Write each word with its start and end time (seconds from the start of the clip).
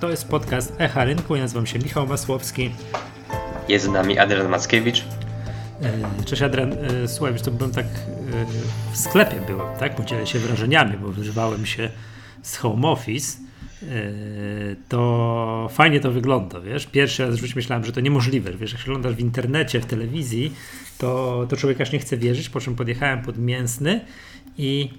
To 0.00 0.10
jest 0.10 0.28
podcast 0.28 0.72
Echa 0.78 1.04
Rynku. 1.04 1.36
Ja 1.36 1.42
nazywam 1.42 1.66
się 1.66 1.78
Michał 1.78 2.06
Masłowski. 2.06 2.70
Jest 3.68 3.84
z 3.84 3.88
nami 3.88 4.18
Adrian 4.18 4.48
Mackiewicz. 4.48 5.04
E, 5.82 6.24
cześć 6.24 6.42
Adrian. 6.42 6.72
E, 6.72 7.08
słuchaj, 7.08 7.32
wiesz, 7.32 7.42
to 7.42 7.50
byłem 7.50 7.72
tak 7.72 7.86
e, 7.86 7.90
w 8.92 8.96
sklepie 8.96 9.40
byłem, 9.46 9.78
tak? 9.78 9.94
Podzielę 9.94 10.26
się 10.26 10.38
wrażeniami, 10.38 10.96
bo 10.96 11.08
wyżywałem 11.08 11.66
się 11.66 11.90
z 12.42 12.56
home 12.56 12.88
office. 12.88 13.38
To 14.88 15.68
fajnie 15.72 16.00
to 16.00 16.12
wygląda, 16.12 16.60
wiesz. 16.60 16.86
Pierwszy 16.86 17.26
raz 17.26 17.40
już 17.40 17.54
myślałem, 17.54 17.84
że 17.84 17.92
to 17.92 18.00
niemożliwe. 18.00 18.52
Wiesz, 18.52 18.72
jak 18.72 18.82
oglądasz 18.82 19.14
w 19.14 19.20
internecie, 19.20 19.80
w 19.80 19.86
telewizji, 19.86 20.52
to, 20.98 21.46
to 21.48 21.56
człowiek 21.56 21.80
aż 21.80 21.92
nie 21.92 21.98
chce 21.98 22.16
wierzyć, 22.16 22.48
po 22.48 22.60
czym 22.60 22.74
podjechałem 22.76 23.22
pod 23.22 23.38
Mięsny 23.38 24.00
i 24.58 24.90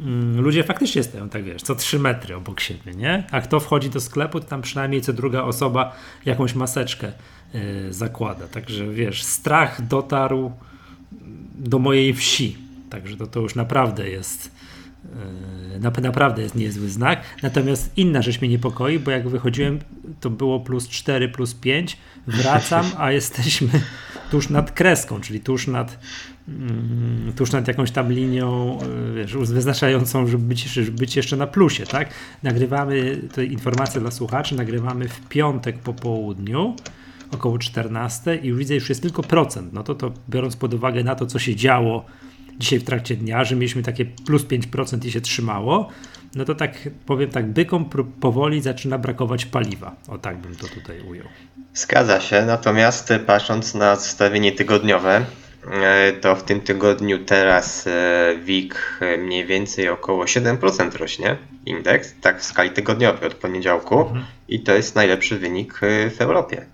mm, 0.00 0.40
ludzie 0.40 0.64
faktycznie 0.64 1.02
stoją, 1.02 1.28
tak 1.28 1.44
wiesz, 1.44 1.62
co 1.62 1.74
3 1.74 1.98
metry 1.98 2.36
obok 2.36 2.60
siebie, 2.60 2.94
nie? 2.94 3.24
A 3.30 3.40
kto 3.40 3.60
wchodzi 3.60 3.90
do 3.90 4.00
sklepu, 4.00 4.40
to 4.40 4.46
tam 4.46 4.62
przynajmniej 4.62 5.00
co 5.00 5.12
druga 5.12 5.42
osoba 5.42 5.96
jakąś 6.24 6.54
maseczkę 6.54 7.12
y, 7.54 7.92
zakłada. 7.92 8.48
Także 8.48 8.90
wiesz, 8.90 9.22
strach 9.22 9.86
dotarł 9.86 10.52
do 11.54 11.78
mojej 11.78 12.14
wsi. 12.14 12.56
Także 12.90 13.16
to, 13.16 13.26
to 13.26 13.40
już 13.40 13.54
naprawdę 13.54 14.08
jest 14.08 14.50
y, 15.74 16.02
naprawdę 16.02 16.42
jest 16.42 16.54
niezły 16.54 16.88
znak. 16.88 17.22
Natomiast 17.42 17.92
inna 17.96 18.22
rzecz 18.22 18.40
mnie 18.40 18.50
niepokoi, 18.50 18.98
bo 18.98 19.10
jak 19.10 19.28
wychodziłem, 19.28 19.78
to 20.20 20.30
było 20.30 20.60
plus 20.60 20.88
4, 20.88 21.28
plus 21.28 21.54
5. 21.54 21.96
Wracam, 22.26 22.86
a 22.98 23.12
jesteśmy 23.12 23.68
tuż 24.30 24.48
nad 24.48 24.72
kreską, 24.72 25.20
czyli 25.20 25.40
tuż 25.40 25.66
nad 25.66 25.98
tuż 27.36 27.52
nad 27.52 27.68
jakąś 27.68 27.90
tam 27.90 28.12
linią 28.12 28.78
e, 28.80 29.14
wiesz, 29.14 29.36
wyznaczającą, 29.36 30.26
żeby 30.26 30.44
być, 30.44 30.62
żeby 30.64 30.90
być 30.90 31.16
jeszcze 31.16 31.36
na 31.36 31.46
plusie, 31.46 31.86
tak? 31.86 32.08
Nagrywamy, 32.42 33.20
to 33.34 33.42
informacja 33.42 34.00
dla 34.00 34.10
słuchaczy, 34.10 34.54
nagrywamy 34.54 35.08
w 35.08 35.20
piątek 35.28 35.78
po 35.78 35.94
południu, 35.94 36.76
około 37.30 37.58
14 37.58 38.36
i 38.36 38.52
widzę, 38.52 38.74
już 38.74 38.88
jest 38.88 39.02
tylko 39.02 39.22
procent. 39.22 39.72
No 39.72 39.82
to, 39.82 39.94
to 39.94 40.12
biorąc 40.30 40.56
pod 40.56 40.74
uwagę 40.74 41.04
na 41.04 41.14
to, 41.14 41.26
co 41.26 41.38
się 41.38 41.56
działo 41.56 42.04
dzisiaj 42.58 42.78
w 42.78 42.84
trakcie 42.84 43.16
dnia, 43.16 43.44
że 43.44 43.56
mieliśmy 43.56 43.82
takie 43.82 44.04
plus 44.04 44.42
5% 44.44 45.06
i 45.06 45.12
się 45.12 45.20
trzymało, 45.20 45.88
no 46.34 46.44
to 46.44 46.54
tak 46.54 46.88
powiem 47.06 47.30
tak, 47.30 47.46
bykom 47.46 47.90
powoli 48.20 48.60
zaczyna 48.60 48.98
brakować 48.98 49.46
paliwa. 49.46 49.96
O 50.08 50.18
tak 50.18 50.38
bym 50.38 50.56
to 50.56 50.68
tutaj 50.68 51.00
ujął. 51.00 51.26
Zgadza 51.74 52.20
się, 52.20 52.44
natomiast 52.46 53.12
patrząc 53.26 53.74
na 53.74 53.96
zestawienie 53.96 54.52
tygodniowe, 54.52 55.24
to 56.20 56.36
w 56.36 56.42
tym 56.42 56.60
tygodniu 56.60 57.18
teraz 57.24 57.86
e, 57.86 58.36
WIG 58.44 58.74
e, 59.00 59.18
mniej 59.18 59.46
więcej 59.46 59.88
około 59.88 60.24
7% 60.24 60.96
rośnie 60.96 61.36
indeks, 61.66 62.14
tak 62.20 62.40
w 62.40 62.44
skali 62.44 62.70
tygodniowej 62.70 63.28
od 63.28 63.34
poniedziałku 63.34 64.00
mhm. 64.00 64.24
i 64.48 64.60
to 64.60 64.74
jest 64.74 64.94
najlepszy 64.94 65.38
wynik 65.38 65.80
w 66.16 66.20
Europie, 66.20 66.66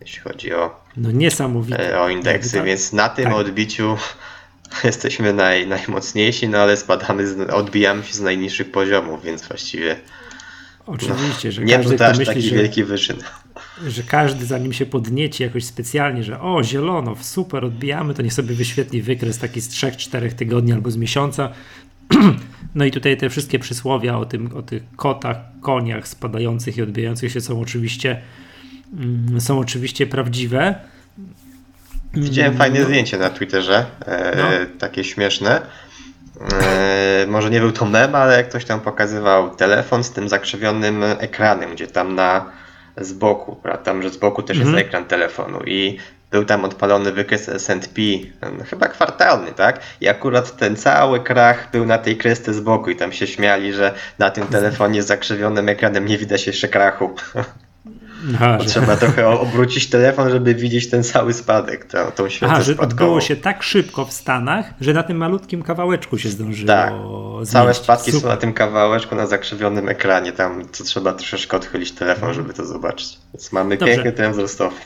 jeśli 0.00 0.20
chodzi 0.20 0.54
o, 0.54 0.80
no 0.96 1.10
niesamowite. 1.10 2.00
o 2.00 2.08
indeksy, 2.08 2.56
tak, 2.56 2.64
więc 2.64 2.92
na 2.92 3.08
tym 3.08 3.24
tak. 3.24 3.34
odbiciu 3.34 3.96
jesteśmy 4.84 5.32
naj, 5.32 5.66
najmocniejsi, 5.66 6.48
no 6.48 6.58
ale 6.58 6.76
spadamy, 6.76 7.26
z, 7.26 7.50
odbijamy 7.50 8.04
się 8.04 8.14
z 8.14 8.20
najniższych 8.20 8.70
poziomów, 8.70 9.24
więc 9.24 9.48
właściwie 9.48 9.96
Oczywiście, 10.86 11.48
no, 11.48 11.52
że 11.52 11.64
nie 11.64 11.78
był 11.78 11.98
to 11.98 12.06
aż 12.06 12.18
taki 12.18 12.42
że... 12.42 12.54
wielki 12.54 12.84
wyczyn 12.84 13.16
że 13.86 14.02
każdy 14.02 14.46
zanim 14.46 14.72
się 14.72 14.86
podnieci 14.86 15.42
jakoś 15.42 15.64
specjalnie, 15.64 16.24
że 16.24 16.40
o 16.40 16.64
zielono, 16.64 17.16
super, 17.20 17.64
odbijamy, 17.64 18.14
to 18.14 18.22
niech 18.22 18.32
sobie 18.32 18.54
wyświetli 18.54 19.02
wykres 19.02 19.38
taki 19.38 19.60
z 19.60 19.68
3-4 19.68 20.32
tygodni 20.32 20.72
albo 20.72 20.90
z 20.90 20.96
miesiąca. 20.96 21.48
No 22.74 22.84
i 22.84 22.90
tutaj 22.90 23.16
te 23.16 23.30
wszystkie 23.30 23.58
przysłowia 23.58 24.18
o, 24.18 24.24
tym, 24.24 24.56
o 24.56 24.62
tych 24.62 24.82
kotach, 24.96 25.36
koniach 25.60 26.08
spadających 26.08 26.76
i 26.76 26.82
odbijających 26.82 27.32
się 27.32 27.40
są 27.40 27.60
oczywiście, 27.60 28.22
mm, 28.98 29.40
są 29.40 29.58
oczywiście 29.58 30.06
prawdziwe. 30.06 30.74
Widziałem 32.14 32.50
mm, 32.50 32.58
fajne 32.58 32.80
no. 32.80 32.86
zdjęcie 32.86 33.18
na 33.18 33.30
Twitterze, 33.30 33.86
e, 34.06 34.36
no. 34.36 34.78
takie 34.78 35.04
śmieszne. 35.04 35.62
E, 36.62 37.26
może 37.28 37.50
nie 37.50 37.60
był 37.60 37.72
to 37.72 37.86
mem, 37.86 38.14
ale 38.14 38.44
ktoś 38.44 38.64
tam 38.64 38.80
pokazywał 38.80 39.56
telefon 39.56 40.04
z 40.04 40.10
tym 40.10 40.28
zakrzywionym 40.28 41.02
ekranem, 41.02 41.74
gdzie 41.74 41.86
tam 41.86 42.14
na 42.14 42.46
z 43.00 43.12
boku, 43.12 43.56
prawda? 43.56 43.82
Tam, 43.82 44.02
że 44.02 44.10
z 44.10 44.16
boku 44.16 44.42
też 44.42 44.56
mhm. 44.56 44.76
jest 44.76 44.88
ekran 44.88 45.04
telefonu 45.04 45.60
i 45.66 45.98
był 46.30 46.44
tam 46.44 46.64
odpalony 46.64 47.12
wykres 47.12 47.48
S&P, 47.48 48.02
chyba 48.70 48.88
kwartalny, 48.88 49.52
tak? 49.52 49.80
I 50.00 50.08
akurat 50.08 50.56
ten 50.56 50.76
cały 50.76 51.20
krach 51.20 51.70
był 51.72 51.86
na 51.86 51.98
tej 51.98 52.16
kresce 52.16 52.54
z 52.54 52.60
boku 52.60 52.90
i 52.90 52.96
tam 52.96 53.12
się 53.12 53.26
śmiali, 53.26 53.72
że 53.72 53.94
na 54.18 54.30
tym 54.30 54.46
telefonie 54.46 55.02
z 55.02 55.06
zakrzywionym 55.06 55.68
ekranem 55.68 56.06
nie 56.06 56.18
widać 56.18 56.46
jeszcze 56.46 56.68
krachu. 56.68 57.14
Aha, 58.34 58.58
Trzeba 58.66 58.96
trochę 58.96 59.28
obrócić 59.28 59.86
telefon, 59.86 60.30
żeby 60.30 60.54
widzieć 60.54 60.90
ten 60.90 61.04
cały 61.04 61.32
spadek, 61.32 61.84
tą, 61.84 61.98
tą 62.10 62.28
świecę 62.28 62.52
Aha, 62.52 62.62
że 62.62 62.76
odbyło 62.76 63.20
się 63.20 63.36
tak 63.36 63.62
szybko 63.62 64.04
w 64.04 64.12
Stanach, 64.12 64.74
że 64.80 64.92
na 64.92 65.02
tym 65.02 65.16
malutkim 65.16 65.62
kawałeczku 65.62 66.18
się 66.18 66.28
zdążyło 66.28 66.66
Tak, 66.66 66.92
całe 67.46 67.74
spadki 67.74 68.12
Super. 68.12 68.22
są 68.22 68.28
na 68.28 68.36
tym 68.36 68.52
kawałeczku, 68.52 69.14
na 69.14 69.26
zakrzywionym 69.26 69.88
ekranie, 69.88 70.32
tam 70.32 70.62
co 70.72 70.84
trzeba 70.84 71.12
troszeczkę 71.12 71.56
odchylić 71.56 71.92
telefon, 71.92 72.34
żeby 72.34 72.54
to 72.54 72.66
zobaczyć. 72.66 73.18
Więc 73.34 73.52
mamy 73.52 73.76
Dobrze. 73.76 73.94
piękny 73.94 74.12
ten 74.12 74.32
wzrostowy. 74.32 74.76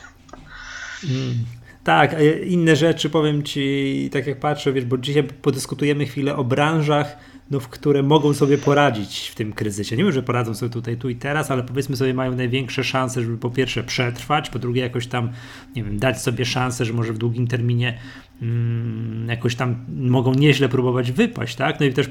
Mm. 1.03 1.35
Tak, 1.83 2.15
inne 2.45 2.75
rzeczy 2.75 3.09
powiem 3.09 3.43
Ci, 3.43 4.09
tak 4.13 4.27
jak 4.27 4.39
patrzę, 4.39 4.73
wiesz, 4.73 4.85
bo 4.85 4.97
dzisiaj 4.97 5.23
podyskutujemy 5.23 6.05
chwilę 6.05 6.35
o 6.35 6.43
branżach, 6.43 7.17
no, 7.51 7.59
w 7.59 7.67
które 7.67 8.03
mogą 8.03 8.33
sobie 8.33 8.57
poradzić 8.57 9.27
w 9.27 9.35
tym 9.35 9.53
kryzysie. 9.53 9.97
Nie 9.97 10.03
wiem, 10.03 10.13
że 10.13 10.23
poradzą 10.23 10.53
sobie 10.53 10.69
tutaj 10.69 10.97
tu 10.97 11.09
i 11.09 11.15
teraz, 11.15 11.51
ale 11.51 11.63
powiedzmy 11.63 11.95
sobie 11.95 12.13
mają 12.13 12.35
największe 12.35 12.83
szanse, 12.83 13.21
żeby 13.21 13.37
po 13.37 13.49
pierwsze 13.49 13.83
przetrwać, 13.83 14.49
po 14.49 14.59
drugie 14.59 14.81
jakoś 14.81 15.07
tam, 15.07 15.29
nie 15.75 15.83
wiem, 15.83 15.99
dać 15.99 16.21
sobie 16.21 16.45
szansę, 16.45 16.85
że 16.85 16.93
może 16.93 17.13
w 17.13 17.17
długim 17.17 17.47
terminie 17.47 17.97
mm, 18.41 19.27
jakoś 19.29 19.55
tam 19.55 19.75
mogą 19.97 20.33
nieźle 20.33 20.69
próbować 20.69 21.11
wypaść, 21.11 21.55
tak? 21.55 21.79
No 21.79 21.85
i 21.85 21.93
też 21.93 22.09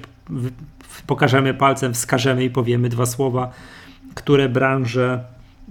pokażemy 1.06 1.54
palcem, 1.54 1.94
wskażemy 1.94 2.44
i 2.44 2.50
powiemy 2.50 2.88
dwa 2.88 3.06
słowa, 3.06 3.53
które 4.15 4.48
branże 4.48 5.25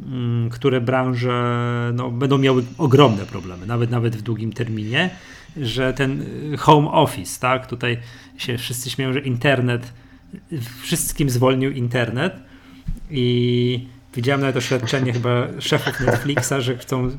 mm, 0.06 0.50
które 0.50 0.82
branże 0.82 1.92
no, 1.94 2.12
będą 2.12 2.38
miały 2.38 2.64
ogromne 2.78 3.26
problemy, 3.26 3.66
nawet 3.66 3.92
nawet 3.92 4.16
w 4.16 4.22
długim 4.22 4.54
terminie 4.54 5.10
że 5.58 5.94
ten 5.94 6.22
y, 6.54 6.58
home 6.58 6.92
office, 6.92 7.40
tak, 7.40 7.68
tutaj 7.68 7.98
się 8.38 8.58
wszyscy 8.58 8.90
śmieją, 8.90 9.14
że 9.14 9.20
internet, 9.20 9.94
wszystkim 10.82 11.30
zwolnił 11.30 11.72
internet. 11.72 12.34
I 13.10 13.88
widziałem 14.16 14.42
nawet 14.42 14.56
oświadczenie 14.56 15.14
chyba 15.14 15.48
szefów 15.60 16.00
Netflixa, 16.00 16.54
że 16.60 16.78
chcą 16.78 17.12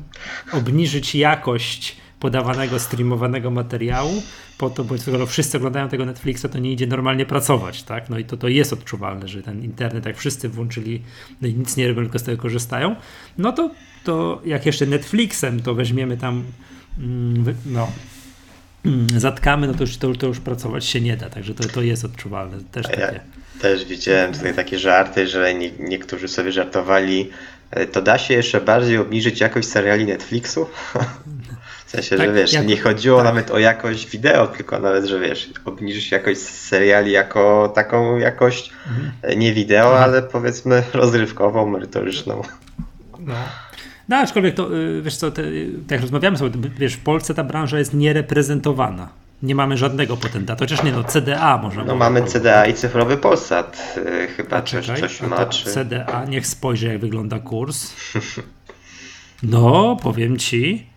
obniżyć 0.51 1.15
jakość 1.15 1.95
podawanego, 2.19 2.79
streamowanego 2.79 3.51
materiału, 3.51 4.23
po 4.57 4.69
to, 4.69 4.83
bo 4.83 4.97
skoro 4.97 5.25
wszyscy 5.25 5.57
oglądają 5.57 5.89
tego 5.89 6.05
Netflixa, 6.05 6.45
to 6.51 6.59
nie 6.59 6.71
idzie 6.71 6.87
normalnie 6.87 7.25
pracować, 7.25 7.83
tak? 7.83 8.09
No 8.09 8.19
i 8.19 8.25
to, 8.25 8.37
to 8.37 8.47
jest 8.47 8.73
odczuwalne, 8.73 9.27
że 9.27 9.43
ten 9.43 9.63
internet, 9.63 10.05
jak 10.05 10.17
wszyscy 10.17 10.49
włączyli, 10.49 11.01
no 11.41 11.47
i 11.47 11.53
nic 11.53 11.77
nie 11.77 11.87
robią, 11.87 12.01
tylko 12.01 12.19
z 12.19 12.23
tego 12.23 12.41
korzystają, 12.41 12.95
no 13.37 13.51
to, 13.51 13.71
to 14.03 14.41
jak 14.45 14.65
jeszcze 14.65 14.85
Netflixem 14.85 15.59
to 15.59 15.75
weźmiemy 15.75 16.17
tam, 16.17 16.43
mm, 16.99 17.55
no, 17.65 17.87
zatkamy, 19.17 19.67
no 19.67 19.73
to 19.73 19.81
już, 19.83 19.97
to, 19.97 20.13
to 20.13 20.27
już 20.27 20.39
pracować 20.39 20.85
się 20.85 21.01
nie 21.01 21.17
da, 21.17 21.29
także 21.29 21.53
to, 21.53 21.63
to 21.63 21.81
jest 21.81 22.05
odczuwalne. 22.05 22.57
Też 22.71 22.85
takie. 22.85 23.01
Ja 23.01 23.19
też 23.61 23.85
widziałem 23.85 24.33
tutaj 24.33 24.53
takie 24.53 24.79
żarty, 24.79 25.27
że 25.27 25.53
nie, 25.53 25.71
niektórzy 25.79 26.27
sobie 26.27 26.51
żartowali, 26.51 27.29
e, 27.71 27.85
to 27.85 28.01
da 28.01 28.17
się 28.17 28.33
jeszcze 28.33 28.61
bardziej 28.61 28.97
obniżyć 28.97 29.39
jakość 29.39 29.67
seriali 29.67 30.05
Netflixu? 30.05 30.65
W 31.85 31.95
sensie, 31.95 32.17
tak, 32.17 32.27
że 32.27 32.33
wiesz, 32.33 32.53
jak, 32.53 32.67
nie 32.67 32.77
chodziło 32.77 33.17
tak. 33.17 33.25
nawet 33.25 33.51
o 33.51 33.59
jakość 33.59 34.09
wideo, 34.09 34.47
tylko 34.47 34.79
nawet, 34.79 35.05
że 35.05 35.19
wiesz, 35.19 35.49
obniżyć 35.65 36.11
jakość 36.11 36.39
seriali 36.39 37.11
jako 37.11 37.71
taką 37.75 38.17
jakość 38.17 38.71
mhm. 38.87 39.11
E, 39.21 39.35
nie 39.35 39.53
wideo, 39.53 39.85
mhm. 39.85 40.03
ale 40.03 40.21
powiedzmy 40.21 40.83
rozrywkową, 40.93 41.69
merytoryczną. 41.69 42.41
No. 43.19 43.33
No, 44.09 44.17
aczkolwiek 44.17 44.55
to, 44.55 44.77
y, 44.77 45.01
wiesz 45.01 45.17
co, 45.17 45.31
te, 45.31 45.43
tak 45.87 45.91
jak 45.91 46.01
rozmawiamy 46.01 46.37
sobie, 46.37 46.69
wiesz, 46.79 46.93
w 46.93 47.03
Polsce 47.03 47.33
ta 47.33 47.43
branża 47.43 47.79
jest 47.79 47.93
niereprezentowana. 47.93 49.09
Nie 49.43 49.55
mamy 49.55 49.77
żadnego 49.77 50.17
potenta. 50.17 50.55
Chociaż 50.59 50.83
nie, 50.83 50.91
no 50.91 51.03
CDA 51.03 51.57
można 51.57 51.83
No 51.83 51.95
mamy 51.95 52.23
CDA 52.23 52.65
i 52.65 52.73
cyfrowy 52.73 53.17
Polsat. 53.17 53.95
Yy, 54.05 54.27
chyba 54.27 54.61
też 54.61 54.87
coś 54.99 55.21
ma. 55.21 55.45
Czy... 55.45 55.65
CDA, 55.65 56.25
niech 56.25 56.47
spojrzy 56.47 56.87
jak 56.87 56.99
wygląda 56.99 57.39
kurs. 57.39 57.93
No, 59.43 59.97
powiem 60.03 60.37
ci, 60.37 60.87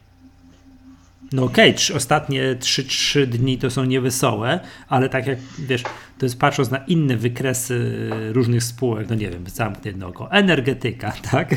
no 1.33 1.45
okej, 1.45 1.75
okay, 1.75 1.97
ostatnie 1.97 2.57
3-3 2.61 3.27
dni 3.27 3.59
to 3.59 3.71
są 3.71 3.85
niewesołe, 3.85 4.61
ale 4.89 5.09
tak 5.09 5.27
jak 5.27 5.39
wiesz, 5.59 5.83
to 6.19 6.27
jest 6.27 6.39
patrząc 6.39 6.71
na 6.71 6.79
inne 6.79 7.17
wykresy 7.17 8.09
różnych 8.33 8.65
spółek, 8.65 9.09
no 9.09 9.15
nie 9.15 9.31
wiem, 9.31 9.45
zamknę 9.47 9.91
jedno 9.91 10.07
oko, 10.07 10.33
energetyka, 10.33 11.13
tak, 11.33 11.55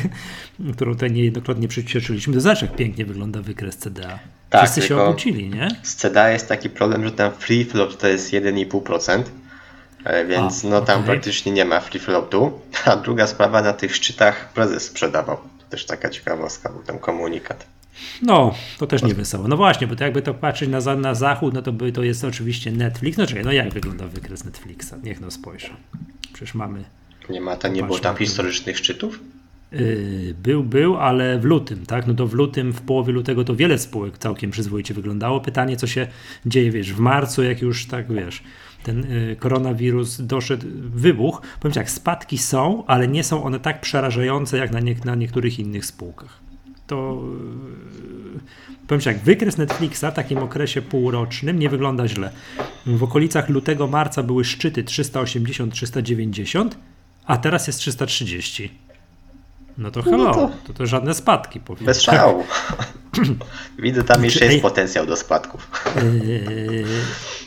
którą 0.74 0.94
tutaj 0.94 1.12
niejednokrotnie 1.12 1.68
przycieszyliśmy, 1.68 2.34
to 2.34 2.42
zobacz 2.42 2.62
jak 2.62 2.76
pięknie 2.76 3.06
wygląda 3.06 3.42
wykres 3.42 3.78
CDA. 3.78 4.20
Tak, 4.50 4.62
Wszyscy 4.64 4.82
się 4.82 5.02
obudzili, 5.02 5.50
nie? 5.50 5.68
Z 5.84 5.96
CDA 5.96 6.30
jest 6.30 6.48
taki 6.48 6.70
problem, 6.70 7.04
że 7.04 7.12
tam 7.12 7.32
free 7.32 7.66
float 7.66 7.98
to 7.98 8.08
jest 8.08 8.32
1,5%, 8.32 9.24
e, 10.04 10.26
więc 10.26 10.66
A, 10.66 10.68
no 10.68 10.82
tam 10.82 11.02
okay. 11.02 11.14
praktycznie 11.14 11.52
nie 11.52 11.66
ma 11.66 11.80
free 11.80 12.00
floatu. 12.00 12.60
A 12.86 12.96
druga 12.96 13.28
sprawa, 13.28 13.62
na 13.62 13.74
tych 13.74 13.96
szczytach 13.96 14.54
prezes 14.54 14.84
sprzedawał. 14.84 15.38
To 15.38 15.66
też 15.70 15.86
taka 15.86 16.10
ciekawostka, 16.10 16.70
był 16.70 16.84
tam 16.84 17.00
komunikat. 17.00 17.79
No, 18.22 18.56
to 18.78 18.88
też 18.88 19.04
nie 19.04 19.14
wesoło. 19.14 19.48
No 19.48 19.58
właśnie, 19.58 19.88
bo 19.88 19.96
to 19.96 20.04
jakby 20.04 20.22
to 20.22 20.34
patrzeć 20.34 20.70
na, 20.70 20.96
na 20.96 21.16
zachód, 21.16 21.54
no 21.54 21.62
to 21.62 21.72
by, 21.72 21.92
to 21.92 22.04
jest 22.04 22.24
oczywiście 22.24 22.72
Netflix. 22.72 23.18
No 23.18 23.28
czekaj, 23.28 23.46
no 23.46 23.52
jak 23.52 23.74
wygląda 23.74 24.08
wykres 24.08 24.46
Netflixa? 24.46 24.94
Niech 25.04 25.22
no 25.22 25.32
spojrzę. 25.32 25.70
Przecież 26.34 26.56
mamy... 26.56 26.84
Nie 27.30 27.42
ma, 27.42 27.56
to 27.56 27.68
nie 27.68 27.84
było 27.84 28.00
tam 28.00 28.16
historycznych 28.16 28.78
szczytów? 28.78 29.20
Yy, 29.72 30.36
był, 30.44 30.64
był, 30.64 30.98
ale 30.98 31.40
w 31.40 31.44
lutym, 31.44 31.86
tak? 31.86 32.08
No 32.08 32.14
to 32.14 32.28
w 32.28 32.34
lutym, 32.34 32.74
w 32.74 32.82
połowie 32.82 33.14
lutego 33.14 33.44
to 33.44 33.56
wiele 33.56 33.78
spółek 33.78 34.18
całkiem 34.18 34.52
przyzwoicie 34.52 34.94
wyglądało. 34.94 35.42
Pytanie, 35.42 35.78
co 35.78 35.88
się 35.88 36.08
dzieje, 36.46 36.72
wiesz, 36.72 36.94
w 36.94 37.00
marcu, 37.00 37.44
jak 37.44 37.62
już 37.62 37.86
tak, 37.86 38.14
wiesz, 38.14 38.44
ten 38.84 39.04
y, 39.04 39.36
koronawirus 39.40 40.22
doszedł, 40.22 40.66
wybuch. 40.80 41.42
Powiem 41.60 41.74
tak, 41.74 41.92
spadki 41.92 42.38
są, 42.38 42.84
ale 42.88 43.08
nie 43.08 43.24
są 43.24 43.44
one 43.44 43.60
tak 43.60 43.82
przerażające, 43.82 44.58
jak 44.58 44.72
na, 44.72 44.80
nie, 44.80 44.96
na 45.06 45.16
niektórych 45.16 45.60
innych 45.60 45.86
spółkach. 45.86 46.49
To 46.90 47.22
yy, 48.34 48.40
powiem 48.88 49.02
tak, 49.02 49.20
wykres 49.20 49.58
Netflixa 49.58 50.06
w 50.12 50.14
takim 50.14 50.38
okresie 50.38 50.82
półrocznym 50.82 51.60
nie 51.60 51.70
wygląda 51.70 52.08
źle. 52.08 52.32
W 52.86 53.04
okolicach 53.04 53.50
lutego, 53.50 53.88
marca 53.88 54.24
były 54.24 54.46
szczyty 54.46 54.84
380-390, 54.84 56.70
a 57.26 57.38
teraz 57.38 57.68
jest 57.68 57.80
330. 57.80 58.72
No 59.78 59.92
to 59.92 60.02
hello, 60.02 60.24
no 60.24 60.34
to, 60.34 60.52
to, 60.68 60.74
to, 60.74 60.86
żadne 60.86 61.14
spadki. 61.14 61.60
Powiem. 61.60 61.86
Bez 61.86 62.02
szału. 62.02 62.44
Widzę, 63.80 64.04
tam 64.04 64.24
jeszcze 64.24 64.46
jest 64.46 64.62
potencjał 64.62 65.06
do 65.06 65.16
spadków. 65.16 65.72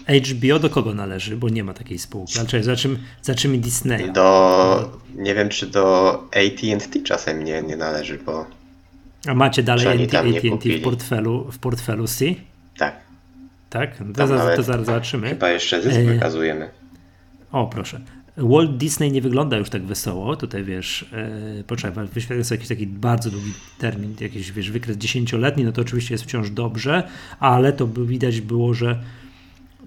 Yy, 0.08 0.20
HBO 0.20 0.58
do 0.58 0.70
kogo 0.70 0.94
należy? 0.94 1.36
Bo 1.36 1.48
nie 1.48 1.64
ma 1.64 1.74
takiej 1.74 1.98
spółki. 1.98 2.34
Ale 2.38 2.62
za 2.62 2.76
czym, 2.76 2.98
za 3.22 3.34
czym 3.34 3.60
Disney? 3.60 4.12
Do, 4.12 4.98
nie 5.14 5.34
wiem, 5.34 5.48
czy 5.48 5.66
do 5.66 6.14
AT&T 6.24 7.00
czasem 7.04 7.44
nie, 7.44 7.62
nie 7.62 7.76
należy, 7.76 8.18
bo... 8.18 8.61
A 9.26 9.34
macie 9.34 9.62
dalej 9.62 10.04
AT&T 10.04 10.78
w 10.78 10.82
portfelu, 10.82 11.50
w 11.52 11.58
portfelu 11.58 12.06
C? 12.06 12.24
Tak. 12.76 12.96
Tak? 13.70 13.96
To, 14.16 14.26
za, 14.26 14.56
to 14.56 14.62
zaraz 14.62 14.86
zobaczymy. 14.86 15.28
Chyba 15.28 15.50
jeszcze 15.50 15.82
zysk 15.82 15.96
yy, 15.96 16.04
wykazujemy. 16.04 16.70
O, 17.52 17.66
proszę. 17.66 18.00
Walt 18.36 18.76
Disney 18.76 19.12
nie 19.12 19.22
wygląda 19.22 19.56
już 19.56 19.70
tak 19.70 19.82
wesoło. 19.82 20.36
Tutaj 20.36 20.64
wiesz, 20.64 21.06
yy, 21.56 21.64
poczekaj, 21.64 22.06
wyświetlę 22.06 22.44
sobie 22.44 22.56
jakiś 22.56 22.68
taki 22.68 22.86
bardzo 22.86 23.30
długi 23.30 23.52
termin, 23.78 24.14
jakiś 24.20 24.52
wiesz, 24.52 24.70
wykres 24.70 24.96
dziesięcioletni, 24.96 25.64
no 25.64 25.72
to 25.72 25.82
oczywiście 25.82 26.14
jest 26.14 26.24
wciąż 26.24 26.50
dobrze, 26.50 27.08
ale 27.40 27.72
to 27.72 27.86
by 27.86 28.06
widać 28.06 28.40
było, 28.40 28.74
że 28.74 28.98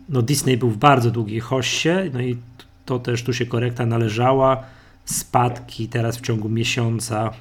no 0.09 0.21
Disney 0.21 0.57
był 0.57 0.69
w 0.69 0.77
bardzo 0.77 1.11
długiej 1.11 1.39
hoście, 1.39 2.09
no 2.13 2.21
i 2.21 2.37
to 2.85 2.99
też 2.99 3.23
tu 3.23 3.33
się 3.33 3.45
korekta 3.45 3.85
należała. 3.85 4.63
Spadki 5.05 5.87
teraz 5.87 6.17
w 6.17 6.21
ciągu 6.21 6.49
miesiąca 6.49 7.31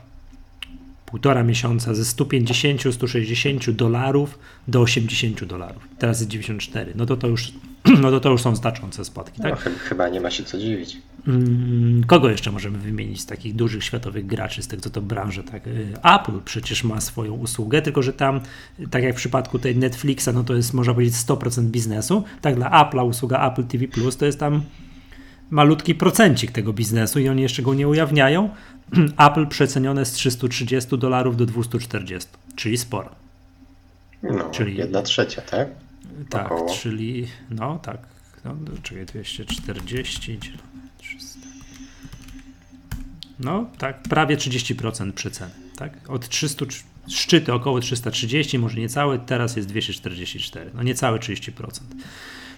półtora 1.15 1.43
miesiąca 1.43 1.95
ze 1.95 2.03
150-160 2.03 3.73
dolarów 3.73 4.39
do 4.69 4.81
80 4.81 5.45
dolarów. 5.45 5.89
Teraz 5.99 6.21
jest 6.21 6.31
94. 6.31 6.93
No 6.95 7.07
to 7.07 7.17
to 7.17 7.29
już, 7.29 7.53
no 8.03 8.11
to 8.11 8.21
to 8.21 8.31
już 8.31 8.43
są 8.43 8.57
znaczące 8.57 9.05
spadki. 9.05 9.43
Tak? 9.43 9.65
No, 9.65 9.71
chyba 9.79 10.09
nie 10.09 10.21
ma 10.21 10.31
się 10.31 10.45
co 10.45 10.59
dziwić. 10.59 10.97
Mm, 11.29 12.05
kogo 12.07 12.31
jeszcze 12.31 12.51
możemy 12.51 12.79
wymienić 12.79 13.21
z 13.21 13.27
takich 13.27 13.55
dużych 13.55 13.85
światowych 13.85 14.27
graczy, 14.27 14.63
z 14.63 14.69
tego 14.69 14.83
co 14.83 14.91
to 14.91 15.03
branży? 15.03 15.43
Tak? 15.43 15.67
Y, 15.67 15.93
Apple 16.03 16.41
przecież 16.45 16.85
ma 16.85 17.01
swoją 17.01 17.33
usługę, 17.33 17.83
tylko 17.83 18.03
że 18.03 18.13
tam, 18.13 18.41
tak 18.91 19.03
jak 19.03 19.15
w 19.15 19.17
przypadku 19.17 19.59
tej 19.59 19.77
Netflixa, 19.77 20.29
no 20.35 20.45
to 20.45 20.55
jest 20.55 20.75
można 20.75 20.95
powiedzieć 20.95 21.17
100% 21.17 21.63
biznesu. 21.63 22.25
Tak 22.41 22.55
dla 22.55 22.71
Apple'a 22.71 23.09
usługa 23.09 23.53
Apple 23.53 23.65
TV 23.65 23.89
Plus 23.89 24.17
to 24.17 24.27
jest 24.27 24.41
tam 24.41 24.63
malutki 25.51 25.95
procencik 25.95 26.53
tego 26.53 26.73
biznesu 26.73 27.21
i 27.21 27.29
oni 27.29 27.43
jeszcze 27.43 27.63
go 27.63 27.75
nie 27.75 27.89
ujawniają. 27.89 28.51
Apple 29.27 29.47
przecenione 29.47 30.05
z 30.05 30.13
330 30.13 30.99
dolarów 30.99 31.37
do 31.37 31.47
240, 31.47 32.31
czyli 32.57 32.79
sporo. 32.79 33.11
No, 34.23 34.51
czyli 34.51 34.77
jedna 34.77 35.03
trzecia, 35.03 35.43
tak? 35.43 35.69
Tak, 36.31 36.53
Około. 36.53 36.75
czyli 36.75 37.29
no 37.51 37.79
tak, 37.79 37.99
no, 38.45 38.57
czekaj, 38.83 39.07
240, 39.07 40.39
300. 40.99 41.39
No 43.39 43.67
tak, 43.79 44.03
prawie 44.03 44.37
30% 44.37 45.13
przeceny, 45.13 45.53
tak? 45.77 46.11
Od 46.11 46.29
300, 46.29 46.65
szczyty 47.09 47.53
około 47.53 47.81
330, 47.81 48.59
może 48.59 48.81
niecałe, 48.81 49.19
teraz 49.19 49.57
jest 49.57 49.69
244, 49.69 50.71
no 50.75 50.83
niecałe 50.83 51.19
30%. 51.19 51.81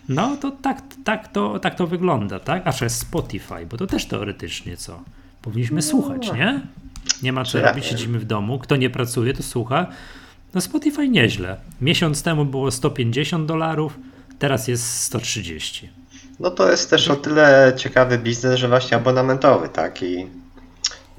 No 0.09 0.37
to 0.37 0.51
tak, 0.51 0.83
tak, 1.05 1.33
to, 1.33 1.59
tak 1.59 1.75
to 1.75 1.87
wygląda, 1.87 2.41
tak? 2.41 2.67
A 2.67 2.85
jest 2.85 3.01
Spotify, 3.01 3.67
bo 3.71 3.77
to 3.77 3.87
też 3.87 4.07
teoretycznie 4.07 4.77
co? 4.77 5.05
Powinniśmy 5.47 5.77
no. 5.77 5.83
słuchać, 5.83 6.33
nie? 6.33 6.61
Nie 7.23 7.33
ma 7.33 7.45
co 7.45 7.61
robić, 7.61 7.87
siedzimy 7.87 8.19
w 8.19 8.25
domu. 8.25 8.59
Kto 8.59 8.77
nie 8.77 8.91
pracuje, 8.91 9.35
to 9.35 9.43
słucha. 9.43 9.87
No 10.55 10.61
Spotify 10.61 11.09
nieźle. 11.09 11.57
Miesiąc 11.81 12.23
temu 12.23 12.45
było 12.45 12.71
150 12.71 13.47
dolarów, 13.47 13.99
teraz 14.39 14.69
jest 14.69 15.01
130. 15.01 15.91
No 16.41 16.51
to 16.51 16.71
jest 16.71 16.91
też 16.91 17.09
o 17.09 17.17
tyle 17.17 17.73
ciekawy 17.77 18.19
biznes, 18.19 18.59
że 18.59 18.69
właśnie 18.69 18.97
abonamentowy, 18.97 19.69
tak? 19.69 20.03
I 20.03 20.27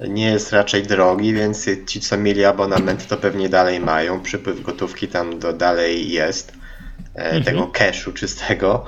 nie 0.08 0.26
jest 0.26 0.52
raczej 0.52 0.82
drogi, 0.82 1.34
więc 1.34 1.66
ci, 1.86 2.00
co 2.00 2.16
mieli 2.16 2.44
abonament, 2.44 3.06
to 3.06 3.16
pewnie 3.16 3.48
dalej 3.48 3.80
mają. 3.80 4.20
Przypływ 4.20 4.62
gotówki 4.62 5.08
tam 5.08 5.38
do 5.38 5.52
dalej 5.52 6.10
jest. 6.10 6.52
E, 7.14 7.24
mhm. 7.24 7.44
Tego 7.44 7.66
cashu 7.66 8.12
czystego. 8.12 8.84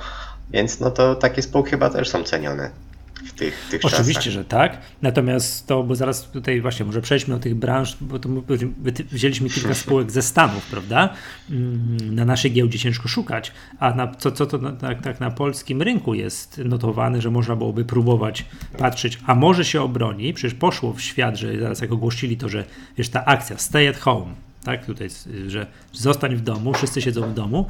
Więc 0.51 0.79
no 0.79 0.91
to 0.91 1.15
takie 1.15 1.41
spółki 1.41 1.71
chyba 1.71 1.89
też 1.89 2.09
są 2.09 2.23
cenione 2.23 2.90
w 3.25 3.33
tych, 3.33 3.67
tych 3.71 3.85
Oczywiście, 3.85 4.13
czasach. 4.13 4.33
że 4.33 4.45
tak. 4.45 4.77
Natomiast 5.01 5.67
to, 5.67 5.83
bo 5.83 5.95
zaraz 5.95 6.23
tutaj 6.23 6.61
właśnie 6.61 6.85
może 6.85 7.01
przejdźmy 7.01 7.35
do 7.35 7.39
tych 7.39 7.55
branż, 7.55 7.97
bo 8.01 8.19
to 8.19 8.29
wzięliśmy 9.11 9.49
kilka 9.49 9.73
spółek 9.83 10.11
ze 10.11 10.21
Stanów, 10.21 10.65
prawda? 10.65 11.13
Mm, 11.49 12.15
na 12.15 12.25
naszej 12.25 12.51
giełdzie 12.51 12.79
ciężko 12.79 13.07
szukać, 13.07 13.51
a 13.79 13.93
na, 13.93 14.15
co, 14.15 14.31
co 14.31 14.45
to 14.45 14.57
na, 14.57 14.71
tak, 14.71 15.01
tak 15.01 15.19
na 15.19 15.31
polskim 15.31 15.81
rynku 15.81 16.13
jest 16.13 16.61
notowane, 16.65 17.21
że 17.21 17.31
można 17.31 17.55
byłoby 17.55 17.85
próbować 17.85 18.45
patrzeć, 18.77 19.19
a 19.25 19.35
może 19.35 19.65
się 19.65 19.81
obroni, 19.81 20.33
przecież 20.33 20.53
poszło 20.53 20.93
w 20.93 21.01
świat, 21.01 21.35
że 21.37 21.59
zaraz 21.59 21.81
jak 21.81 21.91
ogłosili 21.91 22.37
to, 22.37 22.49
że 22.49 22.63
wiesz, 22.97 23.09
ta 23.09 23.25
akcja 23.25 23.57
stay 23.57 23.89
at 23.89 23.97
home, 23.97 24.50
tak, 24.63 24.85
tutaj, 24.85 25.07
że 25.47 25.67
zostań 25.93 26.35
w 26.35 26.41
domu, 26.41 26.73
wszyscy 26.73 27.01
siedzą 27.01 27.21
w 27.21 27.33
domu, 27.33 27.65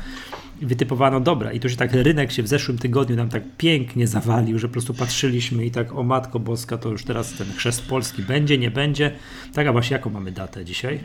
wytypowano 0.62 1.20
dobra 1.20 1.52
i 1.52 1.60
to 1.60 1.70
się 1.70 1.76
tak 1.76 1.94
rynek 1.94 2.32
się 2.32 2.44
w 2.44 2.48
zeszłym 2.48 2.78
tygodniu 2.78 3.16
nam 3.16 3.30
tak 3.30 3.44
pięknie 3.58 4.08
zawalił, 4.08 4.60
że 4.60 4.68
po 4.68 4.72
prostu 4.72 4.94
patrzyliśmy 4.94 5.66
i 5.66 5.72
tak 5.72 5.96
o 5.96 6.04
Matko 6.04 6.40
Boska, 6.40 6.78
to 6.78 6.90
już 6.90 7.04
teraz 7.04 7.34
ten 7.34 7.54
chrzest 7.54 7.82
polski 7.82 8.22
będzie, 8.22 8.58
nie 8.58 8.72
będzie. 8.72 9.12
Tak, 9.54 9.68
a 9.68 9.72
właśnie 9.72 9.94
jaką 9.94 10.10
mamy 10.10 10.32
datę 10.32 10.66
dzisiaj? 10.66 11.00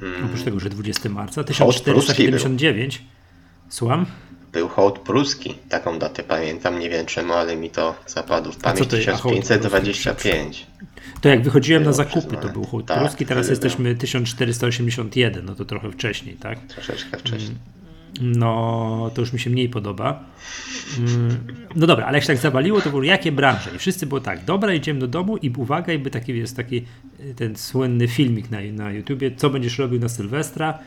Hmm. 0.00 0.24
Oprócz 0.24 0.42
tego, 0.42 0.60
że 0.60 0.70
20 0.70 1.08
marca 1.08 1.44
1479. 1.44 3.02
Słucham? 3.68 4.06
Był 4.52 4.68
hołd 4.68 4.98
pruski, 4.98 5.54
taką 5.68 5.98
datę 5.98 6.22
pamiętam, 6.22 6.78
nie 6.78 6.90
wiem 6.90 7.06
czemu, 7.06 7.32
ale 7.32 7.56
mi 7.56 7.70
to 7.70 7.94
zapadło 8.06 8.52
w 8.52 8.56
pamięć, 8.56 8.88
1525. 8.88 10.66
To 11.20 11.28
jak 11.28 11.42
wychodziłem 11.42 11.82
na 11.82 11.92
zakupy, 11.92 12.36
to 12.36 12.48
był 12.48 12.64
hołd 12.64 12.86
tak, 12.86 12.98
pruski, 12.98 13.26
teraz 13.26 13.48
jesteśmy 13.48 13.94
1481, 13.94 15.44
no 15.44 15.54
to 15.54 15.64
trochę 15.64 15.90
wcześniej, 15.90 16.36
tak? 16.36 16.58
Troszeczkę 16.66 17.18
wcześniej. 17.18 17.56
No, 18.20 19.10
to 19.14 19.20
już 19.20 19.32
mi 19.32 19.38
się 19.38 19.50
mniej 19.50 19.68
podoba. 19.68 20.24
Mm, 20.98 21.38
no 21.76 21.86
dobra, 21.86 22.06
ale 22.06 22.16
jak 22.16 22.22
się 22.22 22.26
tak 22.26 22.38
zawaliło, 22.38 22.80
to 22.80 22.90
było 22.90 23.02
jakie 23.02 23.32
branże? 23.32 23.70
I 23.74 23.78
wszyscy 23.78 24.06
było 24.06 24.20
tak, 24.20 24.44
dobra, 24.44 24.74
idziemy 24.74 25.00
do 25.00 25.08
domu 25.08 25.36
i 25.36 25.50
uwaga, 25.50 25.92
jakby 25.92 26.10
taki 26.10 26.38
jest 26.38 26.56
taki 26.56 26.84
ten 27.36 27.56
słynny 27.56 28.08
filmik 28.08 28.50
na, 28.50 28.58
na 28.72 28.92
YouTubie, 28.92 29.30
co 29.36 29.50
będziesz 29.50 29.78
robił 29.78 30.00
na 30.00 30.08
Sylwestra? 30.08 30.78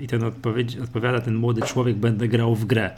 I 0.00 0.06
ten 0.06 0.24
odpowiada 0.82 1.20
ten 1.20 1.34
młody 1.34 1.62
człowiek, 1.62 1.96
będę 1.96 2.28
grał 2.28 2.54
w 2.54 2.64
grę. 2.64 2.90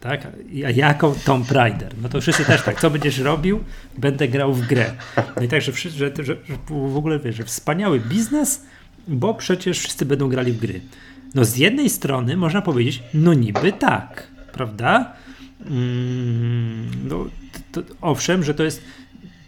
Tak? 0.00 0.26
A 0.66 0.70
jaką 0.70 1.14
Tomb 1.14 1.50
Raider? 1.50 1.94
No 2.02 2.08
to 2.08 2.20
wszyscy 2.20 2.44
też 2.44 2.62
tak, 2.62 2.80
co 2.80 2.90
będziesz 2.90 3.18
robił? 3.18 3.64
Będę 3.98 4.28
grał 4.28 4.54
w 4.54 4.66
grę. 4.66 4.92
No 5.36 5.42
i 5.42 5.48
tak, 5.48 5.62
że, 5.62 5.72
wszyscy, 5.72 5.98
że, 5.98 6.12
że, 6.16 6.24
że 6.24 6.36
w 6.68 6.96
ogóle 6.96 7.18
wiesz, 7.18 7.36
że 7.36 7.44
wspaniały 7.44 8.00
biznes, 8.00 8.64
bo 9.08 9.34
przecież 9.34 9.78
wszyscy 9.78 10.06
będą 10.06 10.28
grali 10.28 10.52
w 10.52 10.58
gry. 10.58 10.80
No 11.34 11.44
z 11.44 11.56
jednej 11.56 11.90
strony 11.90 12.36
można 12.36 12.62
powiedzieć, 12.62 13.02
no 13.14 13.34
niby 13.34 13.72
tak, 13.72 14.26
prawda? 14.52 15.12
Mm, 15.66 16.90
no, 17.08 17.26
to, 17.72 17.82
owszem, 18.00 18.44
że 18.44 18.54
to 18.54 18.64
jest 18.64 18.82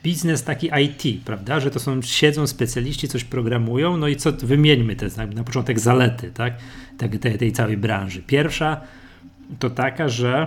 biznes 0.03 0.43
taki 0.43 0.71
IT, 0.85 1.25
prawda? 1.25 1.61
Że 1.61 1.71
to 1.71 1.81
są, 1.81 2.03
siedzą 2.03 2.47
specjaliści, 2.47 3.09
coś 3.09 3.25
programują, 3.25 3.97
no 3.97 4.09
i 4.09 4.17
co, 4.17 4.33
wymieńmy 4.33 4.97
te 4.97 5.27
na, 5.35 5.45
początek 5.45 5.81
zalety, 5.81 6.31
tak? 6.35 6.55
Tej, 7.21 7.39
tej 7.39 7.53
całej 7.53 7.77
branży. 7.77 8.23
Pierwsza 8.27 8.81
to 9.59 9.71
taka, 9.71 10.09
że 10.09 10.47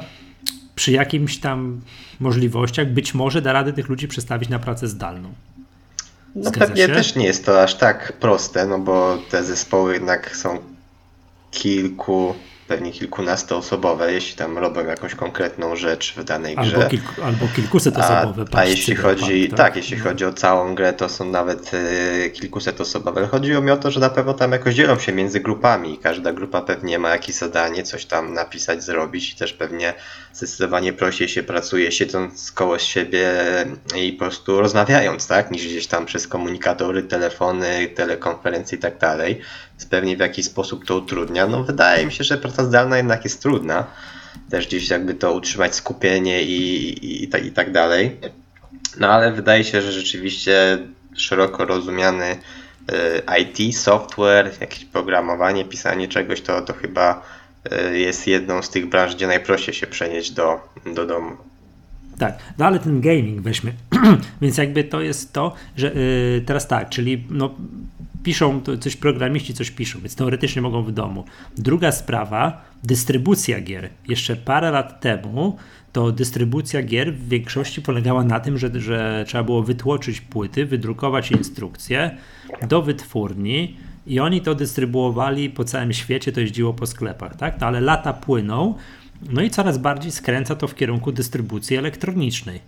przy 0.75 0.91
jakimś 0.91 1.39
tam 1.39 1.81
możliwościach 2.19 2.93
być 2.93 3.13
może 3.13 3.41
da 3.41 3.53
radę 3.53 3.73
tych 3.73 3.89
ludzi 3.89 4.07
przestawić 4.07 4.49
na 4.49 4.59
pracę 4.59 4.87
zdalną. 4.87 5.33
No 6.35 6.51
pewnie 6.51 6.87
się? 6.87 6.93
też 6.93 7.15
nie 7.15 7.25
jest 7.25 7.45
to 7.45 7.63
aż 7.63 7.75
tak 7.75 8.13
proste, 8.13 8.67
no 8.67 8.79
bo 8.79 9.17
te 9.29 9.43
zespoły 9.43 9.93
jednak 9.93 10.35
są 10.35 10.57
kilku 11.51 12.35
pewnie 12.71 12.91
kilkunastoosobowe, 12.91 14.13
jeśli 14.13 14.35
tam 14.35 14.57
robią 14.57 14.85
jakąś 14.85 15.15
konkretną 15.15 15.75
rzecz 15.75 16.13
w 16.17 16.23
danej 16.23 16.57
albo 16.57 16.77
grze. 16.77 16.87
Kilku, 16.89 17.23
albo 17.23 17.47
kilkusetosobowe. 17.55 18.45
A, 18.51 18.57
a 18.57 18.65
jeśli 18.65 18.95
chodzi, 18.95 19.49
tak? 19.49 19.57
tak? 19.57 19.75
jeśli 19.75 19.99
chodzi 19.99 20.25
o 20.25 20.33
całą 20.33 20.75
grę, 20.75 20.93
to 20.93 21.09
są 21.09 21.25
nawet 21.25 21.71
y, 21.73 22.29
kilkusetosobowe. 22.29 23.27
Chodziło 23.27 23.61
mi 23.61 23.71
o 23.71 23.77
to, 23.77 23.91
że 23.91 23.99
na 23.99 24.09
pewno 24.09 24.33
tam 24.33 24.51
jakoś 24.51 24.75
dzielą 24.75 24.99
się 24.99 25.13
między 25.13 25.39
grupami. 25.39 25.97
Każda 25.97 26.33
grupa 26.33 26.61
pewnie 26.61 26.99
ma 26.99 27.09
jakieś 27.09 27.35
zadanie, 27.35 27.83
coś 27.83 28.05
tam 28.05 28.33
napisać, 28.33 28.83
zrobić 28.83 29.33
i 29.33 29.35
też 29.35 29.53
pewnie 29.53 29.93
zdecydowanie 30.33 30.93
prościej 30.93 31.29
się 31.29 31.43
pracuje 31.43 31.91
siedząc 31.91 32.51
koło 32.51 32.79
siebie 32.79 33.29
i 33.97 34.13
po 34.13 34.19
prostu 34.19 34.61
rozmawiając, 34.61 35.27
tak? 35.27 35.51
Niż 35.51 35.67
gdzieś 35.67 35.87
tam 35.87 36.05
przez 36.05 36.27
komunikatory, 36.27 37.03
telefony, 37.03 37.87
telekonferencje 37.95 38.77
i 38.77 38.81
tak 38.81 38.97
dalej. 38.97 39.41
Więc 39.71 39.85
pewnie 39.85 40.17
w 40.17 40.19
jakiś 40.19 40.45
sposób 40.45 40.85
to 40.85 40.97
utrudnia. 40.97 41.47
No 41.47 41.63
wydaje 41.63 42.05
mi 42.05 42.11
się, 42.11 42.23
że 42.23 42.37
praca 42.37 42.63
zdalna 42.63 42.97
jednak 42.97 43.23
jest 43.23 43.41
trudna. 43.41 43.87
Też 44.49 44.67
gdzieś 44.67 44.89
jakby 44.89 45.13
to 45.13 45.33
utrzymać 45.33 45.75
skupienie 45.75 46.43
i, 46.43 46.87
i, 47.05 47.23
i, 47.23 47.27
tak, 47.27 47.45
i 47.45 47.51
tak 47.51 47.71
dalej. 47.71 48.19
No 48.99 49.07
ale 49.07 49.31
wydaje 49.31 49.63
się, 49.63 49.81
że 49.81 49.91
rzeczywiście 49.91 50.77
szeroko 51.15 51.65
rozumiany 51.65 52.37
y, 52.91 53.41
IT, 53.41 53.77
software, 53.77 54.51
jakieś 54.61 54.85
programowanie, 54.85 55.65
pisanie 55.65 56.07
czegoś, 56.07 56.41
to, 56.41 56.61
to 56.61 56.73
chyba 56.73 57.23
jest 57.93 58.27
jedną 58.27 58.61
z 58.61 58.69
tych 58.69 58.89
branż, 58.89 59.15
gdzie 59.15 59.27
najprościej 59.27 59.73
się 59.73 59.87
przenieść 59.87 60.31
do, 60.31 60.59
do 60.95 61.05
domu. 61.05 61.37
Tak, 62.17 62.37
no 62.57 62.65
ale 62.65 62.79
ten 62.79 63.01
gaming 63.01 63.41
weźmy. 63.41 63.73
Więc 64.41 64.57
jakby 64.57 64.83
to 64.83 65.01
jest 65.01 65.33
to, 65.33 65.53
że 65.75 65.87
yy, 65.87 66.41
teraz 66.45 66.67
tak, 66.67 66.89
czyli 66.89 67.23
no, 67.29 67.55
piszą 68.23 68.61
coś 68.79 68.95
programiści, 68.95 69.53
coś 69.53 69.71
piszą, 69.71 69.99
więc 69.99 70.15
teoretycznie 70.15 70.61
mogą 70.61 70.83
w 70.83 70.91
domu. 70.91 71.25
Druga 71.57 71.91
sprawa, 71.91 72.65
dystrybucja 72.83 73.61
gier. 73.61 73.89
Jeszcze 74.07 74.35
parę 74.35 74.71
lat 74.71 75.01
temu 75.01 75.57
to 75.93 76.11
dystrybucja 76.11 76.83
gier 76.83 77.13
w 77.13 77.29
większości 77.29 77.81
polegała 77.81 78.23
na 78.23 78.39
tym, 78.39 78.57
że, 78.57 78.69
że 78.79 79.23
trzeba 79.27 79.43
było 79.43 79.63
wytłoczyć 79.63 80.21
płyty, 80.21 80.65
wydrukować 80.65 81.31
instrukcje 81.31 82.17
do 82.67 82.81
wytwórni 82.81 83.77
i 84.07 84.19
oni 84.19 84.41
to 84.41 84.55
dystrybuowali 84.55 85.49
po 85.49 85.63
całym 85.63 85.93
świecie, 85.93 86.31
to 86.31 86.39
jeździło 86.39 86.73
po 86.73 86.87
sklepach, 86.87 87.35
tak? 87.35 87.59
No, 87.61 87.67
ale 87.67 87.81
lata 87.81 88.13
płyną, 88.13 88.75
no 89.29 89.41
i 89.41 89.49
coraz 89.49 89.77
bardziej 89.77 90.11
skręca 90.11 90.55
to 90.55 90.67
w 90.67 90.75
kierunku 90.75 91.11
dystrybucji 91.11 91.77
elektronicznej 91.77 92.59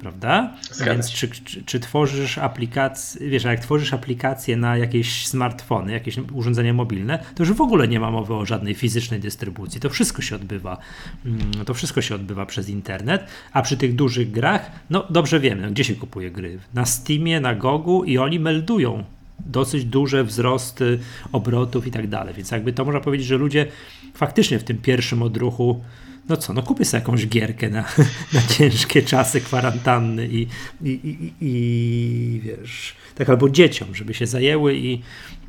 prawda? 0.00 0.54
Zgadza 0.62 0.92
Więc 0.92 1.10
czy, 1.10 1.28
czy, 1.28 1.64
czy, 1.64 1.80
tworzysz 1.80 2.38
aplikację, 2.38 3.28
wiesz, 3.28 3.44
jak 3.44 3.60
tworzysz 3.60 3.92
aplikację 3.92 4.56
na 4.56 4.76
jakieś 4.76 5.26
smartfony, 5.26 5.92
jakieś 5.92 6.18
urządzenia 6.32 6.74
mobilne, 6.74 7.18
to 7.34 7.42
już 7.42 7.52
w 7.52 7.60
ogóle 7.60 7.88
nie 7.88 8.00
ma 8.00 8.10
mowy 8.10 8.34
o 8.34 8.46
żadnej 8.46 8.74
fizycznej 8.74 9.20
dystrybucji. 9.20 9.80
To 9.80 9.90
wszystko 9.90 10.22
się 10.22 10.36
odbywa, 10.36 10.78
mm, 11.26 11.64
to 11.66 11.74
wszystko 11.74 12.02
się 12.02 12.14
odbywa 12.14 12.46
przez 12.46 12.68
internet, 12.68 13.26
a 13.52 13.62
przy 13.62 13.76
tych 13.76 13.94
dużych 13.94 14.30
grach, 14.30 14.70
no 14.90 15.06
dobrze 15.10 15.40
wiemy, 15.40 15.62
no, 15.62 15.70
gdzie 15.70 15.84
się 15.84 15.94
kupuje 15.94 16.30
gry? 16.30 16.58
Na 16.74 16.86
Steamie, 16.86 17.40
na 17.40 17.54
Gogu 17.54 18.04
i 18.04 18.18
oni 18.18 18.40
meldują 18.40 19.04
dosyć 19.46 19.84
duże 19.84 20.24
wzrosty 20.24 20.98
obrotów 21.32 21.86
i 21.86 21.90
tak 21.90 22.08
dalej. 22.08 22.34
Więc 22.34 22.50
jakby 22.50 22.72
to 22.72 22.84
można 22.84 23.00
powiedzieć, 23.00 23.26
że 23.26 23.36
ludzie 23.36 23.66
faktycznie 24.14 24.58
w 24.58 24.64
tym 24.64 24.78
pierwszym 24.78 25.22
odruchu 25.22 25.80
no 26.28 26.36
co, 26.36 26.52
no 26.52 26.62
kupię 26.62 26.84
sobie 26.84 27.00
jakąś 27.00 27.26
gierkę 27.26 27.68
na, 27.68 27.84
na 28.34 28.42
ciężkie 28.42 29.02
czasy 29.02 29.40
kwarantanny 29.40 30.28
i, 30.28 30.46
i, 30.84 30.90
i, 30.90 31.32
i 31.40 32.40
wiesz, 32.44 32.94
tak 33.14 33.30
albo 33.30 33.48
dzieciom, 33.48 33.94
żeby 33.94 34.14
się 34.14 34.26
zajęły 34.26 34.74
i, 34.74 35.02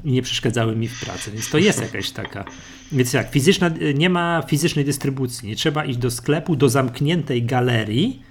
i 0.04 0.12
nie 0.12 0.22
przeszkadzały 0.22 0.76
mi 0.76 0.88
w 0.88 1.00
pracy. 1.00 1.32
Więc 1.32 1.50
to 1.50 1.58
jest 1.58 1.82
jakaś 1.82 2.12
taka. 2.12 2.46
Więc 2.92 3.14
jak, 3.14 3.32
fizyczna, 3.32 3.72
nie 3.96 4.10
ma 4.10 4.44
fizycznej 4.48 4.86
dystrybucji. 4.86 5.50
Nie 5.50 5.56
trzeba 5.56 5.86
iść 5.86 6.00
do 6.00 6.12
sklepu, 6.12 6.56
do 6.56 6.70
zamkniętej 6.70 7.44
galerii, 7.44 8.22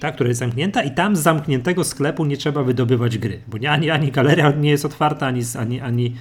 ta, 0.00 0.12
która 0.12 0.28
jest 0.28 0.40
zamknięta, 0.40 0.82
i 0.82 0.90
tam 0.90 1.16
z 1.16 1.20
zamkniętego 1.20 1.84
sklepu 1.84 2.24
nie 2.24 2.36
trzeba 2.36 2.62
wydobywać 2.62 3.18
gry, 3.18 3.40
bo 3.48 3.58
nie, 3.58 3.70
ani, 3.70 3.90
ani 3.90 4.10
galeria 4.10 4.50
nie 4.50 4.70
jest 4.70 4.84
otwarta, 4.84 5.26
ani, 5.26 5.42
ani, 5.58 5.80
ani, 5.80 6.16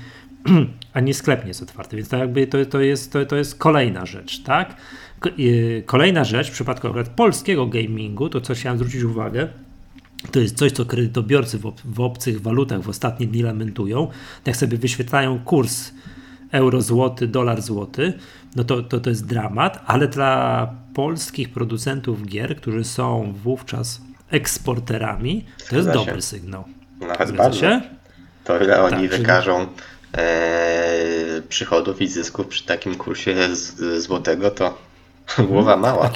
ani 0.94 1.14
sklep 1.14 1.42
nie 1.42 1.48
jest 1.48 1.62
otwarty. 1.62 1.96
Więc 1.96 2.10
to 2.10 2.18
jakby 2.18 2.48
to, 2.48 2.66
to, 2.66 2.82
jest, 2.82 3.14
to, 3.14 3.26
to 3.26 3.36
jest 3.36 3.56
kolejna 3.56 4.06
rzecz, 4.06 4.44
tak? 4.44 4.76
Y, 5.40 5.84
kolejna 5.86 6.24
rzecz 6.24 6.50
w 6.50 6.52
przypadku 6.52 6.88
akurat 6.88 7.10
polskiego 7.10 7.68
gamingu, 7.68 8.30
to 8.30 8.42
co 8.42 8.54
chciałem 8.54 8.78
zwrócić 8.78 9.04
uwagę, 9.04 9.48
to 10.32 10.40
jest 10.40 10.58
coś, 10.58 10.72
co 10.72 10.86
kredytobiorcy 10.86 11.58
w, 11.58 11.66
ob 11.66 11.82
w 11.86 12.00
obcych 12.00 12.42
walutach 12.42 12.82
w 12.82 12.90
ostatnie 12.90 13.28
dni 13.28 13.42
lamentują. 13.42 14.08
Jak 14.46 14.58
sobie 14.58 14.78
wyświetlają 14.78 15.40
kurs 15.40 15.92
euro-złoty, 16.52 17.28
dolar-złoty, 17.28 18.14
no 18.56 18.64
to, 18.64 18.84
to 18.84 19.00
to 19.00 19.10
jest 19.10 19.26
dramat, 19.26 19.84
ale 19.86 20.08
dla 20.08 20.68
polskich 20.94 21.50
producentów 21.50 22.26
gier, 22.26 22.56
którzy 22.56 22.84
są 22.84 23.34
wówczas 23.44 24.02
eksporterami, 24.32 25.46
to 25.70 25.76
jest 25.76 25.90
dobry 25.90 26.22
sygnał. 26.22 26.64
Nawet 27.00 27.32
bardzo. 27.32 27.60
Się? 27.60 27.82
To 28.44 28.64
ile 28.64 28.84
oni 28.84 29.10
tak, 29.10 29.20
wykażą 29.20 29.68
e, 30.18 31.42
przychodów 31.50 32.02
i 32.02 32.08
zysków 32.08 32.48
przy 32.48 32.66
takim 32.66 32.96
kursie 32.96 33.56
z, 33.56 34.04
złotego, 34.04 34.52
to 34.52 34.78
Głowa 35.50 35.78
mała. 35.78 36.12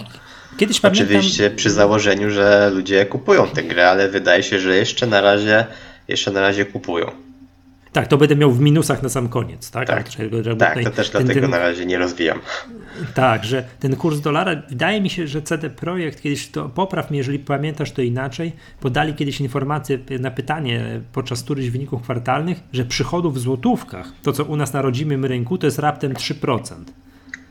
Kiedyś 0.58 0.80
Oczywiście 0.86 1.38
pamiętam... 1.38 1.58
przy 1.58 1.70
założeniu, 1.70 2.32
że 2.32 2.70
ludzie 2.74 3.06
kupują 3.06 3.48
tę 3.48 3.64
grę, 3.64 3.90
ale 3.90 4.10
wydaje 4.10 4.44
się, 4.44 4.60
że 4.60 4.78
jeszcze 4.78 5.08
na 5.08 5.22
razie, 5.22 5.66
jeszcze 6.08 6.32
na 6.32 6.42
razie 6.42 6.66
kupują. 6.66 7.12
Tak, 7.96 8.08
to 8.08 8.18
będę 8.18 8.36
miał 8.36 8.52
w 8.52 8.60
minusach 8.60 9.04
na 9.04 9.10
sam 9.10 9.30
koniec, 9.30 9.72
tak? 9.72 9.88
Tak, 9.88 10.10
tak 10.58 10.84
to 10.84 10.92
też 10.92 11.10
ten, 11.10 11.24
dlatego 11.24 11.42
ten, 11.42 11.50
na 11.50 11.60
razie 11.60 11.86
nie 11.86 11.98
rozwijam. 11.98 12.40
Tak, 13.14 13.46
że 13.46 13.64
ten 13.80 13.96
kurs 13.96 14.20
dolara, 14.20 14.62
wydaje 14.70 15.02
mi 15.02 15.10
się, 15.10 15.28
że 15.28 15.42
CD 15.42 15.70
Projekt 15.70 16.22
kiedyś, 16.22 16.48
to 16.48 16.70
popraw 16.70 17.10
mnie, 17.10 17.18
jeżeli 17.18 17.40
pamiętasz 17.40 17.92
to 17.92 18.02
inaczej, 18.02 18.54
podali 18.80 19.14
kiedyś 19.14 19.42
informację 19.42 20.00
na 20.20 20.32
pytanie 20.32 21.02
podczas 21.14 21.44
którychś 21.44 21.70
wyników 21.70 22.02
kwartalnych, 22.02 22.60
że 22.74 22.86
przychodów 22.86 23.36
w 23.36 23.40
złotówkach, 23.40 24.12
to 24.24 24.32
co 24.32 24.44
u 24.44 24.56
nas 24.56 24.74
na 24.74 24.82
rodzimym 24.82 25.26
rynku, 25.26 25.58
to 25.58 25.68
jest 25.68 25.80
raptem 25.80 26.14
3%. 26.14 26.60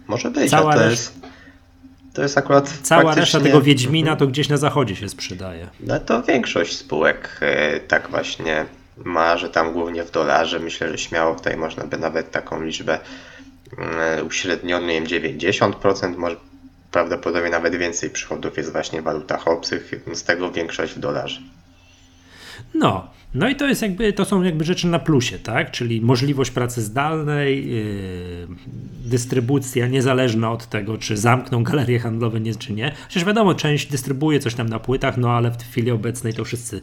Może 0.07 0.31
być, 0.31 0.51
Cała 0.51 0.75
to 0.75 0.91
jest... 0.91 1.21
To 2.13 2.23
jest 2.23 2.39
akurat. 2.39 2.79
Cała 2.83 3.03
faktycznie... 3.03 3.21
reszta 3.21 3.41
tego 3.41 3.61
Wiedźmina 3.61 4.17
to 4.17 4.27
gdzieś 4.27 4.49
na 4.49 4.57
zachodzie 4.57 4.97
się 4.97 5.09
sprzedaje. 5.09 5.69
No 5.81 6.01
to 6.01 6.23
większość 6.23 6.77
spółek 6.77 7.39
e, 7.41 7.81
tak 7.81 8.11
właśnie 8.11 8.67
ma, 8.97 9.37
że 9.37 9.51
tam 9.51 9.73
głównie 9.73 10.05
w 10.05 10.11
dolarze. 10.11 10.61
Myślę, 10.61 10.91
że 10.91 10.99
śmiało 10.99 11.35
tutaj 11.35 11.57
można 11.57 11.85
by 11.85 11.99
nawet 11.99 12.31
taką 12.31 12.63
liczbę 12.63 12.99
mm, 13.79 14.27
uśrednioną, 14.27 14.87
nie 14.87 15.01
wiem, 15.01 15.33
90%, 15.33 16.17
może 16.17 16.37
prawdopodobnie 16.91 17.51
nawet 17.51 17.77
więcej 17.77 18.11
przychodów 18.11 18.57
jest 18.57 18.73
właśnie 18.73 19.01
w 19.03 19.05
walutach 19.05 19.49
obcych, 19.49 19.95
z 20.13 20.23
tego 20.23 20.51
większość 20.53 20.95
w 20.95 20.99
dolarze. 20.99 21.41
No, 22.75 23.11
no 23.35 23.49
i 23.49 23.57
to 23.57 23.67
jest 23.67 23.83
jakby, 23.83 24.13
to 24.13 24.25
są 24.25 24.43
jakby 24.43 24.65
rzeczy 24.65 24.87
na 24.87 24.99
plusie, 24.99 25.39
tak? 25.39 25.71
Czyli 25.71 26.01
możliwość 26.01 26.51
pracy 26.51 26.83
zdalnej, 26.83 27.71
yy, 27.71 28.47
dystrybucja 29.05 29.87
niezależna 29.87 30.53
od 30.53 30.67
tego, 30.67 30.99
czy 30.99 31.17
zamkną 31.17 31.63
galerie 31.63 31.99
handlowe, 31.99 32.41
nie, 32.41 32.55
czy 32.55 32.73
nie. 32.73 32.93
Przecież 33.09 33.25
wiadomo, 33.25 33.55
część 33.55 33.91
dystrybuuje 33.91 34.41
coś 34.41 34.55
tam 34.55 34.69
na 34.69 34.79
płytach, 34.79 35.17
no 35.17 35.31
ale 35.31 35.51
w 35.51 35.57
chwili 35.59 35.91
obecnej 35.91 36.35
to 36.35 36.45
wszyscy, 36.45 36.81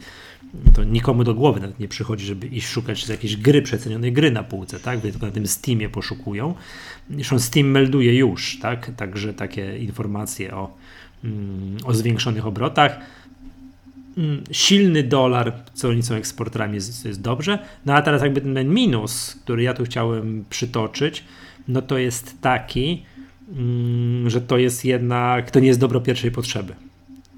to 0.74 0.84
nikomu 0.84 1.24
do 1.24 1.34
głowy 1.34 1.60
nawet 1.60 1.79
nie 1.79 1.88
przychodzi, 1.88 2.25
żeby 2.25 2.48
iść 2.48 2.67
szukać 2.67 3.10
jakiejś 3.10 3.38
gry, 3.38 3.62
przecenionej 3.62 4.13
gry 4.13 4.31
na 4.31 4.43
półce, 4.43 4.79
tak? 4.79 5.01
Tylko 5.01 5.25
na 5.25 5.31
tym 5.31 5.48
Steamie 5.48 5.89
poszukują. 5.89 6.55
Zresztą 7.10 7.39
Steam 7.39 7.67
melduje 7.67 8.15
już, 8.15 8.60
tak? 8.60 8.91
Także 8.96 9.34
takie 9.34 9.77
informacje 9.77 10.55
o, 10.55 10.77
mm, 11.24 11.77
o 11.86 11.93
zwiększonych 11.93 12.48
obrotach 12.48 13.00
Mm, 14.17 14.43
silny 14.51 15.03
dolar, 15.03 15.53
co 15.74 15.89
oni 15.89 16.03
są 16.03 16.15
eksporterami, 16.15 16.75
jest, 16.75 17.05
jest 17.05 17.22
dobrze. 17.22 17.60
No 17.86 17.93
a 17.93 18.01
teraz 18.01 18.22
jakby 18.22 18.41
ten 18.41 18.74
minus, 18.74 19.36
który 19.43 19.63
ja 19.63 19.74
tu 19.74 19.84
chciałem 19.84 20.46
przytoczyć, 20.50 21.24
no 21.67 21.81
to 21.81 21.98
jest 21.98 22.41
taki, 22.41 23.03
mm, 23.58 24.29
że 24.29 24.41
to 24.41 24.58
jest 24.58 24.86
jednak, 24.86 25.51
to 25.51 25.60
nie 25.60 25.67
jest 25.67 25.79
dobro 25.79 26.01
pierwszej 26.01 26.31
potrzeby. 26.31 26.74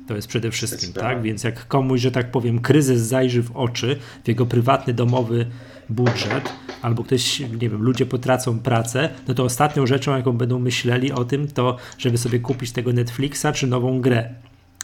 To 0.07 0.15
jest 0.15 0.27
przede 0.27 0.51
wszystkim, 0.51 0.93
tak? 0.93 1.22
Więc 1.22 1.43
jak 1.43 1.67
komuś, 1.67 2.01
że 2.01 2.12
tak 2.12 2.31
powiem, 2.31 2.60
kryzys 2.60 3.01
zajrzy 3.01 3.43
w 3.43 3.51
oczy, 3.51 4.00
w 4.24 4.27
jego 4.27 4.45
prywatny, 4.45 4.93
domowy 4.93 5.45
budżet, 5.89 6.53
albo 6.81 7.03
ktoś, 7.03 7.39
nie 7.39 7.69
wiem, 7.69 7.81
ludzie 7.81 8.05
potracą 8.05 8.60
pracę, 8.60 9.10
no 9.27 9.33
to 9.33 9.43
ostatnią 9.43 9.86
rzeczą, 9.86 10.17
jaką 10.17 10.31
będą 10.31 10.60
myśleli 10.60 11.12
o 11.12 11.25
tym, 11.25 11.48
to 11.48 11.77
żeby 11.98 12.17
sobie 12.17 12.39
kupić 12.39 12.72
tego 12.72 12.93
Netflixa 12.93 13.45
czy 13.53 13.67
nową 13.67 14.01
grę 14.01 14.29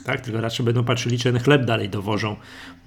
tak? 0.03 0.21
tylko 0.21 0.41
raczej 0.41 0.65
będą 0.65 0.83
patrzyli, 0.83 1.17
czy 1.17 1.23
ten 1.23 1.39
chleb 1.39 1.65
dalej 1.65 1.89
dowożą 1.89 2.35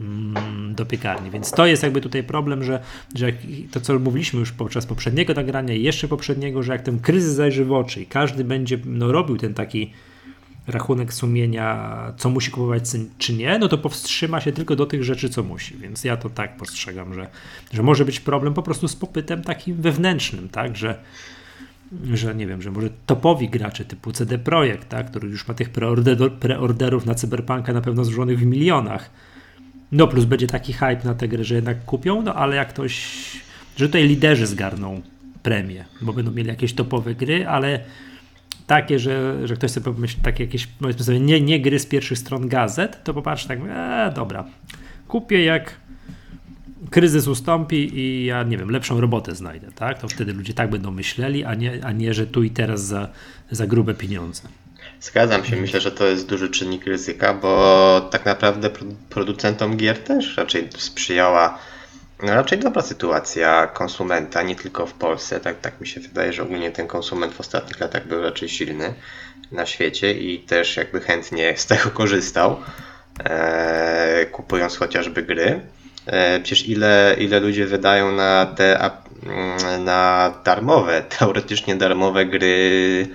mm, 0.01 0.75
do 0.75 0.87
piekarni. 0.87 1.31
Więc 1.31 1.51
to 1.51 1.67
jest 1.67 1.83
jakby 1.83 2.01
tutaj 2.01 2.25
problem, 2.25 2.65
że, 2.65 2.81
że 3.15 3.33
to, 3.71 3.81
co 3.81 3.99
mówiliśmy 3.99 4.41
już 4.41 4.53
podczas 4.53 4.87
poprzedniego 4.87 5.35
nagrania 5.35 5.75
i 5.75 5.83
jeszcze 5.83 6.09
poprzedniego, 6.09 6.62
że 6.62 6.73
jak 6.73 6.83
ten 6.83 7.01
kryzys 7.01 7.35
zajrzy 7.35 7.65
w 7.65 7.73
oczy 7.73 8.03
i 8.03 8.07
każdy 8.07 8.45
będzie 8.45 8.79
no, 8.85 9.12
robił 9.12 9.37
ten 9.37 9.55
taki 9.55 9.93
rachunek 10.66 11.14
sumienia, 11.14 12.12
co 12.16 12.31
musi 12.31 12.50
kupować, 12.50 12.83
czy 13.19 13.33
nie, 13.33 13.59
no 13.59 13.69
to 13.69 13.78
powstrzyma 13.78 14.40
się 14.40 14.52
tylko 14.52 14.76
do 14.76 14.87
tych 14.87 15.04
rzeczy, 15.04 15.28
co 15.28 15.42
musi. 15.42 15.76
Więc 15.76 16.04
ja 16.04 16.16
to 16.16 16.31
tak 16.31 16.57
postrzegam, 16.57 17.14
że, 17.14 17.28
że 17.73 17.83
może 17.83 18.04
być 18.04 18.21
problem 18.21 18.54
po 18.54 18.62
prostu 18.62 18.88
z 18.88 18.97
popytem 18.97 19.42
takim 19.42 19.76
wewnętrznym, 19.76 20.49
tak, 20.49 20.76
że 20.76 20.99
że 22.12 22.35
nie 22.35 22.47
wiem, 22.47 22.62
że 22.62 22.71
może 22.71 22.88
topowi 23.07 23.49
gracze 23.49 23.85
typu 23.85 24.12
CD 24.12 24.38
Projekt, 24.38 24.88
tak, 24.88 25.11
który 25.11 25.28
już 25.28 25.49
ma 25.49 25.54
tych 25.54 25.71
preorder, 25.71 26.33
preorderów 26.33 27.07
na 27.07 27.14
Cyberpunka 27.14 27.73
na 27.73 27.81
pewno 27.81 28.04
złożonych 28.04 28.38
w 28.38 28.47
milionach. 28.47 29.11
No 29.92 30.09
plus 30.09 30.25
będzie 30.25 30.47
taki 30.47 30.73
hype 30.73 31.00
na 31.04 31.14
tę 31.14 31.28
grę, 31.28 31.45
że 31.45 31.54
jednak 31.54 31.85
kupią, 31.85 32.23
no 32.23 32.35
ale 32.35 32.57
jak 32.57 32.69
ktoś, 32.69 33.07
że 33.76 33.87
tutaj 33.87 34.09
liderzy 34.09 34.47
zgarną 34.47 35.02
premię, 35.42 35.85
bo 36.00 36.12
będą 36.12 36.33
mieli 36.33 36.49
jakieś 36.49 36.73
topowe 36.73 37.14
gry, 37.14 37.47
ale 37.47 37.81
takie, 38.73 38.99
że, 38.99 39.47
że 39.49 39.55
ktoś 39.55 39.71
sobie 39.71 39.85
pomyśli, 39.85 40.23
takie 40.23 40.45
jakieś, 40.45 40.67
powiedzmy 40.67 41.05
sobie, 41.05 41.21
nie, 41.21 41.41
nie 41.41 41.61
gry 41.61 41.79
z 41.79 41.87
pierwszych 41.87 42.19
stron 42.19 42.49
gazet, 42.49 43.05
to 43.05 43.14
popatrz 43.14 43.47
tak, 43.47 43.59
e, 43.69 44.12
dobra, 44.14 44.45
kupię 45.09 45.45
jak 45.45 45.76
kryzys 46.91 47.26
ustąpi 47.26 47.99
i 47.99 48.25
ja 48.25 48.43
nie 48.43 48.59
wiem, 48.59 48.71
lepszą 48.71 49.00
robotę 49.00 49.35
znajdę, 49.35 49.73
tak? 49.73 49.99
To 49.99 50.09
wtedy 50.09 50.33
ludzie 50.33 50.55
tak 50.55 50.71
będą 50.71 50.91
myśleli, 50.91 51.45
a 51.45 51.55
nie, 51.55 51.85
a 51.85 51.93
nie 51.93 52.14
że 52.14 52.26
tu 52.26 52.43
i 52.43 52.50
teraz 52.50 52.85
za, 52.85 53.09
za 53.50 53.67
grube 53.67 53.95
pieniądze. 53.95 54.43
Zgadzam 55.00 55.45
się, 55.45 55.57
myślę, 55.57 55.81
że 55.81 55.91
to 55.91 56.07
jest 56.07 56.29
duży 56.29 56.50
czynnik 56.50 56.87
ryzyka, 56.87 57.35
bo 57.35 58.09
tak 58.11 58.25
naprawdę 58.25 58.71
producentom 59.11 59.76
gier 59.76 59.99
też 59.99 60.37
raczej 60.37 60.69
sprzyjała 60.79 61.59
no 62.23 62.35
raczej 62.35 62.59
dobra 62.59 62.83
sytuacja 62.83 63.67
konsumenta, 63.67 64.43
nie 64.43 64.57
tylko 64.57 64.87
w 64.87 64.95
Polsce. 64.95 65.41
Tak, 65.41 65.61
tak 65.61 65.81
mi 65.81 65.87
się 65.87 66.00
wydaje, 66.00 66.33
że 66.33 66.43
ogólnie 66.43 66.71
ten 66.71 66.87
konsument 66.87 67.35
w 67.35 67.41
ostatnich 67.41 67.81
latach 67.81 68.07
był 68.07 68.23
raczej 68.23 68.49
silny 68.49 68.95
na 69.52 69.67
świecie 69.67 70.12
i 70.12 70.38
też 70.38 70.76
jakby 70.76 71.00
chętnie 71.00 71.55
z 71.57 71.67
tego 71.67 71.91
korzystał, 71.91 72.57
e, 73.25 74.26
kupując 74.26 74.76
chociażby 74.76 75.23
gry. 75.23 75.61
E, 76.07 76.41
przecież 76.41 76.69
ile, 76.69 77.17
ile 77.19 77.41
ludzie 77.41 77.67
wydają 77.67 78.12
na 78.12 78.47
te 78.47 78.91
na 79.79 80.33
darmowe, 80.45 81.02
teoretycznie 81.19 81.76
darmowe 81.76 82.26
gry 82.26 83.07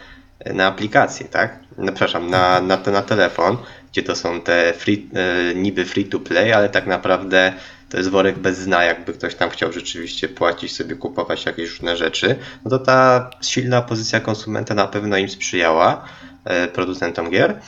na 0.54 0.68
aplikacje, 0.68 1.28
tak? 1.28 1.60
No, 1.78 1.86
przepraszam, 1.86 2.30
na, 2.30 2.62
na, 2.62 2.78
te, 2.78 2.92
na 2.92 3.02
telefon, 3.02 3.58
gdzie 3.92 4.04
to 4.04 4.16
są 4.16 4.42
te 4.42 4.74
free, 4.74 5.10
e, 5.14 5.56
niby 5.56 5.86
free 5.86 6.06
to 6.06 6.20
play, 6.20 6.54
ale 6.54 6.70
tak 6.70 6.88
naprawdę 6.88 7.54
to 7.90 7.98
jest 7.98 8.10
worek 8.10 8.40
bez 8.40 8.66
dna, 8.66 8.84
jakby 8.84 9.14
ktoś 9.14 9.36
tam 9.36 9.50
chciał 9.50 9.74
rzeczywiście 9.74 10.30
płacić 10.30 10.76
sobie, 10.76 10.96
kupować 10.96 11.46
jakieś 11.46 11.70
różne 11.70 11.98
rzeczy, 11.98 12.36
no 12.66 12.72
to 12.72 12.80
ta 12.80 13.30
silna 13.42 13.82
pozycja 13.82 14.20
konsumenta 14.20 14.74
na 14.74 14.88
pewno 14.88 15.18
im 15.18 15.30
sprzyjała, 15.30 16.06
e, 16.46 16.68
producentom 16.68 17.30
gier. 17.30 17.60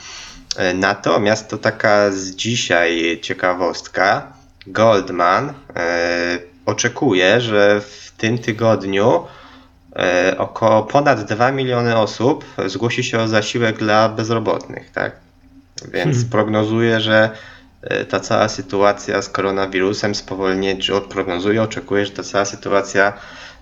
Natomiast 0.74 1.48
to 1.48 1.58
taka 1.58 2.10
z 2.10 2.30
dzisiaj 2.30 3.18
ciekawostka, 3.22 4.32
Goldman 4.66 5.52
e, 5.76 6.38
oczekuje, 6.66 7.40
że 7.40 7.80
w 7.80 8.12
tym 8.16 8.38
tygodniu 8.38 9.24
e, 9.96 10.34
około 10.38 10.82
ponad 10.82 11.24
2 11.24 11.52
miliony 11.52 11.96
osób 11.96 12.44
zgłosi 12.66 13.04
się 13.04 13.18
o 13.18 13.28
zasiłek 13.28 13.78
dla 13.78 14.08
bezrobotnych, 14.08 14.90
tak? 14.90 15.12
Więc 15.92 16.14
hmm. 16.14 16.30
prognozuje, 16.30 17.00
że 17.00 17.24
e, 17.24 17.30
ta 18.08 18.20
cała 18.20 18.48
sytuacja 18.48 19.22
z 19.22 19.28
koronawirusem 19.28 20.14
spowolnie, 20.14 20.76
czy 20.76 20.94
odprognozuje, 20.94 21.62
oczekuje, 21.62 22.06
że 22.06 22.12
ta 22.12 22.22
cała 22.22 22.44
sytuacja 22.44 23.12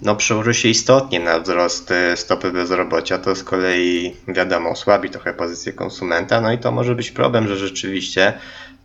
no, 0.03 0.17
przełoży 0.17 0.55
się 0.55 0.69
istotnie 0.69 1.21
na 1.21 1.41
wzrost 1.41 1.93
stopy 2.15 2.53
bezrobocia. 2.53 3.19
To 3.19 3.35
z 3.35 3.45
kolei, 3.45 4.17
wiadomo, 4.29 4.71
osłabi 4.71 5.11
trochę 5.11 5.35
pozycję 5.35 5.73
konsumenta, 5.73 6.41
no 6.41 6.53
i 6.53 6.59
to 6.59 6.73
może 6.73 6.95
być 6.95 7.11
problem, 7.11 7.49
że 7.49 7.57
rzeczywiście 7.57 8.33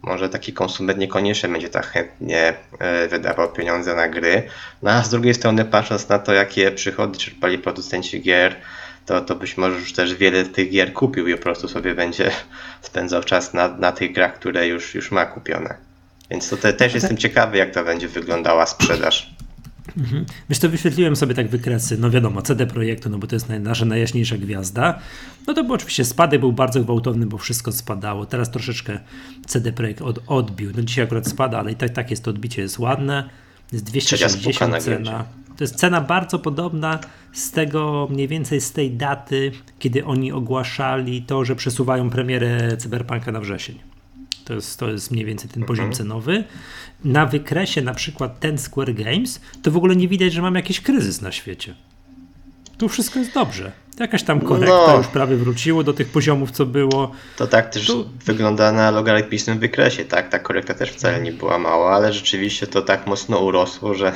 może 0.01 0.29
taki 0.29 0.53
konsument 0.53 0.99
niekoniecznie 0.99 1.49
będzie 1.49 1.69
tak 1.69 1.85
chętnie 1.85 2.53
e, 2.79 3.07
wydawał 3.07 3.51
pieniądze 3.51 3.95
na 3.95 4.07
gry. 4.07 4.43
No 4.81 4.91
a 4.91 5.03
z 5.03 5.09
drugiej 5.09 5.33
strony 5.33 5.65
patrząc 5.65 6.09
na 6.09 6.19
to, 6.19 6.33
jakie 6.33 6.71
przychody 6.71 7.17
czerpali 7.17 7.57
producenci 7.57 8.21
gier, 8.21 8.55
to, 9.05 9.21
to 9.21 9.35
być 9.35 9.57
może 9.57 9.79
już 9.79 9.93
też 9.93 10.15
wiele 10.15 10.45
tych 10.45 10.71
gier 10.71 10.93
kupił 10.93 11.27
i 11.27 11.35
po 11.35 11.41
prostu 11.41 11.67
sobie 11.67 11.95
będzie 11.95 12.31
spędzał 12.81 13.23
czas 13.23 13.53
na, 13.53 13.67
na 13.67 13.91
tych 13.91 14.13
grach, 14.13 14.33
które 14.33 14.67
już, 14.67 14.95
już 14.95 15.11
ma 15.11 15.25
kupione. 15.25 15.77
Więc 16.31 16.49
to 16.49 16.57
te, 16.57 16.73
też 16.73 16.93
jestem 16.93 17.17
ciekawy, 17.17 17.57
jak 17.57 17.73
to 17.73 17.83
będzie 17.83 18.07
wyglądała 18.07 18.65
sprzedaż. 18.65 19.33
Mhm. 19.97 20.25
Wiesz, 20.49 20.59
to 20.59 20.69
wyświetliłem 20.69 21.15
sobie 21.15 21.35
tak 21.35 21.47
wykresy, 21.47 21.97
no 21.97 22.09
wiadomo, 22.09 22.41
CD 22.41 22.67
Projektu, 22.67 23.09
no 23.09 23.17
bo 23.17 23.27
to 23.27 23.35
jest 23.35 23.49
nasza 23.49 23.85
najjaśniejsza 23.85 24.37
gwiazda. 24.37 24.99
No 25.47 25.53
to 25.53 25.63
był 25.63 25.73
oczywiście 25.73 26.05
spadek 26.05 26.39
był 26.39 26.53
bardzo 26.53 26.83
gwałtowny, 26.83 27.25
bo 27.25 27.37
wszystko 27.37 27.71
spadało. 27.71 28.25
Teraz 28.25 28.51
troszeczkę 28.51 28.99
CD 29.47 29.71
Projekt 29.71 30.01
od, 30.01 30.19
odbił. 30.27 30.71
No 30.75 30.83
dzisiaj 30.83 31.05
akurat 31.05 31.27
spada, 31.27 31.59
ale 31.59 31.71
i 31.71 31.75
tak, 31.75 31.89
tak 31.89 32.11
jest 32.11 32.23
to 32.23 32.31
odbicie, 32.31 32.61
jest 32.61 32.79
ładne. 32.79 33.29
Jest 33.71 33.85
260 33.85 34.83
cena. 34.83 35.25
To 35.57 35.63
jest 35.63 35.75
cena 35.75 36.01
bardzo 36.01 36.39
podobna 36.39 36.99
z 37.33 37.51
tego, 37.51 38.07
mniej 38.11 38.27
więcej 38.27 38.61
z 38.61 38.71
tej 38.71 38.91
daty, 38.91 39.51
kiedy 39.79 40.05
oni 40.05 40.31
ogłaszali 40.31 41.21
to, 41.21 41.45
że 41.45 41.55
przesuwają 41.55 42.09
premierę 42.09 42.77
Cyberpunka 42.77 43.31
na 43.31 43.39
wrzesień. 43.39 43.79
To 44.45 44.53
jest, 44.53 44.79
to 44.79 44.89
jest 44.89 45.11
mniej 45.11 45.25
więcej 45.25 45.49
ten 45.49 45.63
poziom 45.63 45.85
mhm. 45.85 45.97
cenowy. 45.97 46.43
Na 47.05 47.25
wykresie 47.25 47.81
na 47.81 47.93
przykład 47.93 48.39
ten 48.39 48.57
Square 48.57 48.93
Games, 48.93 49.41
to 49.61 49.71
w 49.71 49.77
ogóle 49.77 49.95
nie 49.95 50.07
widać, 50.07 50.33
że 50.33 50.41
mam 50.41 50.55
jakiś 50.55 50.81
kryzys 50.81 51.21
na 51.21 51.31
świecie. 51.31 51.75
Tu 52.77 52.89
wszystko 52.89 53.19
jest 53.19 53.33
dobrze. 53.33 53.71
Jakaś 53.99 54.23
tam 54.23 54.41
korekta 54.41 54.87
no, 54.87 54.97
już 54.97 55.07
prawie 55.07 55.37
wróciło 55.37 55.83
do 55.83 55.93
tych 55.93 56.09
poziomów, 56.09 56.51
co 56.51 56.65
było. 56.65 57.11
To 57.37 57.47
tak 57.47 57.69
też 57.69 57.87
tu... 57.87 58.09
wygląda 58.25 58.71
na 58.71 58.91
logarytmicznym 58.91 59.59
wykresie, 59.59 60.05
tak? 60.05 60.29
Ta 60.29 60.39
korekta 60.39 60.73
też 60.73 60.91
wcale 60.91 61.21
nie 61.21 61.31
była 61.31 61.57
mała, 61.57 61.95
ale 61.95 62.13
rzeczywiście 62.13 62.67
to 62.67 62.81
tak 62.81 63.07
mocno 63.07 63.39
urosło, 63.39 63.93
że 63.93 64.13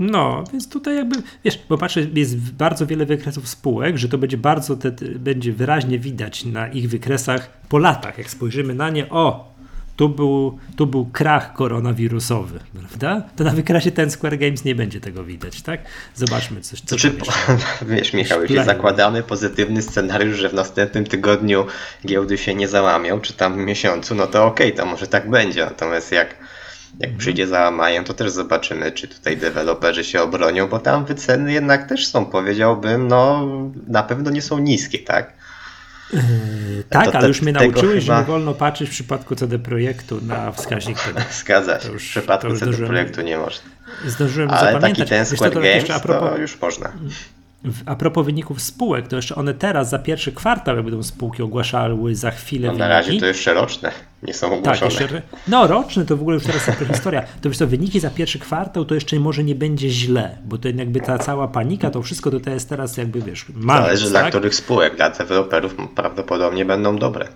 no, 0.00 0.44
więc 0.52 0.68
tutaj 0.68 0.96
jakby, 0.96 1.16
wiesz, 1.44 1.58
bo 1.68 1.78
patrzę, 1.78 2.00
jest 2.14 2.52
bardzo 2.52 2.86
wiele 2.86 3.06
wykresów 3.06 3.48
spółek, 3.48 3.98
że 3.98 4.08
to 4.08 4.18
będzie 4.18 4.36
bardzo, 4.36 4.76
te, 4.76 4.90
będzie 5.18 5.52
wyraźnie 5.52 5.98
widać 5.98 6.44
na 6.44 6.68
ich 6.68 6.90
wykresach 6.90 7.50
po 7.68 7.78
latach, 7.78 8.18
jak 8.18 8.30
spojrzymy 8.30 8.74
na 8.74 8.90
nie, 8.90 9.08
o, 9.08 9.54
tu 9.96 10.08
był, 10.08 10.58
tu 10.76 10.86
był 10.86 11.06
krach 11.06 11.52
koronawirusowy, 11.52 12.60
prawda? 12.78 13.22
To 13.36 13.44
na 13.44 13.50
wykresie 13.50 13.90
ten 13.90 14.10
Square 14.10 14.38
Games 14.38 14.64
nie 14.64 14.74
będzie 14.74 15.00
tego 15.00 15.24
widać, 15.24 15.62
tak? 15.62 15.80
Zobaczmy 16.14 16.60
coś. 16.60 16.80
Co 16.80 16.96
czy, 16.96 17.12
wiesz, 17.88 18.12
Michał, 18.12 18.42
jeśli 18.42 18.64
zakładamy 18.64 19.22
pozytywny 19.22 19.82
scenariusz, 19.82 20.38
że 20.38 20.48
w 20.48 20.54
następnym 20.54 21.04
tygodniu 21.04 21.66
giełdy 22.06 22.38
się 22.38 22.54
nie 22.54 22.68
załamią, 22.68 23.20
czy 23.20 23.32
tam 23.32 23.54
w 23.54 23.56
miesiącu, 23.56 24.14
no 24.14 24.26
to 24.26 24.46
okej, 24.46 24.72
okay, 24.72 24.84
to 24.84 24.90
może 24.90 25.06
tak 25.06 25.30
będzie. 25.30 25.64
Natomiast 25.64 26.12
jak 26.12 26.34
jak 26.98 27.16
przyjdzie 27.16 27.46
załamanie, 27.46 28.02
to 28.02 28.14
też 28.14 28.30
zobaczymy, 28.30 28.92
czy 28.92 29.08
tutaj 29.08 29.36
deweloperzy 29.36 30.04
się 30.04 30.22
obronią, 30.22 30.68
bo 30.68 30.78
tam 30.78 31.04
wyceny 31.04 31.52
jednak 31.52 31.88
też 31.88 32.06
są, 32.06 32.26
powiedziałbym, 32.26 33.08
no 33.08 33.48
na 33.86 34.02
pewno 34.02 34.30
nie 34.30 34.42
są 34.42 34.58
niskie, 34.58 34.98
tak? 34.98 35.32
Yy, 36.12 36.20
tak, 36.88 37.10
to, 37.10 37.18
ale 37.18 37.28
już 37.28 37.42
mnie 37.42 37.52
nauczyłeś, 37.52 38.04
chyba... 38.04 38.16
że 38.16 38.20
nie 38.20 38.26
wolno 38.26 38.54
patrzeć 38.54 38.88
w 38.88 38.92
przypadku 38.92 39.34
CD 39.36 39.58
Projektu 39.58 40.20
na 40.22 40.52
wskaźnik 40.52 40.98
PD. 41.02 41.24
Zgadza 41.40 41.80
się, 41.80 41.92
już, 41.92 42.06
w 42.06 42.10
przypadku 42.10 42.56
CD 42.56 42.86
Projektu 42.86 43.22
nie 43.22 43.38
można. 43.38 43.70
Zdążyłem 44.06 44.50
ale 44.50 44.72
zapamiętać. 44.72 44.98
taki 44.98 45.10
ten 45.10 45.26
Square 45.26 45.54
Games, 45.54 45.86
to, 45.86 46.00
propos... 46.00 46.30
to 46.30 46.38
już 46.38 46.60
można 46.60 46.92
a 47.86 47.96
propos 47.96 48.26
wyników 48.26 48.62
spółek, 48.62 49.08
to 49.08 49.16
jeszcze 49.16 49.34
one 49.34 49.54
teraz 49.54 49.90
za 49.90 49.98
pierwszy 49.98 50.32
kwartał, 50.32 50.76
jak 50.76 50.84
będą 50.84 51.02
spółki 51.02 51.42
ogłaszały 51.42 52.14
za 52.14 52.30
chwilę 52.30 52.66
no, 52.66 52.72
wyniki. 52.72 52.88
Na 52.88 52.88
razie 52.88 53.20
to 53.20 53.26
jeszcze 53.26 53.54
roczne, 53.54 53.92
nie 54.22 54.34
są 54.34 54.46
ogłoszone. 54.46 54.90
Tak, 54.90 55.00
jeszcze, 55.00 55.22
no 55.48 55.66
roczne 55.66 56.04
to 56.04 56.16
w 56.16 56.20
ogóle 56.20 56.34
już 56.34 56.44
teraz 56.44 56.66
jest 56.66 56.80
historia. 56.92 57.22
To 57.40 57.48
wiesz 57.48 57.58
co, 57.58 57.66
wyniki 57.66 58.00
za 58.00 58.10
pierwszy 58.10 58.38
kwartał 58.38 58.84
to 58.84 58.94
jeszcze 58.94 59.20
może 59.20 59.44
nie 59.44 59.54
będzie 59.54 59.90
źle, 59.90 60.38
bo 60.44 60.58
to 60.58 60.68
jakby 60.68 61.00
ta 61.00 61.18
cała 61.18 61.48
panika, 61.48 61.90
to 61.90 62.02
wszystko 62.02 62.30
to 62.30 62.50
jest 62.50 62.68
teraz 62.68 62.96
jakby 62.96 63.20
wiesz, 63.20 63.46
marzec, 63.54 63.86
Zależy 63.86 64.12
tak? 64.12 64.22
dla 64.22 64.28
których 64.30 64.54
spółek, 64.54 64.96
dla 64.96 65.10
deweloperów 65.10 65.76
prawdopodobnie 65.94 66.64
będą 66.64 66.96
dobre. 66.96 67.28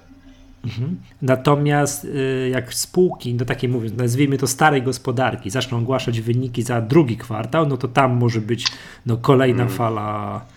Mhm. 0.64 0.96
Natomiast 1.22 2.04
y, 2.04 2.48
jak 2.52 2.74
spółki, 2.74 3.34
no 3.34 3.44
takie 3.44 3.68
mówię, 3.68 3.90
nazwijmy 3.96 4.38
to 4.38 4.46
starej 4.46 4.82
gospodarki, 4.82 5.50
zaczną 5.50 5.78
ogłaszać 5.78 6.20
wyniki 6.20 6.62
za 6.62 6.80
drugi 6.80 7.16
kwartał, 7.16 7.66
no 7.66 7.76
to 7.76 7.88
tam 7.88 8.12
może 8.16 8.40
być 8.40 8.66
no, 9.06 9.16
kolejna 9.16 9.64
hmm. 9.64 9.76
fala 9.76 10.40
Mm, 10.40 10.53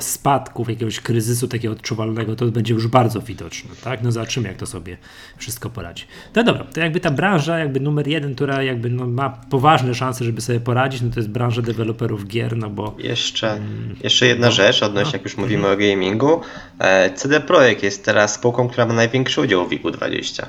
spadków, 0.00 0.68
jakiegoś 0.68 1.00
kryzysu 1.00 1.48
takiego 1.48 1.74
odczuwalnego, 1.74 2.36
to 2.36 2.46
będzie 2.46 2.74
już 2.74 2.86
bardzo 2.86 3.20
widoczne, 3.20 3.70
tak? 3.84 4.02
No 4.02 4.12
zobaczymy, 4.12 4.48
jak 4.48 4.56
to 4.56 4.66
sobie 4.66 4.96
wszystko 5.36 5.70
poradzi. 5.70 6.04
No 6.34 6.44
dobra, 6.44 6.64
to 6.64 6.80
jakby 6.80 7.00
ta 7.00 7.10
branża, 7.10 7.58
jakby 7.58 7.80
numer 7.80 8.08
jeden, 8.08 8.34
która 8.34 8.62
jakby 8.62 8.90
no, 8.90 9.06
ma 9.06 9.30
poważne 9.30 9.94
szanse, 9.94 10.24
żeby 10.24 10.40
sobie 10.40 10.60
poradzić, 10.60 11.02
no 11.02 11.10
to 11.10 11.20
jest 11.20 11.30
branża 11.30 11.62
deweloperów 11.62 12.26
gier, 12.26 12.56
no 12.56 12.70
bo... 12.70 12.96
Jeszcze, 12.98 13.52
mm, 13.52 13.96
jeszcze 14.02 14.26
jedna 14.26 14.46
no, 14.46 14.52
rzecz, 14.52 14.82
odnośnie 14.82 15.12
no, 15.12 15.16
jak 15.16 15.24
już 15.24 15.36
mówimy 15.36 15.68
mm. 15.68 15.72
o 15.72 15.76
gamingu. 15.76 16.40
E, 16.78 17.10
CD 17.14 17.40
Projekt 17.40 17.82
jest 17.82 18.04
teraz 18.04 18.34
spółką, 18.34 18.68
która 18.68 18.86
ma 18.86 18.94
największy 18.94 19.40
udział 19.40 19.66
w 19.66 19.70
WIG-20. 19.70 20.46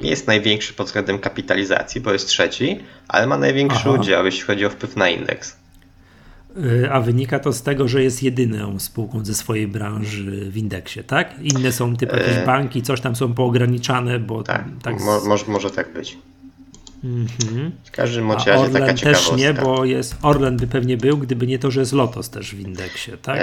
Nie 0.00 0.10
jest 0.10 0.26
największy 0.26 0.74
pod 0.74 0.86
względem 0.86 1.18
kapitalizacji, 1.18 2.00
bo 2.00 2.12
jest 2.12 2.28
trzeci, 2.28 2.78
ale 3.08 3.26
ma 3.26 3.38
największy 3.38 3.80
Aha. 3.80 3.90
udział, 3.90 4.26
jeśli 4.26 4.42
chodzi 4.42 4.66
o 4.66 4.70
wpływ 4.70 4.96
na 4.96 5.08
indeks. 5.08 5.56
Y, 6.64 6.92
a 6.92 7.00
wynika 7.00 7.38
to 7.38 7.52
z 7.52 7.62
tego, 7.62 7.88
że 7.88 8.02
jest 8.02 8.22
jedyną 8.22 8.78
spółką 8.78 9.24
ze 9.24 9.34
swojej 9.34 9.68
branży 9.68 10.50
w 10.50 10.56
indeksie, 10.56 11.04
tak? 11.04 11.34
Inne 11.42 11.72
są 11.72 11.96
typu 11.96 12.16
jakieś 12.16 12.36
e, 12.36 12.46
banki, 12.46 12.82
coś 12.82 13.00
tam 13.00 13.16
są 13.16 13.34
poograniczane, 13.34 14.18
bo 14.18 14.42
tak, 14.42 14.64
tak... 14.82 15.00
Mo, 15.00 15.20
może, 15.20 15.44
może 15.48 15.70
tak 15.70 15.92
być. 15.92 16.18
Mhm. 17.04 17.72
W 17.84 17.90
każdym 17.90 18.32
razie 18.32 18.54
Orlen 18.54 18.72
taka 18.72 18.94
też 18.94 19.32
nie, 19.32 19.54
bo 19.54 19.84
jest 19.84 20.16
Orlen 20.22 20.56
by 20.56 20.66
pewnie 20.66 20.96
był, 20.96 21.18
gdyby 21.18 21.46
nie 21.46 21.58
to, 21.58 21.70
że 21.70 21.80
jest 21.80 21.92
Lotos 21.92 22.30
też 22.30 22.54
w 22.54 22.60
indeksie, 22.60 23.12
tak? 23.22 23.40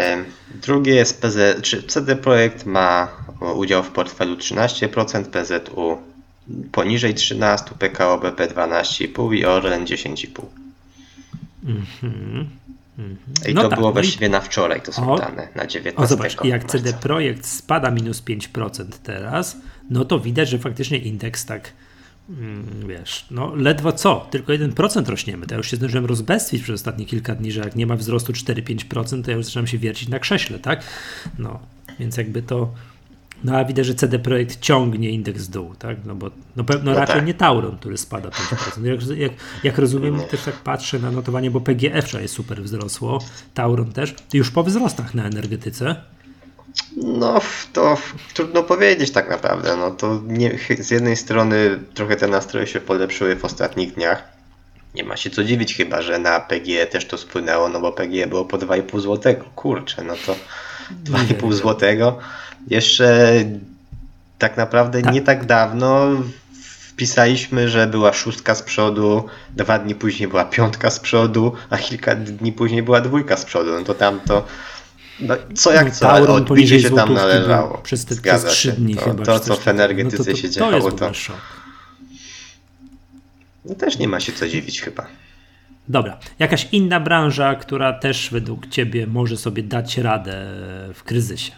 Drugie 0.61 0.95
jest 0.95 1.21
PZ, 1.21 1.61
czy 1.61 1.83
CD 1.83 2.15
Projekt 2.15 2.65
ma 2.65 3.07
udział 3.55 3.83
w 3.83 3.91
portfelu 3.91 4.35
13%, 4.35 5.23
PZU 5.23 5.97
poniżej 6.71 7.13
13, 7.13 7.71
PKO 7.79 8.17
BP 8.17 8.47
12,5 8.47 9.35
i 9.35 9.45
Orlen 9.45 9.85
10,5. 9.85 10.41
Mhm. 11.65 12.49
I 13.49 13.53
no 13.53 13.61
to 13.61 13.69
tak, 13.69 13.79
było 13.79 13.89
no 13.89 13.93
właściwie 13.93 14.27
i... 14.27 14.29
na 14.29 14.41
wczoraj, 14.41 14.81
to 14.81 14.93
są 14.93 15.13
o, 15.13 15.17
dane 15.17 15.47
na 15.55 15.67
19. 15.67 16.03
O 16.03 16.07
zobacz, 16.07 16.43
jak 16.43 16.63
CD 16.63 16.93
Projekt 16.93 17.45
spada 17.45 17.91
minus 17.91 18.21
5% 18.21 18.85
teraz, 19.03 19.57
no 19.89 20.05
to 20.05 20.19
widać, 20.19 20.49
że 20.49 20.59
faktycznie 20.59 20.97
indeks 20.97 21.45
tak 21.45 21.73
mm, 22.29 22.87
wiesz, 22.87 23.25
no 23.31 23.55
ledwo 23.55 23.91
co, 23.91 24.27
tylko 24.31 24.53
1% 24.53 25.09
rośniemy. 25.09 25.47
To 25.47 25.53
ja 25.53 25.57
już 25.57 25.71
się 25.71 25.77
zdążyłem 25.77 26.05
rozbestwić 26.05 26.63
przez 26.63 26.75
ostatnie 26.75 27.05
kilka 27.05 27.35
dni, 27.35 27.51
że 27.51 27.61
jak 27.61 27.75
nie 27.75 27.87
ma 27.87 27.95
wzrostu 27.95 28.33
4-5%, 28.33 29.23
to 29.23 29.31
ja 29.31 29.37
już 29.37 29.45
zaczynam 29.45 29.67
się 29.67 29.77
wiercić 29.77 30.09
na 30.09 30.19
krześle, 30.19 30.59
tak? 30.59 30.83
No, 31.39 31.59
więc 31.99 32.17
jakby 32.17 32.41
to 32.41 32.73
no 33.43 33.57
a 33.57 33.65
widać, 33.65 33.85
że 33.85 33.95
CD 33.95 34.19
Projekt 34.19 34.59
ciągnie 34.59 35.09
indeks 35.09 35.43
w 35.43 35.49
dół, 35.49 35.75
tak? 35.79 35.97
No 36.05 36.15
bo 36.15 36.29
no, 36.55 36.63
pewno 36.63 36.91
no 36.91 36.99
raczej 36.99 37.15
tak. 37.15 37.25
nie 37.25 37.33
Tauron, 37.33 37.77
który 37.77 37.97
spada 37.97 38.29
5%. 38.29 38.85
Jak, 38.85 39.17
jak, 39.17 39.31
jak 39.63 39.77
rozumiem, 39.77 40.19
też 40.19 40.41
tak 40.41 40.55
patrzę 40.55 40.99
na 40.99 41.11
notowanie, 41.11 41.51
bo 41.51 41.61
PGF 41.61 42.05
wczoraj 42.05 42.27
super 42.27 42.63
wzrosło, 42.63 43.19
Tauron 43.53 43.91
też. 43.91 44.15
Już 44.33 44.51
po 44.51 44.63
wzrostach 44.63 45.13
na 45.13 45.25
energetyce. 45.25 45.95
No, 46.97 47.41
to 47.73 47.97
trudno 48.33 48.63
powiedzieć 48.63 49.11
tak 49.11 49.29
naprawdę. 49.29 49.77
No 49.77 49.91
to 49.91 50.21
nie, 50.27 50.57
z 50.79 50.91
jednej 50.91 51.15
strony 51.15 51.79
trochę 51.93 52.15
te 52.15 52.27
nastroje 52.27 52.67
się 52.67 52.79
polepszyły 52.79 53.35
w 53.35 53.45
ostatnich 53.45 53.93
dniach. 53.93 54.23
Nie 54.95 55.03
ma 55.03 55.17
się 55.17 55.29
co 55.29 55.43
dziwić 55.43 55.75
chyba, 55.75 56.01
że 56.01 56.19
na 56.19 56.39
PGE 56.39 56.85
też 56.85 57.07
to 57.07 57.17
spłynęło, 57.17 57.69
no 57.69 57.79
bo 57.79 57.91
PGE 57.91 58.27
było 58.27 58.45
po 58.45 58.57
2,5 58.57 58.99
zł. 58.99 59.35
Kurczę, 59.55 60.03
no 60.03 60.13
to 60.25 60.35
2,5 61.11 61.53
zł 61.53 61.89
jeszcze 62.67 63.33
tak 64.37 64.57
naprawdę 64.57 65.01
tak. 65.01 65.13
nie 65.13 65.21
tak 65.21 65.45
dawno 65.45 66.07
wpisaliśmy, 66.93 67.69
że 67.69 67.87
była 67.87 68.13
szóstka 68.13 68.55
z 68.55 68.61
przodu, 68.61 69.25
dwa 69.55 69.79
dni 69.79 69.95
później 69.95 70.29
była 70.29 70.45
piątka 70.45 70.89
z 70.89 70.99
przodu, 70.99 71.53
a 71.69 71.77
kilka 71.77 72.15
dni 72.15 72.53
później 72.53 72.83
była 72.83 73.01
dwójka 73.01 73.37
z 73.37 73.45
przodu. 73.45 73.71
No 73.71 73.83
to 73.83 73.93
tam 73.93 74.19
to. 74.19 74.45
No, 75.19 75.35
co 75.55 75.71
jak 75.71 75.85
no, 75.85 75.91
co, 75.91 76.11
ale 76.11 76.27
odbicie 76.27 76.81
się 76.81 76.89
tam 76.89 77.13
należało. 77.13 77.77
Przez 77.77 78.05
te 78.05 78.15
przez 78.15 78.45
trzy 78.45 78.71
dni 78.71 78.95
to, 78.95 79.01
chyba. 79.01 79.23
To, 79.23 79.39
co 79.39 79.55
w 79.55 79.67
energetyce 79.67 80.17
no 80.17 80.23
to, 80.23 80.31
to, 80.31 80.37
się 80.37 80.49
działo, 80.49 80.91
to. 80.91 81.11
No 83.65 83.75
też 83.75 83.97
nie 83.97 84.07
ma 84.07 84.19
się 84.19 84.31
co 84.31 84.47
dziwić 84.47 84.81
chyba. 84.81 85.07
Dobra, 85.87 86.19
jakaś 86.39 86.67
inna 86.71 86.99
branża, 86.99 87.55
która 87.55 87.93
też 87.93 88.29
według 88.31 88.67
Ciebie 88.67 89.07
może 89.07 89.37
sobie 89.37 89.63
dać 89.63 89.97
radę 89.97 90.45
w 90.93 91.03
kryzysie? 91.03 91.51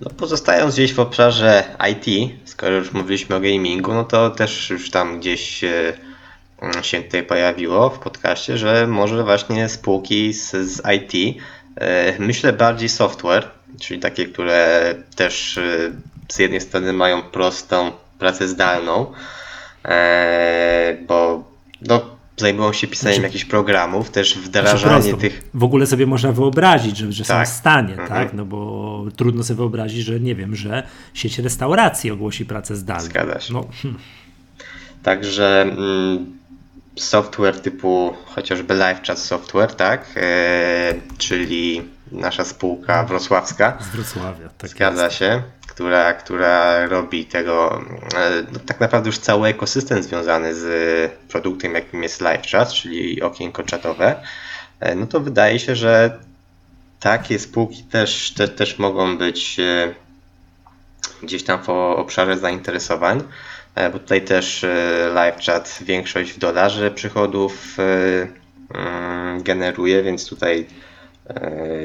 No, 0.00 0.10
pozostając 0.10 0.74
gdzieś 0.74 0.94
w 0.94 1.00
obszarze 1.00 1.64
IT, 1.90 2.32
skoro 2.44 2.76
już 2.76 2.92
mówiliśmy 2.92 3.36
o 3.36 3.40
gamingu, 3.40 3.94
no 3.94 4.04
to 4.04 4.30
też 4.30 4.70
już 4.70 4.90
tam 4.90 5.20
gdzieś 5.20 5.64
e, 5.64 5.92
się 6.82 7.02
tutaj 7.02 7.22
pojawiło 7.22 7.90
w 7.90 7.98
podcaście, 7.98 8.58
że 8.58 8.86
może 8.86 9.24
właśnie 9.24 9.68
spółki 9.68 10.32
z, 10.32 10.50
z 10.50 10.82
IT, 10.96 11.42
e, 11.76 12.18
myślę 12.18 12.52
bardziej 12.52 12.88
software, 12.88 13.50
czyli 13.80 14.00
takie, 14.00 14.26
które 14.26 14.94
też 15.16 15.58
e, 15.58 15.92
z 16.28 16.38
jednej 16.38 16.60
strony 16.60 16.92
mają 16.92 17.22
prostą 17.22 17.92
pracę 18.18 18.48
zdalną, 18.48 19.12
bo 21.06 21.44
no, 21.82 22.19
zajmują 22.40 22.72
się 22.72 22.86
pisaniem 22.86 23.14
znaczy, 23.14 23.26
jakichś 23.26 23.44
programów, 23.44 24.10
też 24.10 24.38
wdrażanie 24.38 25.14
tych. 25.14 25.50
W 25.54 25.64
ogóle 25.64 25.86
sobie 25.86 26.06
można 26.06 26.32
wyobrazić, 26.32 26.96
że, 26.96 27.12
że 27.12 27.24
tak. 27.24 27.48
są 27.48 27.54
w 27.54 27.56
stanie, 27.56 27.92
mhm. 27.92 28.08
tak? 28.08 28.34
No 28.34 28.44
bo 28.44 29.04
trudno 29.16 29.44
sobie 29.44 29.56
wyobrazić, 29.56 30.04
że 30.04 30.20
nie 30.20 30.34
wiem, 30.34 30.56
że 30.56 30.82
sieć 31.14 31.38
restauracji 31.38 32.10
ogłosi 32.10 32.46
pracę 32.46 32.76
zdalną. 32.76 33.04
Zgadza 33.04 33.40
się. 33.40 33.52
No. 33.52 33.66
Hmm. 33.82 34.00
Także 35.02 35.62
mm, 35.62 36.39
software 37.02 37.60
typu 37.60 38.16
chociażby 38.26 38.74
LiveChat 38.74 39.18
Software, 39.18 39.74
tak? 39.74 40.04
E, 40.16 40.94
czyli 41.18 41.88
nasza 42.12 42.44
spółka 42.44 43.04
wrocławska. 43.04 43.78
Z 43.80 43.88
Wrocławia, 43.88 44.48
tak. 44.58 44.70
Zgadza 44.70 45.04
jest. 45.04 45.16
się 45.16 45.42
która, 45.80 46.12
która 46.12 46.86
robi 46.86 47.24
tego, 47.24 47.82
e, 48.16 48.42
no, 48.52 48.58
tak 48.66 48.80
naprawdę 48.80 49.08
już 49.08 49.18
cały 49.18 49.48
ekosystem 49.48 50.02
związany 50.02 50.54
z 50.54 51.12
produktem, 51.28 51.74
jakim 51.74 52.02
jest 52.02 52.20
LiveChat, 52.20 52.72
czyli 52.72 53.22
okienko 53.22 53.62
czatowe, 53.62 54.22
e, 54.80 54.94
no 54.94 55.06
to 55.06 55.20
wydaje 55.20 55.58
się, 55.58 55.76
że 55.76 56.18
takie 57.00 57.38
spółki 57.38 57.82
też, 57.82 58.34
te, 58.36 58.48
też 58.48 58.78
mogą 58.78 59.18
być 59.18 59.56
gdzieś 61.22 61.44
tam 61.44 61.62
w 61.62 61.68
obszarze 61.70 62.38
zainteresowań, 62.38 63.22
bo 63.92 63.98
tutaj 63.98 64.22
też 64.22 64.66
LiveChat 65.08 65.78
większość 65.82 66.32
w 66.32 66.38
dolarze 66.38 66.90
przychodów 66.90 67.76
mm, 67.78 69.42
generuje, 69.42 70.02
więc 70.02 70.28
tutaj 70.28 70.66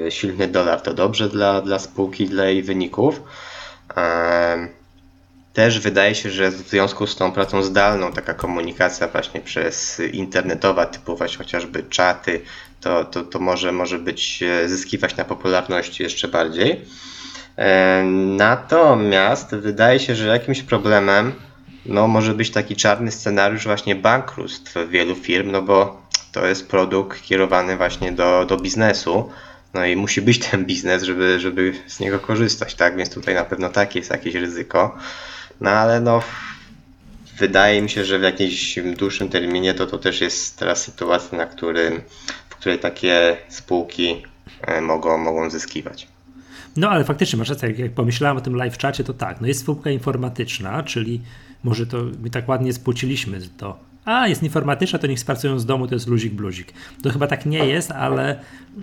silny 0.09 0.47
dolar 0.47 0.81
to 0.81 0.93
dobrze 0.93 1.29
dla, 1.29 1.61
dla 1.61 1.79
spółki, 1.79 2.25
dla 2.25 2.45
jej 2.45 2.63
wyników. 2.63 3.21
Też 5.53 5.79
wydaje 5.79 6.15
się, 6.15 6.29
że 6.29 6.51
w 6.51 6.69
związku 6.69 7.07
z 7.07 7.15
tą 7.15 7.31
pracą 7.31 7.63
zdalną, 7.63 8.11
taka 8.11 8.33
komunikacja 8.33 9.07
właśnie 9.07 9.41
przez 9.41 10.01
internetowa, 10.13 10.85
typu 10.85 11.15
właśnie 11.15 11.37
chociażby 11.37 11.83
czaty, 11.83 12.41
to, 12.81 13.05
to, 13.05 13.23
to 13.23 13.39
może, 13.39 13.71
może 13.71 13.99
być 13.99 14.43
e, 14.43 14.69
zyskiwać 14.69 15.17
na 15.17 15.25
popularności 15.25 16.03
jeszcze 16.03 16.27
bardziej. 16.27 16.81
Natomiast 18.37 19.55
wydaje 19.55 19.99
się, 19.99 20.15
że 20.15 20.27
jakimś 20.27 20.61
problemem 20.61 21.33
no, 21.85 22.07
może 22.07 22.33
być 22.33 22.51
taki 22.51 22.75
czarny 22.75 23.11
scenariusz 23.11 23.63
właśnie 23.63 23.95
bankructw 23.95 24.73
wielu 24.89 25.15
firm, 25.15 25.51
no 25.51 25.61
bo 25.61 26.01
to 26.31 26.45
jest 26.45 26.67
produkt 26.67 27.21
kierowany 27.21 27.77
właśnie 27.77 28.11
do, 28.11 28.45
do 28.45 28.57
biznesu, 28.57 29.29
no 29.73 29.85
i 29.85 29.95
musi 29.95 30.21
być 30.21 30.39
ten 30.39 30.65
biznes, 30.65 31.03
żeby, 31.03 31.39
żeby 31.39 31.73
z 31.87 31.99
niego 31.99 32.19
korzystać, 32.19 32.75
tak? 32.75 32.97
Więc 32.97 33.09
tutaj 33.09 33.35
na 33.35 33.43
pewno 33.43 33.69
takie 33.69 33.99
jest 33.99 34.11
jakieś 34.11 34.35
ryzyko. 34.35 34.97
No 35.61 35.69
ale 35.69 35.99
no, 36.01 36.21
wydaje 37.37 37.81
mi 37.81 37.89
się, 37.89 38.05
że 38.05 38.19
w 38.19 38.21
jakimś 38.21 38.79
dłuższym 38.97 39.29
terminie 39.29 39.73
to, 39.73 39.87
to 39.87 39.97
też 39.97 40.21
jest 40.21 40.59
teraz 40.59 40.83
sytuacja, 40.83 41.37
na 41.37 41.45
którym, 41.45 42.01
w 42.49 42.55
której 42.55 42.79
takie 42.79 43.37
spółki 43.49 44.23
e, 44.61 44.81
mogą, 44.81 45.17
mogą 45.17 45.49
zyskiwać. 45.49 46.07
No 46.75 46.89
ale 46.89 47.03
faktycznie 47.03 47.39
masz 47.39 47.49
rację, 47.49 47.71
jak 47.77 47.91
pomyślałem 47.91 48.37
o 48.37 48.41
tym 48.41 48.55
live 48.55 48.77
czacie, 48.77 49.03
to 49.03 49.13
tak, 49.13 49.41
no 49.41 49.47
jest 49.47 49.59
spółka 49.59 49.89
informatyczna, 49.89 50.83
czyli 50.83 51.21
może 51.65 51.87
to 51.87 51.97
my 52.21 52.29
tak 52.29 52.49
ładnie 52.49 52.73
spłuciliśmy 52.73 53.41
to 53.57 53.79
a 54.05 54.27
jest 54.27 54.43
informatyczna, 54.43 54.99
to 54.99 55.07
niech 55.07 55.19
spracują 55.19 55.59
z 55.59 55.65
domu, 55.65 55.87
to 55.87 55.95
jest 55.95 56.07
luzik 56.07 56.33
bluzik. 56.33 56.73
To 57.03 57.09
chyba 57.09 57.27
tak 57.27 57.45
nie 57.45 57.65
jest, 57.65 57.91
ale, 57.91 58.39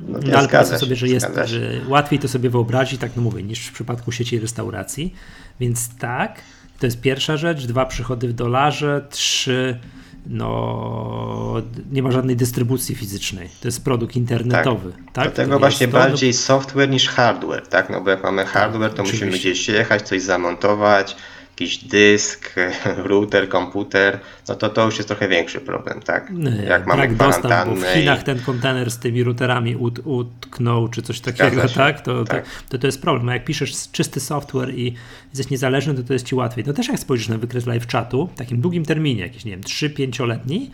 no, 0.09 0.19
no, 0.27 0.39
ale 0.39 0.79
sobie, 0.79 0.97
że 0.97 1.09
jest, 1.09 1.27
że 1.45 1.81
łatwiej 1.89 2.19
to 2.19 2.29
sobie 2.29 2.51
wyobrazić, 2.51 3.01
tak 3.01 3.17
no 3.17 3.23
mówię, 3.23 3.43
niż 3.43 3.67
w 3.67 3.73
przypadku 3.73 4.13
sieci 4.13 4.39
restauracji. 4.39 5.15
Więc 5.61 5.97
tak, 5.97 6.43
to 6.79 6.87
jest 6.87 7.01
pierwsza 7.01 7.37
rzecz. 7.37 7.67
Dwa, 7.67 7.87
przychody 7.87 8.29
w 8.29 8.33
dolarze. 8.33 9.07
Trzy, 9.11 9.79
no 10.27 11.63
nie 11.93 12.03
ma 12.03 12.11
żadnej 12.11 12.37
dystrybucji 12.37 12.95
fizycznej. 12.95 13.49
To 13.61 13.69
jest 13.69 13.85
produkt 13.85 14.17
internetowy. 14.17 14.93
Tak. 14.93 15.13
tak? 15.13 15.25
Dlatego 15.25 15.59
właśnie 15.59 15.89
to, 15.89 15.93
bardziej 15.93 16.31
no... 16.31 16.37
software 16.37 16.91
niż 16.91 17.09
hardware, 17.09 17.67
tak? 17.67 17.91
No 17.91 18.01
bo 18.01 18.11
jak 18.11 18.23
mamy 18.23 18.45
hardware, 18.45 18.91
to 18.91 19.03
Oczywiście. 19.03 19.27
musimy 19.27 19.41
gdzieś 19.41 19.69
jechać, 19.69 20.03
coś 20.03 20.23
zamontować, 20.23 21.17
jakiś 21.63 21.79
dysk, 21.85 22.55
router, 23.09 23.49
komputer, 23.49 24.19
no 24.49 24.55
to 24.55 24.69
to 24.69 24.85
już 24.85 24.97
jest 24.97 25.09
trochę 25.09 25.29
większy 25.29 25.61
problem, 25.61 26.01
tak? 26.01 26.33
Jak 26.69 26.87
mamy 26.87 27.09
Brak 27.09 27.15
dostępu. 27.15 27.77
W 27.77 27.85
Chinach 27.85 28.21
i... 28.21 28.25
ten 28.25 28.41
kontener 28.41 28.91
z 28.91 28.99
tymi 28.99 29.23
routerami 29.23 29.77
ut, 29.77 29.99
utknął, 30.05 30.89
czy 30.89 31.03
coś 31.03 31.21
takiego, 31.21 31.69
tak? 31.69 32.01
To, 32.01 32.25
tak. 32.25 32.45
To, 32.69 32.79
to 32.79 32.87
jest 32.87 33.03
problem. 33.03 33.29
A 33.29 33.33
jak 33.33 33.45
piszesz 33.45 33.91
czysty 33.93 34.21
software 34.21 34.75
i 34.75 34.95
jesteś 35.31 35.51
niezależny, 35.51 35.95
to 35.95 36.03
to 36.03 36.13
jest 36.13 36.27
ci 36.27 36.35
łatwiej. 36.35 36.65
No 36.67 36.73
też 36.73 36.89
jak 36.89 36.99
spojrzysz 36.99 37.29
na 37.29 37.39
wykres 37.39 37.67
live 37.67 37.87
chatu, 37.87 38.31
w 38.35 38.39
takim 38.39 38.61
długim 38.61 38.85
terminie, 38.85 39.23
jakiś, 39.23 39.45
nie 39.45 39.53
wiem, 39.53 39.61
3-5-letni, 39.61 40.71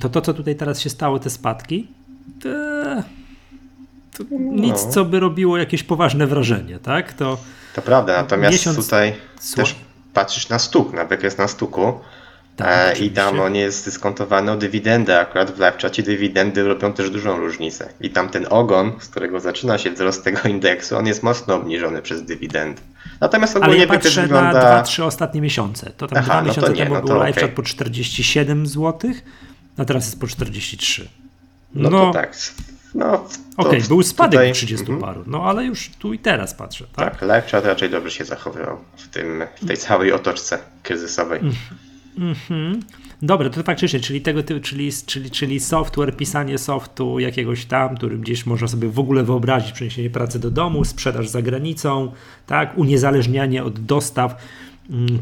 to 0.00 0.08
to, 0.08 0.20
co 0.20 0.34
tutaj 0.34 0.56
teraz 0.56 0.80
się 0.80 0.90
stało, 0.90 1.18
te 1.18 1.30
spadki, 1.30 1.86
to, 2.42 2.48
to 4.18 4.24
no. 4.30 4.62
nic, 4.62 4.86
co 4.86 5.04
by 5.04 5.20
robiło 5.20 5.58
jakieś 5.58 5.82
poważne 5.82 6.26
wrażenie, 6.26 6.78
tak? 6.78 7.12
To 7.12 7.38
to 7.74 7.82
prawda, 7.82 8.16
natomiast 8.16 8.52
miesiąc... 8.52 8.76
tutaj 8.76 9.14
Słuch? 9.40 9.56
też 9.56 9.76
patrzysz 10.14 10.48
na 10.48 10.58
stuk, 10.58 10.92
na 10.92 11.04
wykres 11.04 11.38
na 11.38 11.48
stuku, 11.48 12.00
Tak, 12.56 13.00
I 13.00 13.10
tam 13.10 13.40
on 13.40 13.54
jest 13.54 13.84
dyskontowany 13.84 14.52
o 14.52 14.56
dywidendę. 14.56 15.20
Akurat 15.20 15.50
w 15.50 15.58
live 15.58 15.76
dywidendy 16.04 16.64
robią 16.64 16.92
też 16.92 17.10
dużą 17.10 17.38
różnicę. 17.38 17.88
I 18.00 18.10
tam 18.10 18.28
ten 18.28 18.46
ogon, 18.50 18.92
z 19.00 19.08
którego 19.08 19.40
zaczyna 19.40 19.78
się 19.78 19.90
wzrost 19.90 20.24
tego 20.24 20.48
indeksu, 20.48 20.96
on 20.96 21.06
jest 21.06 21.22
mocno 21.22 21.54
obniżony 21.54 22.02
przez 22.02 22.24
dywidendy. 22.24 22.82
Natomiast 23.20 23.56
ogólnie 23.56 23.74
Ale 23.74 23.82
ja 23.82 23.86
patrzę 23.86 24.22
wygląda... 24.22 24.52
na 24.52 24.82
2-3 24.82 25.02
ostatnie 25.02 25.40
miesiące. 25.40 25.90
To 25.96 26.06
tam 26.06 26.18
Aha, 26.18 26.26
dwa 26.26 26.42
no 26.42 26.48
miesiące 26.48 26.72
nie, 26.72 26.82
temu 26.82 26.94
no 26.94 27.02
był 27.02 27.18
live 27.18 27.36
okay. 27.36 27.48
po 27.48 27.62
47 27.62 28.66
zł, 28.66 29.10
a 29.76 29.84
teraz 29.84 30.04
jest 30.04 30.20
po 30.20 30.26
43. 30.26 31.08
No, 31.74 31.90
no 31.90 32.06
to 32.06 32.12
tak. 32.12 32.36
No, 32.94 33.14
Okej, 33.14 33.26
okay, 33.56 33.80
był 33.88 34.02
spadek 34.02 34.40
tutaj... 34.40 34.52
30 34.52 34.86
mm 34.86 34.98
-hmm. 34.98 35.04
paru, 35.04 35.24
no 35.26 35.44
ale 35.44 35.64
już 35.64 35.90
tu 35.98 36.12
i 36.12 36.18
teraz 36.18 36.54
patrzę. 36.54 36.84
Tak, 36.96 37.10
tak 37.10 37.28
live 37.28 37.46
chat 37.46 37.64
raczej 37.64 37.90
dobrze 37.90 38.10
się 38.10 38.24
zachowywał 38.24 38.78
w, 38.96 39.08
tym, 39.08 39.44
w 39.62 39.66
tej 39.66 39.76
całej 39.76 40.12
otoczce 40.12 40.58
kryzysowej. 40.82 41.40
Mm 41.40 41.54
Mhm. 42.18 42.80
Dobra, 43.22 43.50
to 43.50 43.62
faktycznie, 43.62 44.00
czyli 44.00 44.20
tego 44.20 44.42
typu, 44.42 44.60
czyli, 44.60 44.90
czyli, 45.06 45.30
czyli 45.30 45.60
software, 45.60 46.16
pisanie 46.16 46.58
softu 46.58 47.18
jakiegoś 47.18 47.64
tam, 47.64 47.96
którym 47.96 48.20
gdzieś 48.20 48.46
można 48.46 48.68
sobie 48.68 48.88
w 48.88 48.98
ogóle 48.98 49.22
wyobrazić 49.22 49.72
przeniesienie 49.72 50.10
pracy 50.10 50.38
do 50.38 50.50
domu, 50.50 50.84
sprzedaż 50.84 51.28
za 51.28 51.42
granicą, 51.42 52.12
tak, 52.46 52.78
uniezależnianie 52.78 53.64
od 53.64 53.80
dostaw 53.80 54.36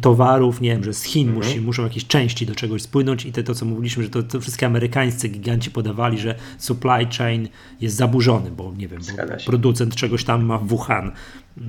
towarów, 0.00 0.60
nie 0.60 0.70
wiem, 0.70 0.84
że 0.84 0.94
z 0.94 1.02
Chin 1.02 1.28
mhm. 1.28 1.46
musi, 1.46 1.60
muszą 1.60 1.82
jakieś 1.82 2.06
części 2.06 2.46
do 2.46 2.54
czegoś 2.54 2.82
spłynąć 2.82 3.26
i 3.26 3.32
te, 3.32 3.42
to, 3.42 3.54
co 3.54 3.64
mówiliśmy, 3.64 4.02
że 4.02 4.10
to, 4.10 4.22
to 4.22 4.40
wszystkie 4.40 4.66
amerykańscy 4.66 5.28
giganci 5.28 5.70
podawali, 5.70 6.18
że 6.18 6.34
supply 6.58 7.06
chain 7.18 7.48
jest 7.80 7.96
zaburzony, 7.96 8.50
bo 8.50 8.74
nie 8.76 8.88
wiem, 8.88 9.00
bo 9.16 9.44
producent 9.46 9.94
czegoś 9.94 10.24
tam 10.24 10.44
ma 10.44 10.58
w 10.58 10.66
Wuhan 10.66 11.12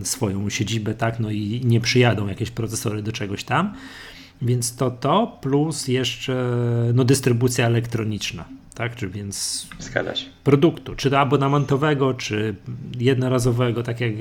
swoją 0.04 0.49
siedzibę, 0.49 0.93
tak, 0.93 1.19
no 1.19 1.32
i 1.32 1.62
nie 1.63 1.82
przyjadą 1.82 2.27
jakieś 2.27 2.51
procesory 2.51 3.04
do 3.04 3.12
czegoś 3.12 3.43
tam. 3.43 3.73
Więc 4.41 4.75
to 4.75 4.91
to, 4.91 5.38
plus 5.41 5.88
jeszcze 5.88 6.54
no, 6.93 7.04
dystrybucja 7.04 7.65
elektroniczna, 7.65 8.45
tak? 8.76 8.96
Czy 8.96 9.10
więc 9.10 9.68
produktu, 10.44 10.96
czy 10.96 11.10
to 11.10 11.20
abonamentowego, 11.20 12.14
czy 12.14 12.56
jednorazowego, 13.00 13.84
tak 13.84 14.02
jak 14.02 14.12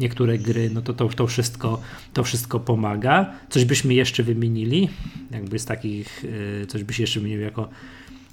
niektóre 0.00 0.38
gry, 0.38 0.70
no 0.70 0.82
to, 0.82 0.92
to 0.92 1.08
to 1.08 1.26
wszystko 1.26 1.80
to 2.12 2.24
wszystko 2.24 2.60
pomaga. 2.60 3.30
Coś 3.48 3.64
byśmy 3.64 3.94
jeszcze 3.94 4.22
wymienili, 4.22 4.90
jakby 5.30 5.58
z 5.58 5.64
takich, 5.64 6.24
y, 6.24 6.66
coś 6.68 6.84
byś 6.84 6.98
jeszcze 6.98 7.20
wymienił 7.20 7.40
jako 7.40 7.68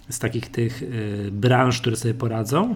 z 0.09 0.19
takich 0.19 0.51
tych 0.51 0.81
y, 0.81 1.29
branż, 1.31 1.81
które 1.81 1.95
sobie 1.95 2.13
poradzą? 2.13 2.75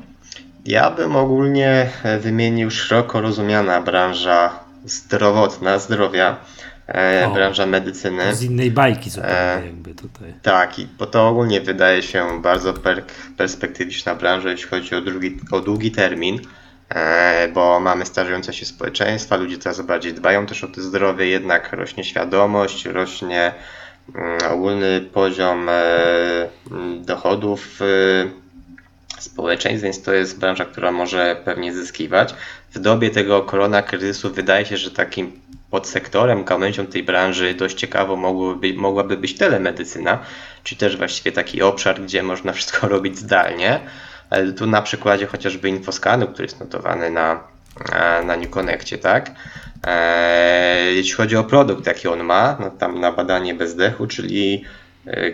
Ja 0.66 0.92
bym 0.92 1.16
ogólnie 1.16 1.90
wymienił 2.22 2.72
szeroko 2.72 3.22
rozumiana 3.22 3.82
branża 3.82 4.60
zdrowotna, 4.86 5.80
zdrowia 5.80 6.38
e, 6.88 7.34
branża 7.34 7.65
medycyny. 7.65 8.36
Z 8.36 8.43
innej 8.43 8.71
bajki 8.71 9.10
zupełnie 9.10 9.38
e, 9.38 9.65
jakby 9.65 9.95
tutaj. 9.95 10.34
Tak, 10.41 10.80
i 10.80 10.88
bo 10.98 11.06
to 11.06 11.28
ogólnie 11.28 11.62
wydaje 11.62 12.04
się 12.04 12.41
bardzo 12.41 12.74
per, 12.74 13.04
perspektywiczna 13.38 14.15
branża, 14.15 14.50
jeśli 14.50 14.69
chodzi 14.69 14.95
o, 14.95 15.02
drugi, 15.02 15.39
o 15.52 15.60
długi 15.60 15.91
termin, 15.91 16.39
e, 16.89 17.48
bo 17.48 17.80
mamy 17.80 18.06
starzejące 18.06 18.54
się 18.54 18.65
społeczeństwa, 18.65 19.36
ludzie 19.36 19.58
coraz 19.58 19.82
bardziej 19.82 20.13
dbają 20.13 20.45
też 20.45 20.63
o 20.63 20.67
to 20.67 20.82
zdrowie, 20.82 21.28
jednak 21.28 21.74
rośnie 21.74 22.04
świadomość, 22.04 22.86
rośnie 22.86 23.54
mm, 24.15 24.39
ogólny 24.52 25.02
poziom 25.13 25.69
e, 25.69 25.74
dochodów 27.00 27.80
e, 27.82 28.45
społeczeństw, 29.19 29.84
więc 29.84 30.02
to 30.02 30.13
jest 30.13 30.39
branża, 30.39 30.65
która 30.65 30.91
może 30.91 31.41
pewnie 31.45 31.74
zyskiwać. 31.74 32.36
W 32.74 32.80
dobie 32.80 33.10
tego 33.10 33.41
korona 33.41 33.82
kryzysu 33.82 34.34
wydaje 34.34 34.65
się, 34.65 34.78
że 34.78 34.91
takim 34.91 35.32
podsektorem, 35.76 36.44
gałęzią 36.44 36.88
tej 36.88 37.04
branży 37.04 37.54
dość 37.54 37.78
ciekawo 37.78 38.16
mogłoby, 38.16 38.74
mogłaby 38.74 39.18
być 39.18 39.38
telemedycyna, 39.38 40.20
czy 40.64 40.76
też 40.76 40.98
właściwie 40.98 41.32
taki 41.32 41.62
obszar, 41.62 42.02
gdzie 42.02 42.24
można 42.24 42.54
wszystko 42.54 42.88
robić 42.96 43.18
zdalnie. 43.18 43.80
Tu 44.58 44.68
na 44.68 44.82
przykładzie 44.82 45.26
chociażby 45.26 45.70
Infoskanu, 45.70 46.28
który 46.28 46.46
jest 46.46 46.60
notowany 46.60 47.10
na, 47.10 47.44
na 48.26 48.38
New 48.38 48.50
Connectie, 48.50 48.98
tak? 48.98 49.32
E, 49.88 50.94
jeśli 50.94 51.14
chodzi 51.14 51.36
o 51.36 51.44
produkt, 51.44 51.88
jaki 51.88 52.08
on 52.08 52.24
ma, 52.24 52.58
no 52.60 52.70
tam 52.70 53.00
na 53.00 53.12
badanie 53.12 53.54
bezdechu, 53.54 54.08
czyli 54.08 54.64
e, 55.08 55.32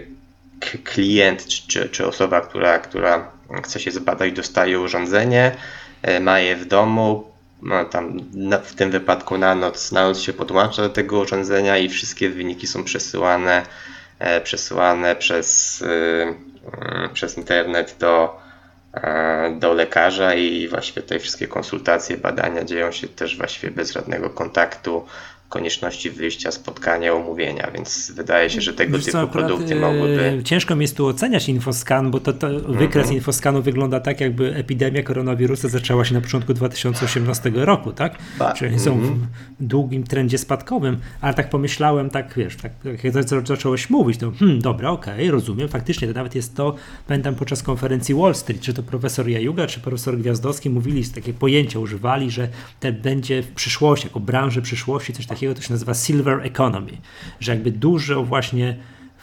klient 0.84 1.48
czy, 1.48 1.90
czy, 1.90 2.08
osoba, 2.08 2.42
która, 2.42 2.80
która 2.80 3.32
chce 3.64 3.80
się 3.80 3.92
zbadać, 3.92 4.32
dostaje 4.32 4.80
urządzenie, 4.80 5.52
e, 6.02 6.20
ma 6.20 6.40
je 6.40 6.56
w 6.56 6.66
domu, 6.66 7.31
no, 7.62 7.86
tam 7.86 8.18
na, 8.34 8.58
w 8.58 8.76
tym 8.76 8.92
wypadku 8.92 9.38
na 9.38 9.56
noc, 9.56 9.92
na 9.92 10.04
noc 10.04 10.20
się 10.20 10.34
podłącza 10.34 10.82
do 10.82 10.90
tego 10.90 11.20
urządzenia 11.20 11.78
i 11.78 11.90
wszystkie 11.90 12.30
wyniki 12.30 12.68
są 12.68 12.84
przesyłane, 12.84 13.66
e, 14.20 14.42
przesyłane 14.42 15.16
przez, 15.16 15.82
e, 15.82 17.10
przez 17.14 17.38
internet 17.38 17.96
do, 18.00 18.40
e, 18.94 19.56
do 19.60 19.74
lekarza 19.74 20.34
i 20.34 20.68
właściwie 20.68 21.02
tutaj 21.02 21.20
wszystkie 21.20 21.48
konsultacje, 21.48 22.18
badania 22.18 22.64
dzieją 22.64 22.92
się 22.92 23.08
też 23.08 23.38
właściwie 23.38 23.72
bez 23.72 23.92
żadnego 23.92 24.30
kontaktu 24.30 25.06
konieczności 25.52 26.12
wyjścia, 26.12 26.52
spotkania, 26.52 27.14
umówienia, 27.14 27.72
więc 27.74 28.12
wydaje 28.16 28.50
się, 28.50 28.62
że 28.62 28.74
tego 28.74 28.98
Wiesz 28.98 29.06
typu 29.06 29.18
co, 29.18 29.28
produkty 29.28 29.76
mogłyby... 29.76 30.42
Ciężko 30.44 30.76
mi 30.76 30.82
jest 30.82 30.98
tu 30.98 31.08
oceniać 31.08 31.50
Infoscan, 31.50 32.12
bo 32.12 32.20
to, 32.20 32.34
to 32.34 32.48
wykres 32.50 33.06
mm 33.06 33.08
-hmm. 33.10 33.14
Infoskanu 33.14 33.62
wygląda 33.62 34.00
tak, 34.00 34.22
jakby 34.22 34.56
epidemia 34.56 35.04
koronawirusa 35.04 35.68
zaczęła 35.68 36.06
się 36.06 36.14
na 36.14 36.22
początku 36.22 36.54
2018 36.54 37.52
roku, 37.56 37.92
tak? 37.92 38.18
Czyli 38.58 38.80
są 38.80 38.94
mm 38.94 39.06
-hmm. 39.06 39.18
w 39.60 39.66
długim 39.66 40.04
trendzie 40.04 40.38
spadkowym, 40.38 40.98
ale 41.22 41.34
tak 41.34 41.50
pomyślałem, 41.50 42.10
tak 42.10 42.34
wiesz, 42.38 42.56
tak 42.56 42.72
jak 43.04 43.14
zacząłeś 43.48 43.90
mówić, 43.90 44.18
to 44.18 44.32
hmm, 44.40 44.62
dobra, 44.62 44.90
okej, 44.90 45.14
okay, 45.14 45.32
rozumiem, 45.32 45.70
faktycznie 45.70 46.08
to 46.08 46.14
nawet 46.14 46.36
jest 46.36 46.56
to, 46.56 46.76
pamiętam 47.08 47.36
podczas 47.36 47.64
konferencji 47.64 48.16
Wall 48.16 48.36
Street, 48.36 48.62
czy 48.62 48.74
to 48.74 48.84
profesor 48.84 49.28
Jajuga, 49.28 49.68
czy 49.68 49.80
profesor 49.80 50.18
Gwiazdowski 50.18 50.70
mówili, 50.70 51.06
takie 51.06 51.34
pojęcia 51.34 51.80
używali, 51.80 52.32
że 52.32 52.48
te 52.80 52.92
będzie 52.92 53.44
w 53.44 53.52
przyszłości, 53.52 54.08
jako 54.08 54.20
branży 54.20 54.62
przyszłości, 54.62 55.14
coś 55.14 55.26
takiego 55.26 55.41
takiego, 55.42 55.56
to 55.56 55.62
się 55.62 55.74
nazywa 55.74 55.94
silver 55.94 56.40
economy, 56.44 56.92
że 57.40 57.52
jakby 57.52 57.72
dużo 57.72 58.24
właśnie 58.24 58.78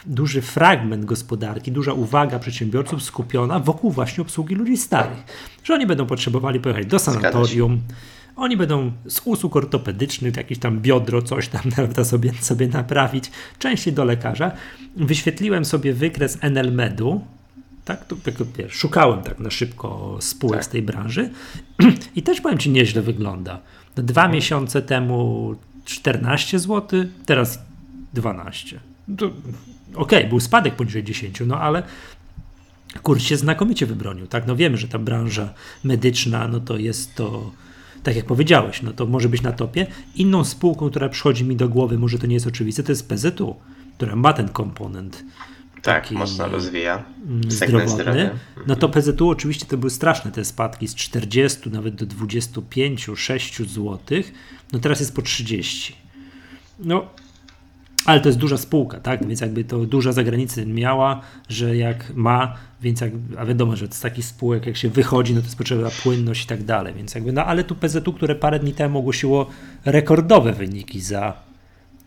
duży 0.07 0.43
fragment 0.43 1.05
gospodarki, 1.05 1.73
duża 1.73 1.93
uwaga 1.93 2.39
przedsiębiorców 2.39 3.03
skupiona 3.03 3.59
wokół 3.59 3.91
właśnie 3.91 4.23
obsługi 4.23 4.55
ludzi 4.55 4.77
starych. 4.77 5.19
Że 5.65 5.75
oni 5.75 5.87
będą 5.87 6.07
potrzebowali 6.07 6.61
pojechać 6.61 6.87
do 6.87 6.99
sanatorium, 6.99 7.81
oni 8.37 8.57
będą 8.57 8.93
z 9.07 9.21
usług 9.25 9.57
ortopedycznych, 9.57 10.37
jakieś 10.37 10.59
tam 10.59 10.81
biodro, 10.81 11.23
coś 11.23 11.49
tam 11.49 11.63
prawda, 11.77 12.05
sobie, 12.05 12.33
sobie 12.41 12.69
naprawić, 12.69 13.31
częściej 13.59 13.93
do 13.93 14.05
lekarza. 14.05 14.53
Wyświetliłem 14.97 15.65
sobie 15.65 15.93
wykres 15.93 16.39
NLMedu, 16.43 17.21
tak, 17.85 18.05
to, 18.05 18.17
szukałem 18.69 19.23
tak 19.23 19.39
na 19.39 19.51
szybko 19.51 20.17
spółek 20.21 20.59
tak. 20.59 20.65
z 20.65 20.69
tej 20.69 20.83
branży 20.83 21.31
i 22.17 22.23
też 22.23 22.41
powiem 22.41 22.59
Ci, 22.59 22.71
nieźle 22.71 23.03
wygląda. 23.03 23.61
Dwa 23.95 24.23
mhm. 24.23 24.33
miesiące 24.33 24.83
temu 24.83 25.55
14 25.89 26.59
zł, 26.59 27.05
teraz 27.27 27.59
12. 28.15 28.81
Okej, 29.15 29.31
okay, 29.95 30.29
był 30.29 30.41
spadek 30.41 30.75
poniżej 30.75 31.05
10, 31.05 31.41
no 31.47 31.61
ale 31.61 31.83
kurs 33.03 33.23
się 33.23 33.37
znakomicie 33.37 33.87
wybronił, 33.87 34.27
tak? 34.27 34.47
No 34.47 34.57
wiemy, 34.57 34.77
że 34.77 34.89
ta 34.89 34.99
branża 34.99 35.55
medyczna, 35.85 36.49
no 36.49 36.61
to 36.61 36.77
jest 36.77 37.15
to, 37.15 37.53
tak 38.03 38.17
jak 38.17 38.25
powiedziałeś, 38.25 38.83
no 38.83 38.93
to 38.93 39.07
może 39.07 39.29
być 39.29 39.43
na 39.43 39.53
topie. 39.53 39.87
Inną 40.15 40.45
spółką, 40.45 40.91
która 40.91 41.09
przychodzi 41.09 41.45
mi 41.45 41.57
do 41.57 41.69
głowy, 41.69 41.99
może 41.99 42.19
to 42.19 42.27
nie 42.27 42.35
jest 42.35 42.47
oczywiste, 42.47 42.83
to 42.83 42.93
jest 42.93 43.09
PZU, 43.09 43.57
która 43.97 44.17
ma 44.17 44.33
ten 44.33 44.49
komponent 44.49 45.25
tak, 45.83 46.11
mocno 46.11 46.49
rozwija 46.49 47.05
mm, 47.29 47.51
zdrowotny. 47.51 48.31
No 48.67 48.77
to 48.77 48.89
PZU 48.89 49.29
oczywiście 49.29 49.67
to 49.67 49.77
były 49.79 49.91
straszne 49.91 50.33
te 50.33 50.45
spadki 50.45 50.89
z 50.89 50.95
40 50.95 51.71
nawet 51.71 51.95
do 51.95 52.07
25, 52.07 53.07
6 53.17 53.59
zł. 53.59 53.99
No 54.73 54.79
teraz 54.79 55.01
jest 55.01 55.15
po 55.15 55.23
30. 55.23 55.97
No, 56.79 57.07
ale 58.05 58.21
to 58.21 58.29
jest 58.29 58.39
duża 58.39 58.57
spółka, 58.57 59.01
tak? 59.01 59.27
Więc 59.27 59.41
jakby 59.41 59.65
to 59.65 59.79
duża 59.79 60.13
zagranicy 60.13 60.67
miała, 60.67 61.21
że 61.49 61.77
jak 61.77 62.15
ma, 62.15 62.57
więc 62.83 63.01
jak, 63.01 63.13
a 63.39 63.47
wiadomo, 63.47 63.77
że 63.77 63.87
z 63.91 64.01
takich 64.01 64.25
spółek 64.25 64.67
jak 64.67 64.77
się 64.77 64.89
wychodzi, 64.89 65.35
no 65.35 65.41
to 65.41 65.47
jest 65.47 65.59
potrzebna 65.59 65.91
płynność 66.03 66.45
i 66.45 66.47
tak 66.47 66.63
dalej. 66.63 66.95
Więc 66.95 67.15
jakby, 67.15 67.33
no 67.33 67.45
ale 67.45 67.65
tu 67.65 67.75
PZU, 67.75 68.13
które 68.13 68.35
parę 68.35 68.59
dni 68.59 68.73
temu 68.73 68.99
ogłosiło 68.99 69.51
rekordowe 69.85 70.53
wyniki 70.53 71.01
za 71.01 71.48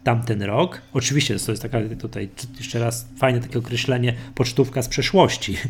tamten 0.04 0.42
rok. 0.44 0.82
Oczywiście 0.94 1.40
to 1.40 1.52
jest 1.52 1.62
taka 1.62 1.78
tutaj 2.00 2.30
jeszcze 2.58 2.80
raz 2.80 3.08
fajne 3.18 3.40
takie 3.40 3.60
określenie 3.60 4.14
pocztówka 4.36 4.82
z 4.82 4.88
przeszłości. 4.88 5.58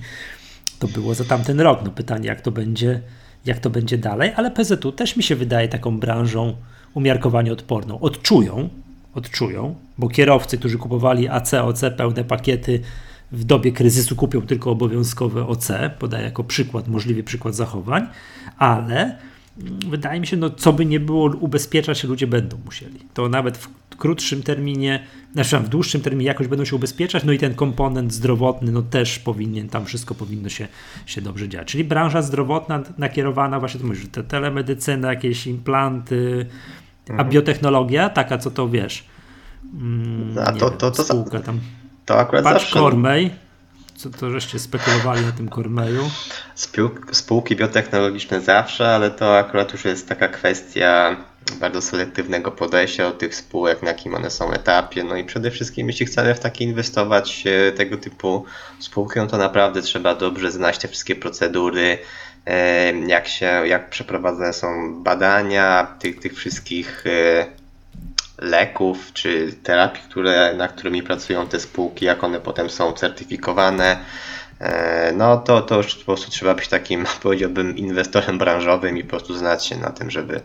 To 0.80 0.88
było 0.88 1.14
za 1.14 1.24
tamten 1.24 1.60
rok. 1.60 1.80
No 1.86 1.92
pytanie, 1.92 2.28
jak 2.28 2.42
to 2.42 2.52
będzie, 2.52 3.02
jak 3.46 3.60
to 3.60 3.70
będzie 3.70 3.98
dalej, 3.98 4.32
ale 4.36 4.52
PZU 4.52 4.92
też 4.92 5.18
mi 5.18 5.24
się 5.24 5.36
wydaje 5.36 5.68
taką 5.68 6.00
branżą 6.00 6.56
umiarkowanie 6.94 7.54
odporną. 7.54 8.00
Odczują, 8.00 8.70
odczują, 9.14 9.76
bo 9.98 10.10
kierowcy, 10.10 10.58
którzy 10.58 10.78
kupowali 10.78 11.28
AC, 11.28 11.54
OC, 11.54 11.82
pełne 11.98 12.24
pakiety 12.24 12.80
w 13.32 13.44
dobie 13.44 13.72
kryzysu 13.72 14.16
kupią 14.16 14.42
tylko 14.42 14.72
obowiązkowe 14.72 15.48
OC, 15.48 15.72
podaję 16.00 16.24
jako 16.24 16.44
przykład, 16.44 16.88
możliwy 16.88 17.24
przykład 17.24 17.56
zachowań, 17.56 18.08
ale 18.58 19.18
wydaje 19.90 20.20
mi 20.20 20.28
się, 20.28 20.38
no 20.38 20.50
co 20.50 20.74
by 20.74 20.86
nie 20.86 21.00
było 21.00 21.36
ubezpieczać, 21.40 22.04
ludzie 22.04 22.28
będą 22.28 22.58
musieli. 22.66 23.00
To 23.14 23.30
nawet 23.30 23.58
w 23.58 23.81
krótszym 24.02 24.44
terminie, 24.44 25.04
znaczy 25.34 25.60
w 25.60 25.70
dłuższym 25.70 26.02
terminie 26.02 26.28
jakoś 26.28 26.48
będą 26.48 26.66
się 26.66 26.76
ubezpieczać, 26.76 27.24
no 27.24 27.32
i 27.32 27.38
ten 27.38 27.56
komponent 27.56 28.14
zdrowotny, 28.14 28.72
no 28.72 28.82
też 28.82 29.20
powinien, 29.20 29.70
tam 29.70 29.86
wszystko 29.86 30.16
powinno 30.16 30.50
się, 30.50 30.68
się 31.06 31.22
dobrze 31.22 31.50
dziać. 31.50 31.68
Czyli 31.68 31.84
branża 31.84 32.22
zdrowotna 32.22 32.84
nakierowana 32.98 33.60
właśnie, 33.60 33.80
to 33.80 33.88
mówisz, 33.88 34.08
te 34.12 34.24
telemedycyna, 34.24 35.10
jakieś 35.10 35.48
implanty, 35.48 36.46
mhm. 37.10 37.20
a 37.20 37.32
biotechnologia, 37.32 38.10
taka 38.10 38.38
co 38.38 38.52
to 38.52 38.70
wiesz, 38.70 39.06
mm, 39.74 40.38
a 40.38 40.52
to, 40.52 40.70
wiem, 40.70 40.78
to, 40.78 40.92
to, 40.92 41.04
spółka 41.04 41.40
tam. 41.40 41.60
To 42.06 42.20
akurat 42.20 42.44
Patrz 42.44 42.60
zawsze. 42.60 42.80
Kormej, 42.80 43.32
co 44.02 44.10
to 44.10 44.30
żeście 44.30 44.60
spekulowali 44.60 45.26
na 45.26 45.32
tym 45.32 45.50
Kormeju? 45.50 46.10
Spółki 47.12 47.56
biotechnologiczne 47.56 48.42
zawsze, 48.42 48.96
ale 48.96 49.12
to 49.12 49.38
akurat 49.38 49.72
już 49.74 49.86
jest 49.86 50.08
taka 50.08 50.28
kwestia 50.28 51.18
bardzo 51.60 51.82
selektywnego 51.82 52.52
podejścia 52.52 53.04
do 53.04 53.18
tych 53.18 53.36
spółek, 53.36 53.82
na 53.82 53.88
jakim 53.88 54.16
one 54.16 54.30
są 54.30 54.52
etapie. 54.52 55.04
No 55.04 55.16
i 55.16 55.24
przede 55.24 55.52
wszystkim, 55.52 55.88
jeśli 55.88 56.06
chcemy 56.06 56.36
w 56.36 56.40
takie 56.40 56.66
inwestować 56.66 57.44
e, 57.48 57.72
tego 57.72 57.98
typu 57.98 58.46
spółki, 58.80 59.20
no 59.20 59.28
to 59.28 59.38
naprawdę 59.38 59.82
trzeba 59.82 60.16
dobrze 60.16 60.52
znać 60.52 60.78
te 60.78 60.88
wszystkie 60.88 61.16
procedury, 61.16 61.98
e, 62.46 62.94
jak 62.94 63.28
się, 63.28 63.46
jak 63.46 63.90
przeprowadzane 63.90 64.54
są 64.54 64.68
badania 65.04 65.96
tych, 66.00 66.20
tych 66.20 66.34
wszystkich 66.34 67.04
e, 67.08 67.61
leków 68.42 69.14
czy 69.14 69.54
terapii, 69.64 70.04
które, 70.10 70.54
nad 70.58 70.72
którymi 70.72 71.04
pracują 71.04 71.48
te 71.48 71.60
spółki, 71.60 72.06
jak 72.06 72.24
one 72.24 72.40
potem 72.40 72.70
są 72.70 72.94
certyfikowane. 72.94 73.98
No 75.18 75.38
to, 75.38 75.62
to 75.62 75.78
już 75.78 75.96
po 75.96 76.06
prostu 76.06 76.32
trzeba 76.32 76.54
być 76.54 76.68
takim, 76.68 77.06
powiedziałbym, 77.24 77.78
inwestorem 77.78 78.38
branżowym 78.38 78.98
i 78.98 79.04
po 79.04 79.10
prostu 79.10 79.38
znać 79.38 79.66
się 79.66 79.78
na 79.78 79.90
tym, 79.90 80.12
żeby, 80.12 80.42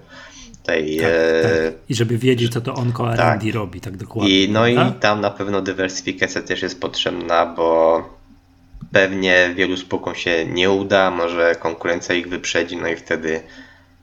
tej, 0.62 0.96
tak, 0.96 1.10
tak. 1.42 1.52
E, 1.52 1.72
I 1.88 1.94
żeby 1.94 2.18
wiedzieć, 2.18 2.52
co 2.52 2.60
to 2.60 2.74
onco 2.74 3.12
R&D 3.12 3.46
tak. 3.46 3.54
robi, 3.54 3.80
tak 3.80 3.96
dokładnie. 3.96 4.44
I, 4.44 4.48
no 4.48 4.68
i 4.68 4.92
tam 5.00 5.20
na 5.20 5.30
pewno 5.30 5.62
dywersyfikacja 5.62 6.42
też 6.42 6.62
jest 6.62 6.80
potrzebna, 6.80 7.46
bo 7.46 8.02
pewnie 8.92 9.52
wielu 9.56 9.76
spółkom 9.76 10.14
się 10.14 10.46
nie 10.46 10.70
uda, 10.70 11.10
może 11.10 11.54
konkurencja 11.54 12.14
ich 12.14 12.28
wyprzedzi, 12.28 12.76
no 12.76 12.88
i 12.88 12.96
wtedy 12.96 13.40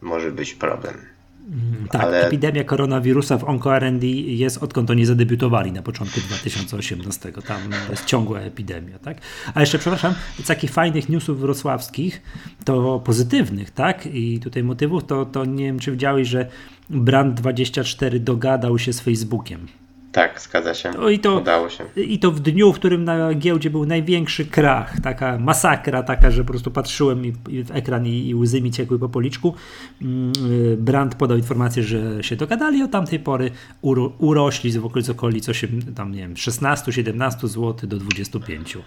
może 0.01 0.31
być 0.31 0.53
problem. 0.53 1.12
Mm, 1.47 1.87
tak, 1.87 2.01
Ale... 2.01 2.27
epidemia 2.27 2.63
koronawirusa 2.63 3.37
w 3.37 3.43
OncoRD 3.43 4.03
jest 4.03 4.57
odkąd 4.57 4.89
oni 4.89 5.05
zadebiutowali 5.05 5.71
na 5.71 5.81
początku 5.81 6.19
2018. 6.19 7.31
Tam 7.31 7.61
jest 7.89 8.05
ciągła 8.05 8.39
epidemia, 8.39 8.99
tak? 8.99 9.17
A 9.53 9.59
jeszcze, 9.59 9.79
przepraszam, 9.79 10.13
z 10.43 10.47
takich 10.47 10.71
fajnych 10.71 11.09
newsów 11.09 11.39
wrocławskich, 11.39 12.21
to 12.65 12.99
pozytywnych, 12.99 13.71
tak? 13.71 14.05
I 14.05 14.39
tutaj 14.39 14.63
motywów, 14.63 15.05
to, 15.05 15.25
to 15.25 15.45
nie 15.45 15.65
wiem, 15.65 15.79
czy 15.79 15.91
widziałeś, 15.91 16.27
że 16.27 16.47
Brand24 16.91 18.19
dogadał 18.19 18.79
się 18.79 18.93
z 18.93 18.99
Facebookiem. 18.99 19.67
Tak, 20.13 20.41
zgadza 20.41 20.73
się. 20.73 20.91
No 20.91 21.09
i 21.09 21.19
to, 21.19 21.35
Udało 21.39 21.69
się. 21.69 21.85
I 21.95 22.19
to 22.19 22.31
w 22.31 22.39
dniu, 22.39 22.73
w 22.73 22.75
którym 22.75 23.03
na 23.03 23.33
giełdzie 23.33 23.69
był 23.69 23.85
największy 23.85 24.45
krach, 24.45 24.99
taka 25.03 25.37
masakra, 25.37 26.03
taka, 26.03 26.31
że 26.31 26.43
po 26.43 26.49
prostu 26.49 26.71
patrzyłem 26.71 27.25
i, 27.25 27.33
i 27.49 27.63
w 27.63 27.71
ekran 27.71 28.05
i, 28.07 28.29
i, 28.29 28.35
łzy 28.35 28.61
mi 28.61 28.71
ciekły 28.71 28.99
po 28.99 29.09
policzku. 29.09 29.55
Mm, 30.01 30.33
Brand 30.77 31.15
podał 31.15 31.37
informację, 31.37 31.83
że 31.83 32.23
się 32.23 32.35
dogadali, 32.35 32.83
od 32.83 32.91
tamtej 32.91 33.19
pory 33.19 33.51
uro, 33.81 34.13
urośli 34.17 34.71
z 34.71 34.77
okolic 34.77 35.09
okolic 35.09 35.49
8, 35.49 35.93
tam 35.95 36.11
nie 36.11 36.21
wiem, 36.21 36.33
16-17 36.33 37.47
zł 37.47 37.89
do 37.89 37.97
25. 37.97 38.77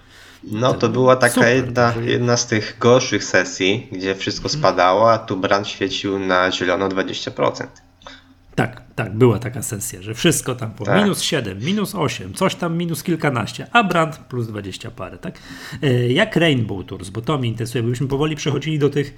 No 0.44 0.74
to 0.74 0.88
była 0.88 1.16
taka 1.16 1.34
Super, 1.34 1.56
jedna, 1.56 1.94
jedna 2.04 2.36
z 2.36 2.46
tych 2.46 2.76
gorszych 2.80 3.24
sesji, 3.24 3.88
gdzie 3.92 4.14
wszystko 4.14 4.48
mhm. 4.48 4.60
spadało, 4.60 5.12
a 5.12 5.18
tu 5.18 5.36
Brand 5.36 5.68
świecił 5.68 6.18
na 6.18 6.52
zielono 6.52 6.88
20%. 6.88 7.66
Tak, 8.56 8.82
tak, 8.94 9.14
była 9.14 9.38
taka 9.38 9.62
sesja, 9.62 10.02
że 10.02 10.14
wszystko 10.14 10.54
tam 10.54 10.70
po 10.70 10.84
tak. 10.84 11.02
minus 11.02 11.22
7, 11.22 11.58
minus 11.64 11.94
8, 11.94 12.34
coś 12.34 12.54
tam 12.54 12.76
minus 12.76 13.02
kilkanaście, 13.02 13.66
a 13.72 13.84
brand 13.84 14.18
plus 14.18 14.46
20 14.46 14.90
parę, 14.90 15.18
tak? 15.18 15.38
E, 15.82 16.12
jak 16.12 16.36
Rainbow 16.36 16.86
Tours, 16.86 17.10
bo 17.10 17.20
to 17.20 17.38
mnie 17.38 17.48
interesuje, 17.48 17.82
byśmy 17.82 18.08
powoli 18.08 18.36
przechodzili 18.36 18.78
do 18.78 18.90
tych 18.90 19.14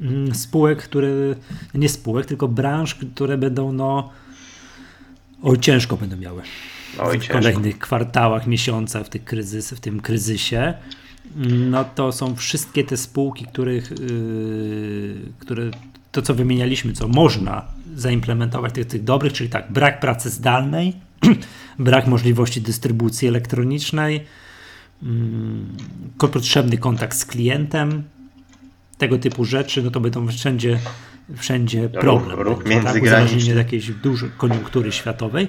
mm, 0.00 0.34
spółek, 0.34 0.82
które, 0.82 1.08
nie 1.74 1.88
spółek, 1.88 2.26
tylko 2.26 2.48
branż, 2.48 2.94
które 2.94 3.38
będą, 3.38 3.72
no, 3.72 4.10
oj, 5.42 5.58
ciężko 5.58 5.96
będą 5.96 6.16
miały 6.16 6.42
oj, 6.98 7.18
w 7.18 7.20
ciężko. 7.20 7.34
kolejnych 7.34 7.78
kwartałach, 7.78 8.46
miesiącach 8.46 9.06
w, 9.06 9.08
tych 9.08 9.24
kryzys, 9.24 9.70
w 9.70 9.80
tym 9.80 10.00
kryzysie. 10.00 10.74
No 11.70 11.84
to 11.84 12.12
są 12.12 12.36
wszystkie 12.36 12.84
te 12.84 12.96
spółki, 12.96 13.44
których, 13.44 13.90
yy, 13.90 15.16
które 15.38 15.70
to, 16.12 16.22
co 16.22 16.34
wymienialiśmy, 16.34 16.92
co 16.92 17.08
można 17.08 17.64
zaimplementować 17.96 18.74
tych, 18.74 18.86
tych 18.86 19.04
dobrych, 19.04 19.32
czyli 19.32 19.50
tak, 19.50 19.72
brak 19.72 20.00
pracy 20.00 20.30
zdalnej, 20.30 20.92
brak 21.78 22.06
możliwości 22.06 22.60
dystrybucji 22.60 23.28
elektronicznej, 23.28 24.24
mm, 25.02 25.66
potrzebny 26.32 26.78
kontakt 26.78 27.16
z 27.16 27.24
klientem, 27.24 28.02
tego 28.98 29.18
typu 29.18 29.44
rzeczy, 29.44 29.82
no 29.82 29.90
to 29.90 30.00
będą 30.00 30.28
wszędzie, 30.28 30.78
wszędzie 31.36 31.88
problem. 31.88 32.38
Ruch, 32.38 32.46
ruch 32.46 32.66
międzygraniczny. 32.66 33.40
Tak, 33.40 33.50
od 33.50 33.56
jakiejś 33.56 33.90
dużej 33.90 34.30
koniunktury 34.36 34.92
światowej. 34.92 35.48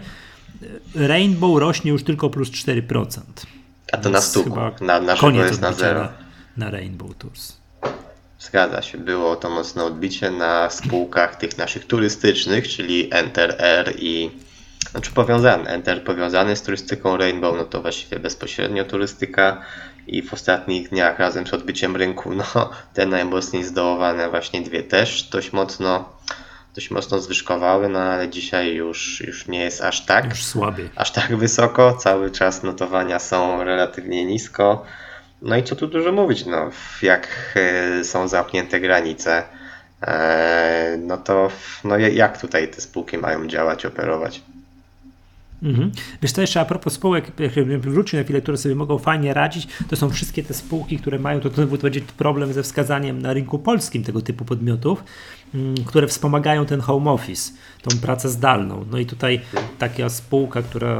Rainbow 0.95 1.59
rośnie 1.59 1.91
już 1.91 2.03
tylko 2.03 2.29
plus 2.29 2.51
4%. 2.51 3.21
A 3.91 3.97
to 3.97 4.09
na 4.09 4.21
stuku, 4.21 4.59
na, 4.81 4.99
na 4.99 5.15
żywo 5.15 5.31
jest 5.31 5.61
na 5.61 5.73
zero. 5.73 5.99
Na, 6.01 6.11
na 6.57 6.71
Rainbow 6.71 7.17
Tours. 7.17 7.59
Zgadza 8.39 8.81
się, 8.81 8.97
było 8.97 9.35
to 9.35 9.49
mocne 9.49 9.83
odbicie 9.83 10.31
na 10.31 10.69
spółkach 10.69 11.35
tych 11.35 11.57
naszych 11.57 11.87
turystycznych, 11.87 12.67
czyli 12.67 13.13
Enter 13.13 13.61
Air 13.61 13.93
i 13.97 14.31
znaczy 14.91 15.11
powiązany, 15.11 15.69
Enter 15.69 16.03
powiązany 16.03 16.55
z 16.55 16.61
turystyką 16.61 17.17
Rainbow, 17.17 17.57
no 17.57 17.65
to 17.65 17.81
właściwie 17.81 18.19
bezpośrednio 18.19 18.85
turystyka 18.85 19.61
i 20.07 20.21
w 20.21 20.33
ostatnich 20.33 20.89
dniach 20.89 21.19
razem 21.19 21.47
z 21.47 21.53
odbiciem 21.53 21.95
rynku, 21.95 22.35
no 22.35 22.69
te 22.93 23.05
najmocniej 23.05 23.63
zdołowane 23.63 24.29
właśnie 24.29 24.61
dwie 24.61 24.83
też 24.83 25.23
dość 25.23 25.53
mocno 25.53 26.09
dość 26.75 26.91
mocno 26.91 27.19
zwyżkowały, 27.19 27.89
no 27.89 27.99
ale 27.99 28.29
dzisiaj 28.29 28.73
już, 28.75 29.21
już 29.27 29.47
nie 29.47 29.59
jest 29.63 29.81
aż 29.81 30.05
tak. 30.05 30.29
Już 30.29 30.45
słabiej. 30.45 30.89
Aż 30.95 31.11
tak 31.11 31.35
wysoko, 31.35 31.93
cały 31.93 32.31
czas 32.31 32.63
notowania 32.63 33.19
są 33.19 33.63
relatywnie 33.63 34.25
nisko. 34.25 34.85
No 35.41 35.57
i 35.57 35.63
co 35.63 35.75
tu 35.75 35.87
dużo 35.87 36.11
mówić, 36.11 36.45
no, 36.45 36.69
jak 37.01 37.27
e, 37.55 38.03
są 38.03 38.27
zamknięte 38.27 38.79
granice, 38.79 39.43
e, 40.01 40.97
no 40.99 41.17
to 41.17 41.51
no 41.83 41.97
jak 41.97 42.41
tutaj 42.41 42.67
te 42.67 42.81
spółki 42.81 43.17
mają 43.17 43.47
działać, 43.47 43.85
operować? 43.85 44.41
Mhm. 45.63 45.91
Wiesz 46.21 46.31
co, 46.31 46.41
jeszcze 46.41 46.61
a 46.61 46.65
propos 46.65 46.93
spółek, 46.93 47.31
wrócił 47.79 48.19
na 48.19 48.23
chwilę, 48.23 48.41
które 48.41 48.57
sobie 48.57 48.75
mogą 48.75 48.97
fajnie 48.97 49.33
radzić, 49.33 49.67
to 49.89 49.95
są 49.95 50.09
wszystkie 50.09 50.43
te 50.43 50.53
spółki, 50.53 50.97
które 50.97 51.19
mają, 51.19 51.39
to, 51.39 51.49
to 51.49 51.67
będzie 51.67 52.01
problem 52.01 52.53
ze 52.53 52.63
wskazaniem 52.63 53.21
na 53.21 53.33
rynku 53.33 53.59
polskim 53.59 54.03
tego 54.03 54.21
typu 54.21 54.45
podmiotów, 54.45 55.03
mm, 55.53 55.75
które 55.75 56.07
wspomagają 56.07 56.65
ten 56.65 56.79
home 56.79 57.11
office, 57.11 57.51
tą 57.81 57.99
pracę 57.99 58.29
zdalną. 58.29 58.85
No 58.91 58.97
i 58.97 59.05
tutaj 59.05 59.41
taka 59.77 60.09
spółka, 60.09 60.61
która, 60.61 60.99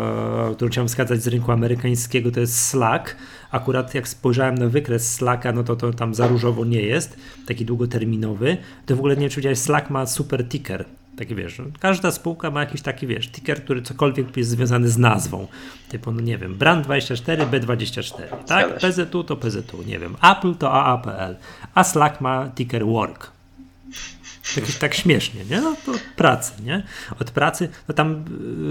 którą 0.56 0.72
chciałem 0.72 0.88
wskazać 0.88 1.24
z 1.24 1.28
rynku 1.28 1.52
amerykańskiego, 1.52 2.32
to 2.32 2.40
jest 2.40 2.60
Slack. 2.66 3.16
Akurat 3.52 3.96
jak 3.96 4.08
spojrzałem 4.08 4.56
na 4.56 4.68
wykres 4.68 5.14
Slacka, 5.14 5.52
no 5.52 5.64
to, 5.64 5.76
to 5.76 5.94
tam 5.94 6.16
za 6.16 6.28
różowo 6.28 6.66
nie 6.66 6.82
jest, 6.82 7.18
taki 7.48 7.66
długoterminowy. 7.66 8.58
To 8.86 8.96
w 8.96 9.00
ogóle 9.00 9.16
nie 9.16 9.30
wiem, 9.30 9.30
czy 9.30 9.56
Slack 9.56 9.90
ma 9.90 10.06
super 10.06 10.50
ticker. 10.50 10.86
Taki 11.20 11.36
wiesz, 11.36 11.60
no, 11.60 11.66
każda 11.80 12.12
spółka 12.12 12.52
ma 12.52 12.60
jakiś 12.60 12.82
taki 12.82 13.08
wiesz, 13.08 13.28
ticker, 13.28 13.64
który 13.64 13.82
cokolwiek 13.82 14.38
jest 14.38 14.50
związany 14.50 14.90
z 14.90 14.98
nazwą. 14.98 15.48
Typu, 15.90 16.12
no 16.12 16.22
nie 16.22 16.38
wiem, 16.38 16.58
Brand24, 16.58 17.50
B24, 17.50 18.24
tak? 18.46 18.78
PZU 18.78 19.24
to 19.24 19.36
PZU, 19.36 19.84
nie 19.86 20.00
wiem, 20.00 20.16
Apple 20.32 20.56
to 20.56 20.72
AAPL, 20.72 21.36
a 21.74 21.84
Slack 21.84 22.22
ma 22.22 22.50
ticker 22.56 22.86
Work. 22.86 23.32
Tak, 24.56 24.64
tak 24.80 24.94
śmiesznie, 24.94 25.46
nie? 25.50 25.62
No 25.62 25.76
to 25.86 25.92
od 25.92 26.02
pracy, 26.16 26.52
nie? 26.64 26.84
Od 27.20 27.32
pracy, 27.32 27.70
no 27.88 27.94
tam 27.94 28.26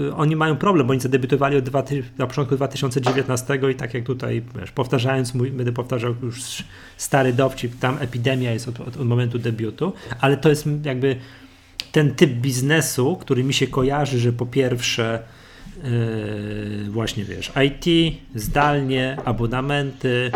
y, 0.07 0.15
oni 0.15 0.35
mają 0.35 0.57
problem, 0.57 0.87
bo 0.87 0.91
oni 0.91 1.01
zadebiutowali 1.01 1.57
od 1.57 1.63
dwa, 1.63 1.83
na 2.17 2.27
początku 2.27 2.55
2019 2.55 3.59
i 3.71 3.75
tak 3.75 3.93
jak 3.93 4.03
tutaj, 4.03 4.43
wiesz, 4.59 4.71
powtarzając, 4.71 5.33
mój, 5.33 5.51
będę 5.51 5.71
powtarzał 5.71 6.15
już 6.23 6.63
stary 6.97 7.33
dowcip, 7.33 7.79
tam 7.79 7.97
epidemia 7.99 8.51
jest 8.51 8.67
od, 8.67 8.79
od, 8.79 8.97
od 8.97 9.07
momentu 9.07 9.39
debiutu, 9.39 9.93
ale 10.19 10.37
to 10.37 10.49
jest 10.49 10.65
jakby 10.83 11.15
ten 11.91 12.15
typ 12.15 12.31
biznesu, 12.31 13.17
który 13.21 13.43
mi 13.43 13.53
się 13.53 13.67
kojarzy, 13.67 14.19
że 14.19 14.33
po 14.33 14.45
pierwsze 14.45 15.23
yy, 15.83 16.89
właśnie 16.89 17.23
wiesz, 17.23 17.51
IT, 17.65 18.15
zdalnie, 18.35 19.17
abonamenty, 19.25 20.31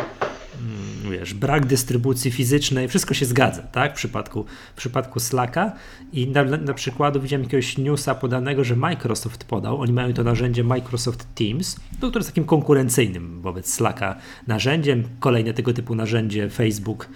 yy, 1.10 1.18
wiesz, 1.20 1.34
brak 1.34 1.66
dystrybucji 1.66 2.32
fizycznej, 2.32 2.88
wszystko 2.88 3.13
się 3.13 3.26
zgadza, 3.26 3.62
tak, 3.62 3.92
w 3.92 3.96
przypadku, 3.96 4.46
w 4.76 4.78
przypadku 4.78 5.20
Slacka 5.20 5.72
i 6.13 6.28
na, 6.28 6.44
na 6.44 6.74
przykładu 6.74 7.22
widziałem 7.22 7.44
jakiegoś 7.44 7.78
newsa 7.78 8.16
podanego, 8.16 8.64
że 8.64 8.76
Microsoft 8.76 9.43
podał, 9.43 9.82
oni 9.82 9.93
mają 9.93 10.14
to 10.14 10.24
narzędzie 10.24 10.64
Microsoft 10.64 11.28
Teams, 11.36 11.76
to, 11.99 12.10
które 12.10 12.20
jest 12.20 12.30
takim 12.30 12.45
konkurencyjnym 12.45 13.41
wobec 13.41 13.74
Slacka 13.74 14.16
narzędziem, 14.47 15.04
kolejne 15.20 15.54
tego 15.54 15.74
typu 15.74 15.95
narzędzie 15.95 16.49
Facebook 16.49 17.08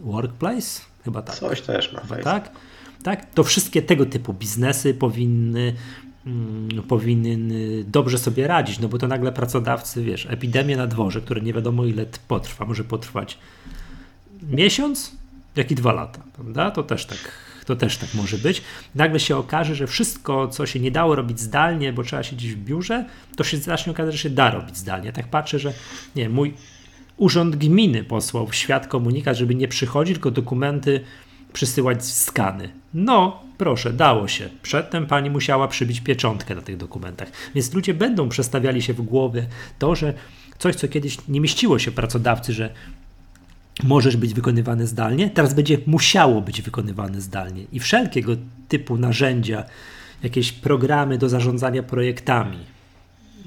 Workplace, 0.00 0.80
chyba 1.04 1.22
tak. 1.22 1.36
Coś 1.36 1.60
też 1.60 1.92
ma 1.92 2.00
Facebook. 2.00 2.24
Tak? 2.24 2.50
Tak? 3.04 3.34
To 3.34 3.44
wszystkie 3.44 3.82
tego 3.82 4.06
typu 4.06 4.34
biznesy 4.34 4.94
powinny 4.94 5.74
mm, 6.26 6.68
powinien 6.88 7.52
dobrze 7.86 8.18
sobie 8.18 8.46
radzić, 8.46 8.78
no 8.78 8.88
bo 8.88 8.98
to 8.98 9.08
nagle 9.08 9.32
pracodawcy, 9.32 10.04
wiesz, 10.04 10.26
epidemia 10.30 10.76
na 10.76 10.86
dworze, 10.86 11.20
które 11.20 11.40
nie 11.40 11.52
wiadomo 11.52 11.84
ile 11.84 12.06
potrwa, 12.28 12.64
może 12.64 12.84
potrwać 12.84 13.38
miesiąc, 14.42 15.16
jak 15.56 15.70
i 15.70 15.74
dwa 15.74 15.92
lata, 15.92 16.22
prawda? 16.32 16.70
To 16.70 16.82
też 16.82 17.06
tak, 17.06 17.32
to 17.66 17.76
też 17.76 17.98
tak 17.98 18.14
może 18.14 18.38
być. 18.38 18.62
Nagle 18.94 19.20
się 19.20 19.36
okaże, 19.36 19.74
że 19.74 19.86
wszystko, 19.86 20.48
co 20.48 20.66
się 20.66 20.80
nie 20.80 20.90
dało 20.90 21.14
robić 21.14 21.40
zdalnie, 21.40 21.92
bo 21.92 22.02
trzeba 22.02 22.22
siedzieć 22.22 22.52
w 22.52 22.64
biurze, 22.64 23.04
to 23.36 23.44
się 23.44 23.56
zacznie 23.56 23.92
okazać, 23.92 24.14
że 24.14 24.18
się 24.18 24.30
da 24.30 24.50
robić 24.50 24.76
zdalnie. 24.76 25.12
Tak 25.12 25.28
patrzę, 25.28 25.58
że 25.58 25.72
nie, 26.16 26.28
mój 26.28 26.54
urząd 27.16 27.56
gminy 27.56 28.04
posłał 28.04 28.46
w 28.46 28.54
świat 28.54 28.86
komunikat, 28.86 29.36
żeby 29.36 29.54
nie 29.54 29.68
przychodzić, 29.68 30.14
tylko 30.14 30.30
dokumenty 30.30 31.00
przysyłać 31.54 32.04
skany. 32.04 32.68
No, 32.94 33.42
proszę, 33.58 33.92
dało 33.92 34.28
się. 34.28 34.48
Przedtem 34.62 35.06
pani 35.06 35.30
musiała 35.30 35.68
przybić 35.68 36.00
pieczątkę 36.00 36.54
na 36.54 36.62
tych 36.62 36.76
dokumentach. 36.76 37.28
Więc 37.54 37.74
ludzie 37.74 37.94
będą 37.94 38.28
przestawiali 38.28 38.82
się 38.82 38.94
w 38.94 39.02
głowie 39.02 39.46
to, 39.78 39.94
że 39.94 40.14
coś, 40.58 40.74
co 40.74 40.88
kiedyś 40.88 41.18
nie 41.28 41.40
mieściło 41.40 41.78
się 41.78 41.92
pracodawcy, 41.92 42.52
że 42.52 42.74
możesz 43.82 44.16
być 44.16 44.34
wykonywane 44.34 44.86
zdalnie, 44.86 45.30
teraz 45.30 45.54
będzie 45.54 45.78
musiało 45.86 46.40
być 46.40 46.62
wykonywane 46.62 47.20
zdalnie. 47.20 47.64
I 47.72 47.80
wszelkiego 47.80 48.32
typu 48.68 48.96
narzędzia, 48.98 49.64
jakieś 50.22 50.52
programy 50.52 51.18
do 51.18 51.28
zarządzania 51.28 51.82
projektami, 51.82 52.58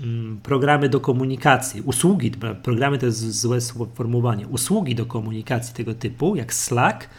mm, 0.04 0.40
programy 0.44 0.90
do 0.90 1.00
komunikacji, 1.00 1.82
usługi, 1.82 2.32
programy 2.64 2.98
to 2.98 3.06
jest 3.06 3.42
złe 3.42 3.62
sformułowanie, 3.62 4.48
usługi 4.48 4.96
do 4.96 5.06
komunikacji 5.06 5.74
tego 5.74 5.94
typu, 5.94 6.36
jak 6.36 6.54
Slack, 6.54 7.10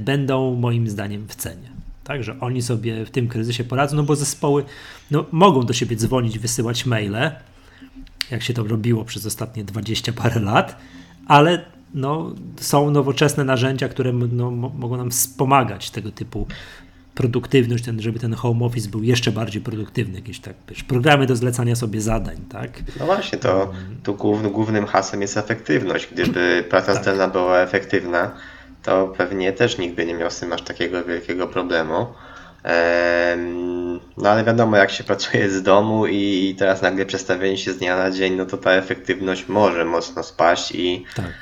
będą 0.00 0.54
moim 0.54 0.88
zdaniem 0.88 1.28
w 1.28 1.34
cenie. 1.34 1.72
Także 2.04 2.36
oni 2.40 2.62
sobie 2.62 3.04
w 3.04 3.10
tym 3.10 3.28
kryzysie 3.28 3.64
poradzą, 3.64 3.96
no 3.96 4.02
bo 4.02 4.16
zespoły 4.16 4.64
no, 5.10 5.24
mogą 5.32 5.62
do 5.62 5.72
siebie 5.72 5.96
dzwonić, 5.96 6.38
wysyłać 6.38 6.86
maile, 6.86 7.30
jak 8.30 8.42
się 8.42 8.54
to 8.54 8.64
robiło 8.64 9.04
przez 9.04 9.26
ostatnie 9.26 9.64
20 9.64 10.12
parę 10.12 10.40
lat, 10.40 10.76
ale 11.26 11.64
no, 11.94 12.34
są 12.56 12.90
nowoczesne 12.90 13.44
narzędzia, 13.44 13.88
które 13.88 14.12
no, 14.12 14.50
mogą 14.50 14.96
nam 14.96 15.10
wspomagać 15.10 15.90
tego 15.90 16.10
typu 16.10 16.46
produktywność, 17.14 17.84
ten, 17.84 18.02
żeby 18.02 18.18
ten 18.18 18.34
home 18.34 18.64
office 18.64 18.88
był 18.88 19.02
jeszcze 19.02 19.32
bardziej 19.32 19.62
produktywny, 19.62 20.14
jakieś 20.14 20.40
tak, 20.40 20.54
wiesz, 20.68 20.82
programy 20.82 21.26
do 21.26 21.36
zlecania 21.36 21.76
sobie 21.76 22.00
zadań, 22.00 22.36
tak? 22.48 22.82
No 23.00 23.06
właśnie, 23.06 23.38
to 23.38 23.72
tu 24.02 24.14
głównym, 24.14 24.52
głównym 24.52 24.86
hasłem 24.86 25.22
jest 25.22 25.36
efektywność. 25.36 26.08
Gdyby 26.12 26.64
praca 26.70 26.94
tak. 26.94 27.02
zdalna 27.02 27.28
była 27.28 27.58
efektywna, 27.58 28.30
to 28.82 29.12
pewnie 29.16 29.52
też 29.52 29.78
nikt 29.78 29.94
by 29.94 30.06
nie 30.06 30.14
miał 30.14 30.30
z 30.30 30.40
tym 30.40 30.52
aż 30.52 30.62
takiego 30.62 31.04
wielkiego 31.04 31.46
problemu. 31.46 32.06
No 34.16 34.30
ale 34.30 34.44
wiadomo, 34.44 34.76
jak 34.76 34.90
się 34.90 35.04
pracuje 35.10 35.50
z 35.50 35.62
domu 35.62 36.06
i 36.06 36.54
teraz 36.58 36.82
nagle 36.82 37.06
przestawienie 37.06 37.58
się 37.58 37.72
z 37.72 37.78
dnia 37.78 37.96
na 37.96 38.10
dzień, 38.10 38.34
no 38.34 38.46
to 38.46 38.56
ta 38.56 38.72
efektywność 38.72 39.48
może 39.48 39.84
mocno 39.84 40.22
spaść 40.22 40.72
i 40.72 41.04
tak. 41.16 41.32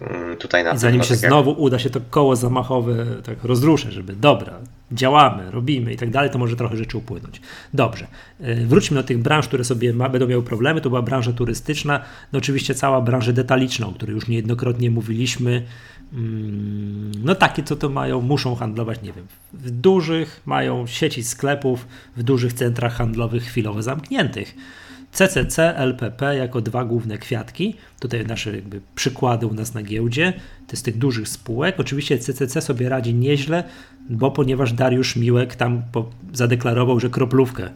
Mm, 0.00 0.36
tutaj 0.36 0.64
na 0.64 0.72
I 0.72 0.78
zanim 0.78 1.02
się 1.02 1.08
tak 1.08 1.18
znowu 1.18 1.50
jak... 1.50 1.58
uda 1.58 1.78
się 1.78 1.90
to 1.90 2.00
koło 2.10 2.36
zamachowe 2.36 3.06
tak 3.24 3.44
rozruszę, 3.44 3.92
żeby 3.92 4.12
dobra, 4.12 4.60
działamy, 4.92 5.50
robimy 5.50 5.92
i 5.92 5.96
tak 5.96 6.10
dalej, 6.10 6.30
to 6.30 6.38
może 6.38 6.56
trochę 6.56 6.76
rzeczy 6.76 6.98
upłynąć. 6.98 7.40
Dobrze, 7.74 8.06
y, 8.40 8.66
wróćmy 8.66 8.94
do 8.96 9.02
tych 9.02 9.18
branż, 9.18 9.48
które 9.48 9.64
sobie 9.64 9.92
ma, 9.92 10.08
będą 10.08 10.26
miały 10.26 10.42
problemy. 10.42 10.80
To 10.80 10.88
była 10.88 11.02
branża 11.02 11.32
turystyczna, 11.32 12.00
no 12.32 12.38
oczywiście 12.38 12.74
cała 12.74 13.00
branża 13.00 13.32
detaliczna, 13.32 13.86
o 13.86 13.92
której 13.92 14.14
już 14.14 14.28
niejednokrotnie 14.28 14.90
mówiliśmy. 14.90 15.62
Mm, 16.12 17.12
no 17.24 17.34
takie, 17.34 17.62
co 17.62 17.76
to 17.76 17.88
mają, 17.88 18.20
muszą 18.20 18.54
handlować, 18.54 19.02
nie 19.02 19.12
wiem, 19.12 19.26
w 19.52 19.70
dużych, 19.70 20.42
mają 20.46 20.86
sieci 20.86 21.24
sklepów, 21.24 21.86
w 22.16 22.22
dużych 22.22 22.52
centrach 22.52 22.94
handlowych 22.94 23.44
chwilowo 23.44 23.82
zamkniętych 23.82 24.54
CCC, 25.16 25.76
LPP 25.76 26.36
jako 26.36 26.60
dwa 26.60 26.84
główne 26.84 27.18
kwiatki. 27.18 27.76
Tutaj 28.00 28.26
nasze 28.26 28.56
jakby 28.56 28.80
przykłady 28.94 29.46
u 29.46 29.54
nas 29.54 29.74
na 29.74 29.82
giełdzie. 29.82 30.32
To 30.66 30.72
jest 30.72 30.84
tych 30.84 30.98
dużych 30.98 31.28
spółek. 31.28 31.80
Oczywiście 31.80 32.18
CCC 32.18 32.60
sobie 32.60 32.88
radzi 32.88 33.14
nieźle, 33.14 33.64
bo 34.10 34.30
ponieważ 34.30 34.72
Dariusz 34.72 35.16
Miłek 35.16 35.56
tam 35.56 35.82
zadeklarował, 36.32 37.00
że 37.00 37.10
kroplówkę 37.10 37.70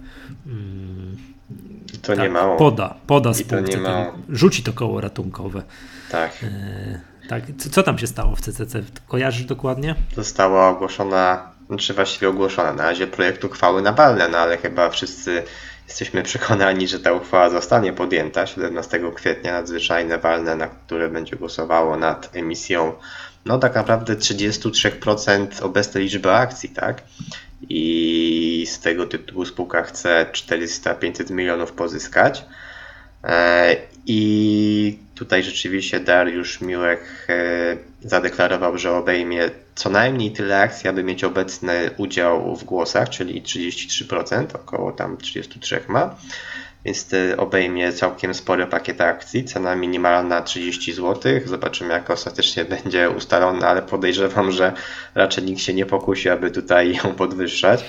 mm, 0.46 1.16
to 2.02 2.06
tak, 2.06 2.18
nie 2.18 2.28
mało. 2.28 2.56
Poda, 2.56 2.94
poda 3.06 3.34
spółce, 3.34 3.78
to 3.78 4.14
rzuci 4.28 4.62
to 4.62 4.72
koło 4.72 5.00
ratunkowe. 5.00 5.62
Tak. 6.10 6.44
E, 6.44 7.00
tak. 7.30 7.42
Co, 7.58 7.70
co, 7.70 7.82
tam 7.82 7.98
się 7.98 8.06
stało 8.06 8.36
w 8.36 8.40
CCC? 8.40 8.82
Kojarzysz 9.08 9.44
dokładnie? 9.44 9.94
Została 10.16 10.68
ogłoszona, 10.68 11.52
czy 11.78 11.94
właściwie 11.94 12.28
ogłoszona 12.28 12.72
na 12.72 12.82
razie 12.82 13.06
projekt 13.06 13.44
uchwały 13.44 13.82
Nawalne, 13.82 14.28
no 14.28 14.38
ale 14.38 14.56
chyba 14.56 14.90
wszyscy 14.90 15.42
Jesteśmy 15.90 16.22
przekonani, 16.22 16.88
że 16.88 17.00
ta 17.00 17.12
uchwała 17.12 17.50
zostanie 17.50 17.92
podjęta 17.92 18.46
17 18.46 19.00
kwietnia, 19.14 19.52
nadzwyczajne 19.52 20.18
walne, 20.18 20.56
na 20.56 20.66
które 20.66 21.08
będzie 21.08 21.36
głosowało 21.36 21.96
nad 21.96 22.36
emisją 22.36 22.92
no 23.44 23.58
tak 23.58 23.74
naprawdę 23.74 24.16
33% 24.16 25.62
obecnej 25.62 26.04
liczby 26.04 26.32
akcji, 26.32 26.68
tak? 26.68 27.02
I 27.68 28.66
z 28.70 28.80
tego 28.80 29.06
tytułu 29.06 29.46
spółka 29.46 29.82
chce 29.82 30.26
400-500 30.32 31.30
milionów 31.30 31.72
pozyskać. 31.72 32.44
E, 33.24 33.76
I 34.06 34.98
tutaj 35.20 35.42
rzeczywiście 35.42 36.00
Dariusz 36.00 36.60
Miłek 36.60 37.00
e, 37.28 37.76
zadeklarował, 38.02 38.78
że 38.78 38.92
obejmie 38.92 39.50
co 39.74 39.90
najmniej 39.90 40.32
tyle 40.32 40.60
akcji, 40.60 40.88
aby 40.88 41.02
mieć 41.02 41.24
obecny 41.24 41.90
udział 41.96 42.56
w 42.56 42.64
głosach, 42.64 43.08
czyli 43.08 43.42
33%, 43.42 44.46
około 44.54 44.92
tam 44.92 45.16
33 45.16 45.80
ma. 45.88 46.16
Więc 46.84 47.06
obejmie 47.36 47.92
całkiem 47.92 48.34
spory 48.34 48.66
pakiet 48.66 49.00
akcji, 49.00 49.44
cena 49.44 49.76
minimalna 49.76 50.42
30 50.42 50.92
zł. 50.92 51.32
Zobaczymy 51.44 51.94
jak 51.94 52.10
ostatecznie 52.10 52.64
będzie 52.74 53.10
ustalona, 53.10 53.68
ale 53.68 53.82
podejrzewam, 53.82 54.52
że 54.52 54.72
raczej 55.14 55.44
nikt 55.44 55.60
się 55.60 55.74
nie 55.74 55.86
pokusi, 55.86 56.28
aby 56.28 56.50
tutaj 56.50 56.94
ją 57.04 57.14
podwyższać 57.14 57.84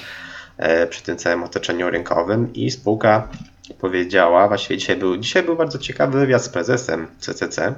e, 0.57 0.87
przy 0.87 1.03
tym 1.03 1.17
całym 1.17 1.43
otoczeniu 1.43 1.89
rynkowym 1.89 2.53
i 2.53 2.71
spółka 2.71 3.27
powiedziała, 3.73 4.47
właściwie 4.47 4.77
dzisiaj 4.77 4.95
był, 4.95 5.17
dzisiaj 5.17 5.43
był 5.43 5.55
bardzo 5.55 5.79
ciekawy 5.79 6.19
wywiad 6.19 6.43
z 6.43 6.49
prezesem 6.49 7.07
CCC 7.19 7.73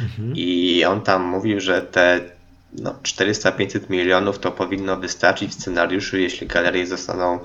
mhm. 0.00 0.32
i 0.36 0.84
on 0.84 1.00
tam 1.00 1.22
mówił, 1.22 1.60
że 1.60 1.82
te 1.82 2.20
no, 2.72 2.94
400-500 3.02 3.90
milionów 3.90 4.38
to 4.38 4.52
powinno 4.52 4.96
wystarczyć 4.96 5.50
w 5.50 5.54
scenariuszu, 5.54 6.16
jeśli 6.16 6.46
galerie 6.46 6.86
zostaną, 6.86 7.38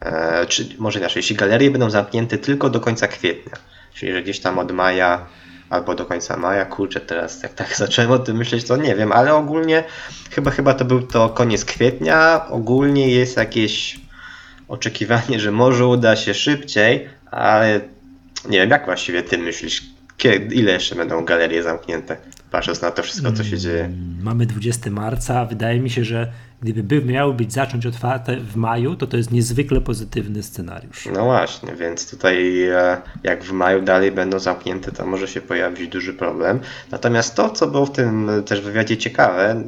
e, 0.00 0.46
czy 0.46 0.68
może 0.78 0.98
inaczej, 0.98 1.18
jeśli 1.20 1.36
galerie 1.36 1.70
będą 1.70 1.90
zamknięte 1.90 2.38
tylko 2.38 2.70
do 2.70 2.80
końca 2.80 3.08
kwietnia, 3.08 3.52
czyli 3.94 4.12
że 4.12 4.22
gdzieś 4.22 4.40
tam 4.40 4.58
od 4.58 4.72
maja 4.72 5.26
albo 5.70 5.94
do 5.94 6.06
końca 6.06 6.36
maja, 6.36 6.64
kurczę, 6.64 7.00
teraz 7.00 7.42
jak 7.42 7.54
tak 7.54 7.76
zacząłem 7.76 8.10
o 8.10 8.18
tym 8.18 8.36
myśleć, 8.36 8.64
to 8.64 8.76
nie 8.76 8.94
wiem, 8.94 9.12
ale 9.12 9.34
ogólnie 9.34 9.84
chyba, 10.30 10.50
chyba 10.50 10.74
to 10.74 10.84
był 10.84 11.02
to 11.02 11.28
koniec 11.28 11.64
kwietnia, 11.64 12.46
ogólnie 12.48 13.08
jest 13.08 13.36
jakieś 13.36 13.99
oczekiwanie, 14.70 15.40
że 15.40 15.52
może 15.52 15.86
uda 15.86 16.16
się 16.16 16.34
szybciej, 16.34 17.08
ale 17.30 17.80
nie 18.48 18.58
wiem, 18.58 18.70
jak 18.70 18.84
właściwie 18.84 19.22
ty 19.22 19.38
myślisz, 19.38 19.82
kiedy, 20.16 20.54
ile 20.54 20.72
jeszcze 20.72 20.94
będą 20.94 21.24
galerie 21.24 21.62
zamknięte? 21.62 22.16
Patrząc 22.50 22.82
na 22.82 22.90
to 22.90 23.02
wszystko, 23.02 23.32
co 23.32 23.44
się 23.44 23.58
dzieje. 23.58 23.84
Mm, 23.84 24.16
mamy 24.22 24.46
20 24.46 24.90
marca, 24.90 25.44
wydaje 25.44 25.80
mi 25.80 25.90
się, 25.90 26.04
że 26.04 26.32
gdyby 26.62 26.82
by 26.82 27.06
miały 27.12 27.34
być 27.34 27.52
zacząć 27.52 27.86
otwarte 27.86 28.36
w 28.36 28.56
maju, 28.56 28.96
to 28.96 29.06
to 29.06 29.16
jest 29.16 29.30
niezwykle 29.30 29.80
pozytywny 29.80 30.42
scenariusz. 30.42 31.08
No 31.14 31.24
właśnie, 31.24 31.74
więc 31.74 32.10
tutaj 32.10 32.62
e, 32.62 32.96
jak 33.22 33.44
w 33.44 33.52
maju 33.52 33.82
dalej 33.82 34.12
będą 34.12 34.38
zamknięte, 34.38 34.92
to 34.92 35.06
może 35.06 35.28
się 35.28 35.40
pojawić 35.40 35.88
duży 35.88 36.14
problem. 36.14 36.60
Natomiast 36.90 37.34
to, 37.34 37.50
co 37.50 37.66
było 37.66 37.86
w 37.86 37.92
tym 37.92 38.30
też 38.46 38.60
wywiadzie 38.60 38.96
ciekawe, 38.96 39.62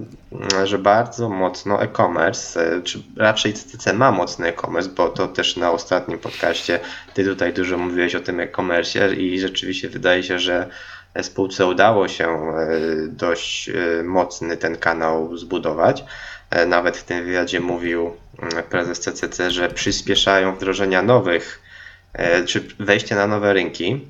że 0.64 0.78
bardzo 0.78 1.28
mocno 1.28 1.82
e-commerce, 1.82 2.76
e, 2.76 2.82
czy 2.82 3.02
raczej 3.16 3.52
CCC 3.54 3.92
ma 3.92 4.12
mocny 4.12 4.46
e-commerce, 4.46 4.90
bo 4.96 5.08
to 5.08 5.28
też 5.28 5.56
na 5.56 5.70
ostatnim 5.70 6.18
podcaście 6.18 6.80
ty 7.14 7.24
tutaj 7.24 7.52
dużo 7.52 7.78
mówiłeś 7.78 8.14
o 8.14 8.20
tym 8.20 8.40
e-commerce 8.40 9.14
i 9.14 9.40
rzeczywiście 9.40 9.88
wydaje 9.88 10.22
się, 10.22 10.38
że 10.38 10.68
spółce 11.22 11.66
udało 11.66 12.08
się 12.08 12.28
e, 12.28 12.68
dość 13.08 13.68
e, 13.68 14.02
mocny 14.02 14.56
ten 14.56 14.76
kanał 14.76 15.36
zbudować. 15.36 16.04
E, 16.50 16.66
nawet 16.66 16.96
w 16.96 17.04
tym 17.04 17.24
wywiadzie 17.24 17.60
mówił 17.60 18.16
mm, 18.38 18.64
prezes 18.64 19.00
CCC, 19.00 19.50
że 19.50 19.68
przyspieszają 19.68 20.54
wdrożenia 20.54 21.02
nowych, 21.02 21.62
czy 22.46 22.68
wejście 22.78 23.14
na 23.14 23.26
nowe 23.26 23.52
rynki 23.52 24.06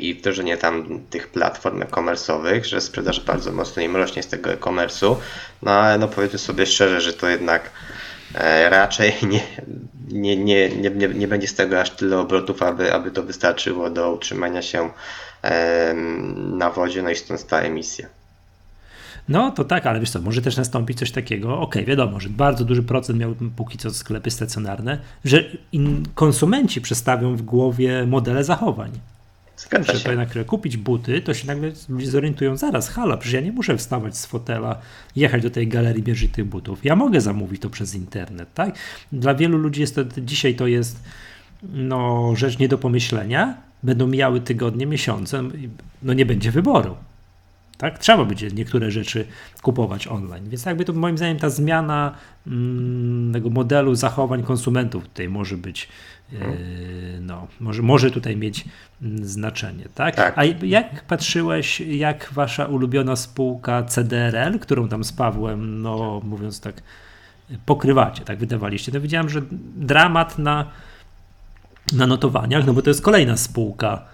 i 0.00 0.14
wdrożenie 0.14 0.56
tam 0.56 1.00
tych 1.10 1.28
platform 1.28 1.82
e-commerce'owych, 1.82 2.64
że 2.64 2.80
sprzedaż 2.80 3.20
bardzo 3.20 3.52
mocno 3.52 3.82
im 3.82 3.96
rośnie 3.96 4.22
z 4.22 4.28
tego 4.28 4.52
e-commerce'u. 4.52 5.16
No 5.62 5.70
ale 5.70 5.98
no 5.98 6.08
powiedzmy 6.08 6.38
sobie 6.38 6.66
szczerze, 6.66 7.00
że 7.00 7.12
to 7.12 7.28
jednak 7.28 7.70
raczej 8.70 9.12
nie, 9.30 9.40
nie, 10.08 10.36
nie, 10.36 10.90
nie, 10.90 11.08
nie 11.08 11.28
będzie 11.28 11.48
z 11.48 11.54
tego 11.54 11.80
aż 11.80 11.90
tyle 11.90 12.18
obrotów, 12.18 12.62
aby, 12.62 12.94
aby 12.94 13.10
to 13.10 13.22
wystarczyło 13.22 13.90
do 13.90 14.12
utrzymania 14.12 14.62
się 14.62 14.90
na 16.36 16.70
wodzie, 16.70 17.02
no 17.02 17.10
i 17.10 17.16
stąd 17.16 17.46
ta 17.46 17.60
emisja. 17.60 18.08
No 19.28 19.50
to 19.50 19.64
tak, 19.64 19.86
ale 19.86 20.00
wiesz 20.00 20.10
co, 20.10 20.20
może 20.20 20.42
też 20.42 20.56
nastąpić 20.56 20.98
coś 20.98 21.10
takiego, 21.10 21.54
okej, 21.54 21.82
okay, 21.82 21.84
wiadomo, 21.84 22.20
że 22.20 22.28
bardzo 22.28 22.64
duży 22.64 22.82
procent 22.82 23.18
miał 23.18 23.34
póki 23.56 23.78
co 23.78 23.90
sklepy 23.90 24.30
stacjonarne, 24.30 24.98
że 25.24 25.44
konsumenci 26.14 26.80
przestawią 26.80 27.36
w 27.36 27.42
głowie 27.42 28.06
modele 28.06 28.44
zachowań. 28.44 28.90
Zgadza 29.58 30.14
nagle 30.14 30.44
kupić 30.44 30.76
buty, 30.76 31.22
to 31.22 31.34
się 31.34 31.46
nagle 31.46 31.72
zorientują 32.04 32.56
zaraz, 32.56 32.88
hala, 32.88 33.16
przecież 33.16 33.34
ja 33.34 33.40
nie 33.40 33.52
muszę 33.52 33.76
wstawać 33.76 34.16
z 34.16 34.26
fotela, 34.26 34.78
jechać 35.16 35.42
do 35.42 35.50
tej 35.50 35.68
galerii, 35.68 36.02
mierzyć 36.06 36.32
tych 36.32 36.44
butów. 36.44 36.84
Ja 36.84 36.96
mogę 36.96 37.20
zamówić 37.20 37.62
to 37.62 37.70
przez 37.70 37.94
internet, 37.94 38.54
tak? 38.54 38.78
Dla 39.12 39.34
wielu 39.34 39.58
ludzi 39.58 39.80
jest 39.80 39.94
to, 39.94 40.04
dzisiaj 40.18 40.54
to 40.54 40.66
jest 40.66 41.02
no, 41.62 42.32
rzecz 42.36 42.58
nie 42.58 42.68
do 42.68 42.78
pomyślenia. 42.78 43.54
Będą 43.82 44.06
mijały 44.06 44.40
tygodnie, 44.40 44.86
miesiące, 44.86 45.42
no 46.02 46.12
nie 46.12 46.26
będzie 46.26 46.50
wyboru. 46.50 46.96
Tak? 47.78 47.98
Trzeba 47.98 48.24
będzie 48.24 48.48
niektóre 48.48 48.90
rzeczy 48.90 49.26
kupować 49.62 50.06
online. 50.06 50.48
Więc 50.48 50.64
jakby 50.64 50.84
to 50.84 50.92
moim 50.92 51.16
zdaniem 51.16 51.38
ta 51.38 51.50
zmiana 51.50 52.14
mm, 52.46 53.32
tego 53.32 53.50
modelu 53.50 53.94
zachowań 53.94 54.42
konsumentów 54.42 55.04
tutaj 55.08 55.28
może 55.28 55.56
być, 55.56 55.88
no, 57.20 57.46
może, 57.60 57.82
może 57.82 58.10
tutaj 58.10 58.36
mieć 58.36 58.64
mm, 59.02 59.24
znaczenie. 59.24 59.84
Tak? 59.94 60.16
tak? 60.16 60.38
A 60.38 60.44
jak 60.44 61.04
patrzyłeś, 61.04 61.80
jak 61.80 62.28
wasza 62.32 62.64
ulubiona 62.64 63.16
spółka 63.16 63.82
CDRL, 63.82 64.58
którą 64.58 64.88
tam 64.88 65.04
z 65.04 65.12
Pawłem, 65.12 65.82
no 65.82 66.20
mówiąc 66.24 66.60
tak, 66.60 66.82
pokrywacie, 67.66 68.24
tak 68.24 68.38
wydawaliście, 68.38 68.92
to 68.92 69.00
widziałem, 69.00 69.28
że 69.28 69.42
dramat 69.76 70.38
na, 70.38 70.70
na 71.92 72.06
notowaniach, 72.06 72.66
no 72.66 72.72
bo 72.72 72.82
to 72.82 72.90
jest 72.90 73.02
kolejna 73.02 73.36
spółka, 73.36 74.04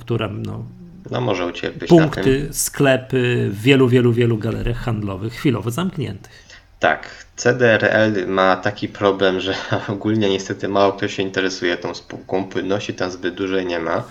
która 0.00 0.28
no, 0.28 0.64
no 1.10 1.20
może 1.20 1.46
u 1.46 1.52
Ciebie 1.52 1.86
Punkty, 1.86 2.48
sklepy 2.52 3.48
w 3.52 3.62
wielu, 3.62 3.88
wielu, 3.88 4.12
wielu 4.12 4.38
galeriach 4.38 4.78
handlowych 4.78 5.32
chwilowo 5.32 5.70
zamkniętych. 5.70 6.49
Tak, 6.80 7.08
CDRL 7.36 8.26
ma 8.26 8.56
taki 8.56 8.88
problem, 8.88 9.40
że 9.40 9.54
ogólnie 9.88 10.30
niestety 10.30 10.68
mało 10.68 10.92
kto 10.92 11.08
się 11.08 11.22
interesuje 11.22 11.76
tą 11.76 11.94
spółką, 11.94 12.44
płynności 12.44 12.94
tam 12.94 13.10
zbyt 13.10 13.34
dużej 13.34 13.66
nie 13.66 13.78
ma. 13.78 14.02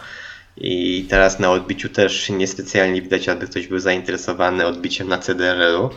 I 0.57 1.05
teraz 1.09 1.39
na 1.39 1.51
odbiciu 1.51 1.89
też 1.89 2.29
niespecjalnie 2.29 3.01
widać, 3.01 3.29
aby 3.29 3.47
ktoś 3.47 3.67
był 3.67 3.79
zainteresowany 3.79 4.65
odbiciem 4.65 5.07
na 5.07 5.17
CDRL-u. 5.17 5.89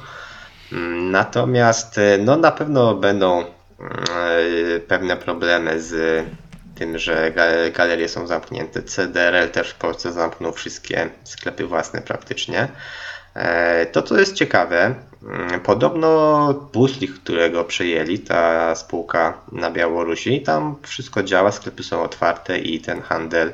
Natomiast 1.11 2.01
no 2.19 2.37
na 2.37 2.53
pewno 2.53 2.95
będą 2.95 3.41
e, 3.41 3.45
pewne 4.89 5.17
problemy 5.17 5.83
z 5.83 6.25
tym, 6.75 6.99
że 6.99 7.33
galerie 7.75 8.09
są 8.09 8.27
zamknięte. 8.27 8.83
CDRL 8.83 9.49
też 9.49 9.71
w 9.71 9.75
Polsce 9.75 10.13
zamknął 10.13 10.53
wszystkie 10.53 11.11
sklepy 11.25 11.67
własne 11.67 12.03
praktycznie. 12.03 12.69
E, 13.35 13.87
to, 13.87 14.03
co 14.03 14.19
jest 14.19 14.35
ciekawe, 14.35 14.85
mm, 14.85 14.97
podobno 15.65 16.71
Buslik, 16.73 17.15
którego 17.15 17.65
przejęli, 17.65 18.19
ta 18.19 18.75
spółka 18.75 19.39
na 19.53 19.71
Białorusi, 19.71 20.41
tam 20.41 20.77
wszystko 20.83 21.23
działa, 21.23 21.53
sklepy 21.53 21.83
są 21.83 22.03
otwarte 22.03 22.59
i 22.59 22.81
ten 22.81 23.03
handel 23.03 23.53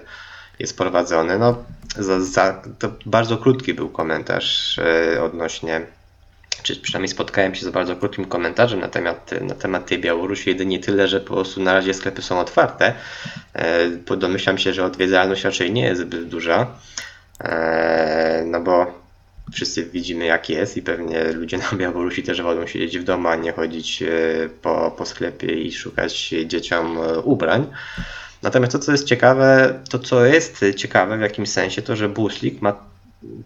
jest 0.58 0.78
prowadzony. 0.78 1.38
No, 1.38 1.64
za, 1.98 2.20
za, 2.20 2.62
to 2.78 2.88
bardzo 3.06 3.36
krótki 3.36 3.74
był 3.74 3.88
komentarz 3.88 4.78
e, 4.78 5.22
odnośnie 5.22 5.86
czy 6.62 6.76
przynajmniej 6.76 7.08
spotkałem 7.08 7.54
się 7.54 7.66
z 7.66 7.68
bardzo 7.68 7.96
krótkim 7.96 8.24
komentarzem 8.24 8.80
na 8.80 8.88
temat, 8.88 9.30
na 9.40 9.54
temat 9.54 9.86
tej 9.86 9.98
Białorusi, 9.98 10.50
jedynie 10.50 10.78
tyle, 10.78 11.08
że 11.08 11.20
po 11.20 11.34
prostu 11.34 11.62
na 11.62 11.72
razie 11.72 11.94
sklepy 11.94 12.22
są 12.22 12.40
otwarte. 12.40 12.94
E, 13.54 14.16
domyślam 14.16 14.58
się, 14.58 14.72
że 14.72 14.84
odwiedzalność 14.84 15.44
raczej 15.44 15.72
nie 15.72 15.84
jest 15.84 16.00
zbyt 16.00 16.28
duża, 16.28 16.66
e, 17.40 18.42
no 18.46 18.60
bo 18.60 19.07
wszyscy 19.52 19.84
widzimy 19.84 20.24
jak 20.24 20.48
jest 20.48 20.76
i 20.76 20.82
pewnie 20.82 21.32
ludzie 21.32 21.58
na 21.58 21.78
Białorusi 21.78 22.22
też 22.22 22.42
wolą 22.42 22.66
siedzieć 22.66 22.98
w 22.98 23.04
domu, 23.04 23.28
a 23.28 23.36
nie 23.36 23.52
chodzić 23.52 24.02
e, 24.02 24.06
po, 24.62 24.94
po 24.98 25.06
sklepie 25.06 25.62
i 25.62 25.72
szukać 25.72 26.34
dzieciom 26.46 26.98
ubrań. 27.24 27.66
Natomiast 28.42 28.72
to, 28.72 28.78
co 28.78 28.92
jest 28.92 29.04
ciekawe, 29.04 29.80
to 29.90 29.98
co 29.98 30.24
jest 30.24 30.64
ciekawe 30.76 31.18
w 31.18 31.20
jakimś 31.20 31.48
sensie, 31.50 31.82
to 31.82 31.96
że 31.96 32.08
Buslik 32.08 32.62
ma 32.62 32.74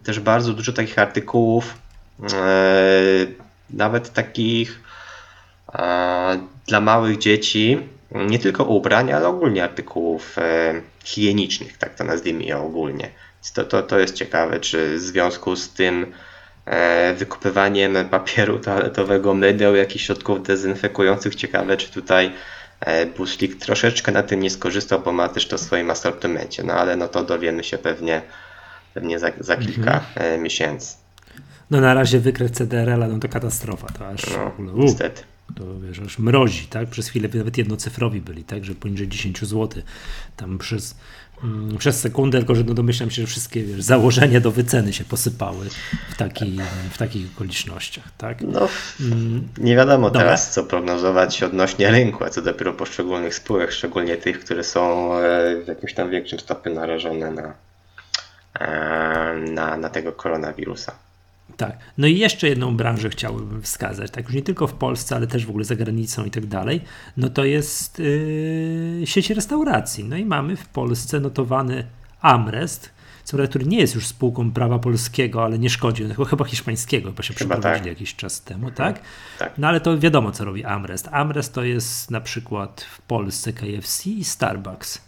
też 0.03 0.19
bardzo 0.19 0.53
dużo 0.53 0.73
takich 0.73 0.99
artykułów 0.99 1.83
E, 2.33 3.25
nawet 3.69 4.13
takich 4.13 4.81
e, 5.73 6.39
dla 6.67 6.81
małych 6.81 7.17
dzieci, 7.17 7.79
nie 8.11 8.39
tylko 8.39 8.63
ubrań, 8.63 9.11
ale 9.11 9.27
ogólnie 9.27 9.63
artykułów 9.63 10.37
e, 10.37 10.81
higienicznych, 11.03 11.77
tak 11.77 11.95
to 11.95 12.03
nazwijmy 12.03 12.43
je 12.43 12.57
ogólnie. 12.57 13.09
To, 13.51 13.63
to, 13.63 13.83
to 13.83 13.99
jest 13.99 14.15
ciekawe, 14.15 14.59
czy 14.59 14.97
w 14.97 14.99
związku 14.99 15.55
z 15.55 15.69
tym 15.69 16.13
wykupywaniem 17.17 18.09
papieru 18.09 18.59
toaletowego, 18.59 19.33
mydeł, 19.33 19.75
jakichś 19.75 20.05
środków 20.05 20.43
dezynfekujących, 20.43 21.35
ciekawe, 21.35 21.77
czy 21.77 21.91
tutaj 21.91 22.31
Buslik 23.17 23.55
troszeczkę 23.55 24.11
na 24.11 24.23
tym 24.23 24.39
nie 24.39 24.49
skorzystał, 24.49 24.99
bo 24.99 25.11
ma 25.11 25.29
też 25.29 25.47
to 25.47 25.57
w 25.57 25.61
swoim 25.61 25.91
asortymencie, 25.91 26.63
no 26.63 26.73
ale 26.73 26.95
no 26.95 27.07
to 27.07 27.23
dowiemy 27.23 27.63
się 27.63 27.77
pewnie, 27.77 28.21
pewnie 28.93 29.19
za, 29.19 29.31
za 29.39 29.57
kilka 29.57 29.93
mhm. 29.93 30.41
miesięcy. 30.41 30.95
No 31.71 31.81
na 31.81 31.93
razie 31.93 32.19
wykres 32.19 32.51
CDRL-a 32.51 33.07
no 33.07 33.19
to 33.19 33.29
katastrofa, 33.29 33.87
to 33.87 34.07
aż 34.07 34.21
no, 34.59 34.73
niestety. 34.75 35.23
To 35.55 35.79
wiesz, 35.79 35.99
aż 35.99 36.19
mrozi, 36.19 36.67
tak? 36.67 36.89
Przez 36.89 37.07
chwilę 37.07 37.29
nawet 37.33 37.57
jednocyfrowi 37.57 38.21
byli, 38.21 38.43
tak? 38.43 38.65
Że 38.65 38.75
poniżej 38.75 39.07
10 39.07 39.39
zł. 39.39 39.83
Tam 40.37 40.57
przez, 40.57 40.95
mm, 41.43 41.77
przez 41.77 41.99
sekundę, 41.99 42.37
tylko 42.37 42.55
że 42.55 42.63
no 42.63 42.73
domyślam 42.73 43.11
się, 43.11 43.21
że 43.21 43.27
wszystkie 43.27 43.63
wiesz, 43.63 43.83
założenia 43.83 44.39
do 44.39 44.51
wyceny 44.51 44.93
się 44.93 45.03
posypały 45.03 45.69
w, 46.09 46.17
taki, 46.17 46.57
w 46.91 46.97
takich 46.97 47.27
okolicznościach, 47.35 48.11
tak? 48.17 48.41
No, 48.41 48.67
mm, 49.01 49.47
nie 49.57 49.75
wiadomo 49.75 50.07
Dobra. 50.07 50.21
teraz, 50.21 50.51
co 50.51 50.63
prognozować 50.63 51.43
odnośnie 51.43 51.91
rynku, 51.91 52.23
a 52.23 52.29
co 52.29 52.41
dopiero 52.41 52.73
poszczególnych 52.73 53.35
spółek, 53.35 53.71
szczególnie 53.71 54.17
tych, 54.17 54.39
które 54.39 54.63
są 54.63 55.13
e, 55.17 55.55
w 55.65 55.67
jakimś 55.67 55.93
tam 55.93 56.09
większym 56.09 56.39
stopniu 56.39 56.73
narażone 56.73 57.31
na, 57.31 57.53
e, 58.59 59.35
na, 59.37 59.77
na 59.77 59.89
tego 59.89 60.11
koronawirusa. 60.11 61.02
Tak. 61.57 61.77
No 61.97 62.07
i 62.07 62.17
jeszcze 62.17 62.47
jedną 62.47 62.77
branżę 62.77 63.09
chciałbym 63.09 63.61
wskazać, 63.61 64.11
tak 64.11 64.25
już 64.25 64.33
nie 64.33 64.41
tylko 64.41 64.67
w 64.67 64.73
Polsce, 64.73 65.15
ale 65.15 65.27
też 65.27 65.45
w 65.45 65.49
ogóle 65.49 65.65
za 65.65 65.75
granicą 65.75 66.25
i 66.25 66.31
tak 66.31 66.45
dalej, 66.45 66.81
no 67.17 67.29
to 67.29 67.45
jest 67.45 67.99
yy, 67.99 69.01
sieć 69.05 69.29
restauracji. 69.29 70.03
No 70.03 70.17
i 70.17 70.25
mamy 70.25 70.55
w 70.55 70.67
Polsce 70.67 71.19
notowany 71.19 71.87
Amrest, 72.21 72.89
który 73.49 73.65
nie 73.65 73.77
jest 73.77 73.95
już 73.95 74.07
spółką 74.07 74.51
prawa 74.51 74.79
polskiego, 74.79 75.43
ale 75.43 75.59
nie 75.59 75.69
szkodzi, 75.69 76.05
no, 76.17 76.25
chyba 76.25 76.45
hiszpańskiego, 76.45 77.11
bo 77.11 77.23
się 77.23 77.33
przeprowadzili 77.33 77.79
tak. 77.79 77.85
jakiś 77.85 78.15
czas 78.15 78.41
temu, 78.41 78.71
tak? 78.71 79.01
tak? 79.39 79.57
No 79.57 79.67
ale 79.67 79.81
to 79.81 79.97
wiadomo, 79.99 80.31
co 80.31 80.45
robi 80.45 80.65
Amrest. 80.65 81.09
Amrest 81.11 81.53
to 81.53 81.63
jest 81.63 82.11
na 82.11 82.21
przykład 82.21 82.81
w 82.81 83.01
Polsce 83.01 83.53
KFC 83.53 84.09
i 84.09 84.23
Starbucks. 84.23 85.01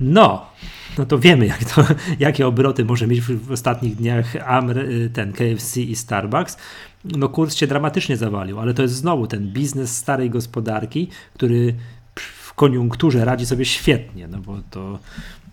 No, 0.00 0.46
no 0.98 1.06
to 1.06 1.18
wiemy, 1.18 1.46
jak 1.46 1.64
to, 1.64 1.84
jakie 2.18 2.46
obroty 2.46 2.84
może 2.84 3.06
mieć 3.06 3.20
w, 3.20 3.52
ostatnich 3.52 3.96
dniach 3.96 4.36
Amr, 4.46 4.78
y, 4.78 5.10
ten 5.12 5.32
KFC 5.32 5.80
i 5.80 5.96
Starbucks. 5.96 6.56
No 7.04 7.28
kurs 7.28 7.54
się 7.54 7.66
dramatycznie 7.66 8.16
zawalił, 8.16 8.60
ale 8.60 8.74
to 8.74 8.82
jest 8.82 8.94
znowu 8.94 9.26
ten 9.26 9.52
biznes 9.52 9.96
starej 9.96 10.30
gospodarki, 10.30 11.08
który 11.34 11.74
w 12.14 12.54
koniunkturze 12.54 13.24
radzi 13.24 13.46
sobie 13.46 13.64
świetnie, 13.64 14.28
no 14.28 14.38
bo 14.38 14.58
to 14.70 14.98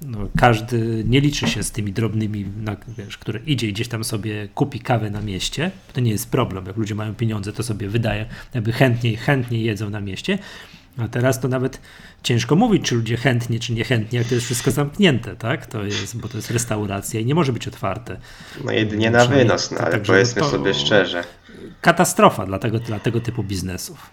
no, 0.01 0.19
każdy 0.37 1.03
nie 1.07 1.21
liczy 1.21 1.47
się 1.47 1.63
z 1.63 1.71
tymi 1.71 1.93
drobnymi, 1.93 2.45
wiesz, 2.97 3.17
które 3.17 3.39
idzie 3.45 3.67
gdzieś 3.67 3.87
tam 3.87 4.03
sobie 4.03 4.47
kupi 4.55 4.79
kawę 4.79 5.09
na 5.09 5.21
mieście. 5.21 5.71
To 5.93 6.01
nie 6.01 6.11
jest 6.11 6.29
problem. 6.31 6.65
Jak 6.65 6.77
ludzie 6.77 6.95
mają 6.95 7.15
pieniądze, 7.15 7.53
to 7.53 7.63
sobie 7.63 7.89
wydaje, 7.89 8.25
jakby 8.53 8.71
chętniej, 8.71 9.17
chętniej 9.17 9.63
jedzą 9.63 9.89
na 9.89 10.01
mieście. 10.01 10.39
A 10.97 11.07
teraz 11.07 11.39
to 11.39 11.47
nawet 11.47 11.81
ciężko 12.23 12.55
mówić, 12.55 12.85
czy 12.85 12.95
ludzie 12.95 13.17
chętnie, 13.17 13.59
czy 13.59 13.73
niechętnie, 13.73 14.19
jak 14.19 14.27
to 14.27 14.35
jest 14.35 14.45
wszystko 14.45 14.71
zamknięte, 14.71 15.35
tak? 15.35 15.65
To 15.65 15.83
jest, 15.83 16.17
bo 16.17 16.27
to 16.27 16.37
jest 16.37 16.51
restauracja 16.51 17.19
i 17.19 17.25
nie 17.25 17.35
może 17.35 17.53
być 17.53 17.67
otwarte. 17.67 18.17
No 18.63 18.71
jedynie 18.71 19.11
na 19.11 19.25
wynos, 19.25 19.71
no, 19.71 19.77
ale 19.77 19.91
tak, 19.91 20.01
powiedzmy 20.01 20.43
sobie 20.43 20.73
szczerze. 20.73 21.23
Katastrofa 21.81 22.45
dla 22.45 22.59
tego, 22.59 22.79
dla 22.79 22.99
tego 22.99 23.21
typu 23.21 23.43
biznesów. 23.43 24.09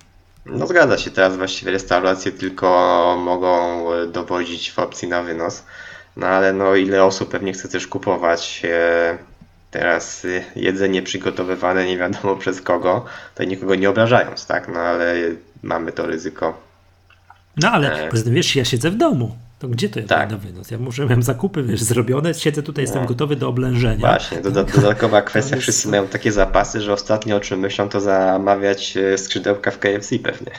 No 0.47 0.67
zgadza 0.67 0.99
się, 0.99 1.11
teraz 1.11 1.37
właściwie 1.37 1.73
restauracje 1.73 2.33
tylko 2.33 2.67
mogą 3.25 3.85
dowodzić 4.13 4.71
w 4.71 4.79
opcji 4.79 5.09
na 5.09 5.23
wynos. 5.23 5.65
No 6.17 6.27
ale 6.27 6.53
no 6.53 6.75
ile 6.75 7.05
osób 7.05 7.31
pewnie 7.31 7.53
chce 7.53 7.69
też 7.69 7.87
kupować 7.87 8.63
e, 8.65 9.19
teraz 9.71 10.27
jedzenie 10.57 11.03
przygotowywane 11.03 11.87
nie 11.87 11.99
wiadomo 11.99 12.37
przez 12.43 12.61
kogo, 12.61 13.05
to 13.35 13.45
nikogo 13.45 13.75
nie 13.75 13.91
obrażając, 13.91 14.47
tak? 14.47 14.69
No 14.69 14.81
ale 14.81 15.15
mamy 15.63 15.93
to 15.93 16.07
ryzyko 16.07 16.72
no 17.57 17.71
ale 17.71 18.09
e... 18.09 18.11
wiesz, 18.27 18.57
ja 18.57 18.65
siedzę 18.65 18.91
w 18.91 18.97
domu. 18.97 19.37
To 19.59 19.69
gdzie 19.69 19.89
to 19.89 20.01
ja 20.01 20.07
tak. 20.07 20.31
na 20.31 20.37
wynos? 20.37 20.71
Ja 20.71 20.79
muszę, 20.79 21.03
miałem 21.03 21.23
zakupy 21.23 21.63
wiesz, 21.63 21.83
zrobione, 21.83 22.35
siedzę 22.35 22.63
tutaj, 22.63 22.85
jestem 22.85 23.03
no. 23.03 23.09
gotowy 23.09 23.37
do 23.37 23.49
oblężenia. 23.49 24.09
Właśnie, 24.09 24.41
dodatkowa 24.75 25.23
kwestia, 25.23 25.57
wszyscy 25.57 25.89
mają 25.89 26.09
takie 26.09 26.33
zapasy, 26.33 26.81
że 26.81 26.93
ostatnio 26.93 27.37
o 27.37 27.41
czym 27.41 27.61
myślą, 27.61 27.89
to 27.89 28.01
zamawiać 28.01 28.97
e, 28.97 29.19
skrzydełka 29.19 29.71
w 29.71 29.79
KFC 29.79 30.19
pewnie. 30.19 30.53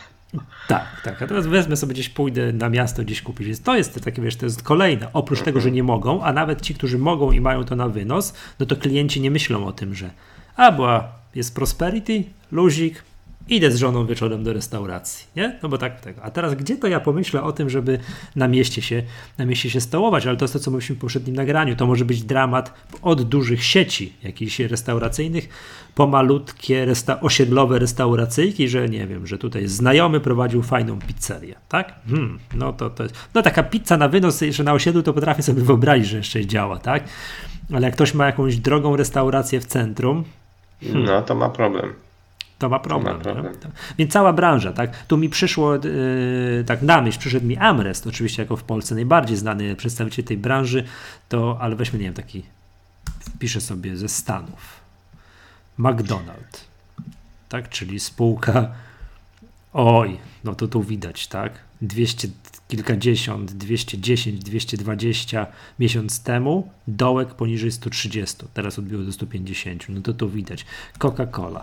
Tak, 0.67 1.01
tak. 1.03 1.21
A 1.21 1.27
teraz 1.27 1.47
wezmę 1.47 1.77
sobie 1.77 1.93
gdzieś, 1.93 2.09
pójdę 2.09 2.53
na 2.53 2.69
miasto 2.69 3.03
gdzieś 3.03 3.21
kupić. 3.21 3.47
Więc 3.47 3.61
to 3.61 3.75
jest 3.75 4.03
takie, 4.03 4.21
wiesz, 4.21 4.35
to 4.35 4.45
jest 4.45 4.63
kolejne. 4.63 5.07
Oprócz 5.13 5.41
tego, 5.41 5.61
że 5.61 5.71
nie 5.71 5.83
mogą, 5.83 6.23
a 6.23 6.33
nawet 6.33 6.61
ci, 6.61 6.75
którzy 6.75 6.97
mogą 6.97 7.31
i 7.31 7.41
mają 7.41 7.63
to 7.63 7.75
na 7.75 7.89
wynos, 7.89 8.33
no 8.59 8.65
to 8.65 8.75
klienci 8.75 9.21
nie 9.21 9.31
myślą 9.31 9.65
o 9.65 9.71
tym, 9.71 9.95
że 9.95 10.09
A 10.55 10.71
była, 10.71 11.11
jest 11.35 11.55
prosperity, 11.55 12.23
luzik, 12.51 13.03
idę 13.49 13.71
z 13.71 13.75
żoną 13.75 14.05
wieczorem 14.05 14.43
do 14.43 14.53
restauracji, 14.53 15.27
nie? 15.35 15.59
No 15.63 15.69
bo 15.69 15.77
tak 15.77 16.01
tego. 16.01 16.23
A 16.23 16.31
teraz 16.31 16.55
gdzie 16.55 16.77
to 16.77 16.87
ja 16.87 16.99
pomyślę 16.99 17.43
o 17.43 17.51
tym, 17.51 17.69
żeby 17.69 17.99
na 18.35 18.47
mieście 18.47 18.81
się, 18.81 19.03
na 19.37 19.45
mieście 19.45 19.69
się 19.69 19.81
stołować, 19.81 20.27
ale 20.27 20.37
to 20.37 20.43
jest 20.43 20.53
to, 20.53 20.59
co 20.59 20.71
mówiliśmy 20.71 20.95
w 20.95 20.99
poprzednim 20.99 21.35
nagraniu. 21.35 21.75
To 21.75 21.87
może 21.87 22.05
być 22.05 22.23
dramat 22.23 22.73
od 23.01 23.21
dużych 23.21 23.63
sieci 23.63 24.13
jakichś 24.23 24.59
restauracyjnych 24.59 25.49
po 25.95 26.07
malutkie 26.07 26.85
resta 26.85 27.19
osiedlowe 27.19 27.79
restauracyjki, 27.79 28.69
że 28.69 28.89
nie 28.89 29.07
wiem, 29.07 29.27
że 29.27 29.37
tutaj 29.37 29.67
znajomy 29.67 30.19
prowadził 30.19 30.63
fajną 30.63 30.99
pizzerię, 30.99 31.55
tak? 31.69 31.93
Hmm, 32.09 32.39
no 32.55 32.73
to, 32.73 32.89
to 32.89 33.03
jest, 33.03 33.15
no 33.33 33.41
taka 33.41 33.63
pizza 33.63 33.97
na 33.97 34.07
wynos 34.07 34.41
jeszcze 34.41 34.63
na 34.63 34.73
osiedlu 34.73 35.03
to 35.03 35.13
potrafię 35.13 35.43
sobie 35.43 35.61
wyobrazić, 35.61 36.07
że 36.07 36.17
jeszcze 36.17 36.45
działa, 36.45 36.77
tak? 36.77 37.03
Ale 37.73 37.85
jak 37.85 37.93
ktoś 37.95 38.13
ma 38.13 38.25
jakąś 38.25 38.57
drogą 38.57 38.95
restaurację 38.95 39.59
w 39.59 39.65
centrum, 39.65 40.23
hmm, 40.81 41.05
no 41.05 41.21
to 41.21 41.35
ma 41.35 41.49
problem. 41.49 41.93
To 42.59 42.69
ma 42.69 42.79
problem. 42.79 43.21
To 43.21 43.29
ma 43.29 43.41
problem. 43.41 43.71
Więc 43.97 44.11
cała 44.11 44.33
branża, 44.33 44.73
tak? 44.73 45.05
Tu 45.05 45.17
mi 45.17 45.29
przyszło, 45.29 45.75
yy, 45.75 46.63
tak 46.67 46.81
na 46.81 47.01
myśl, 47.01 47.19
przyszedł 47.19 47.45
mi 47.45 47.57
Amrest, 47.57 48.07
oczywiście 48.07 48.41
jako 48.41 48.57
w 48.57 48.63
Polsce 48.63 48.95
najbardziej 48.95 49.37
znany 49.37 49.75
przedstawiciel 49.75 50.25
tej 50.25 50.37
branży, 50.37 50.83
to, 51.29 51.57
ale 51.61 51.75
weźmy, 51.75 51.99
nie 51.99 52.05
wiem, 52.05 52.13
taki, 52.13 52.43
piszę 53.39 53.61
sobie 53.61 53.97
ze 53.97 54.09
Stanów. 54.09 54.83
McDonald, 55.77 56.65
tak? 57.49 57.69
Czyli 57.69 57.99
spółka, 57.99 58.71
oj, 59.73 60.17
no 60.43 60.55
to 60.55 60.67
tu 60.67 60.83
widać, 60.83 61.27
tak? 61.27 61.53
200 61.81 62.27
kilkadziesiąt, 62.67 63.51
210, 63.51 64.39
220 64.43 65.47
miesiąc 65.79 66.23
temu, 66.23 66.69
dołek 66.87 67.33
poniżej 67.33 67.71
130, 67.71 68.37
teraz 68.53 68.79
odbiło 68.79 69.03
do 69.03 69.11
150, 69.11 69.89
no 69.89 70.01
to 70.01 70.13
tu 70.13 70.29
widać. 70.29 70.65
Coca-Cola, 70.99 71.61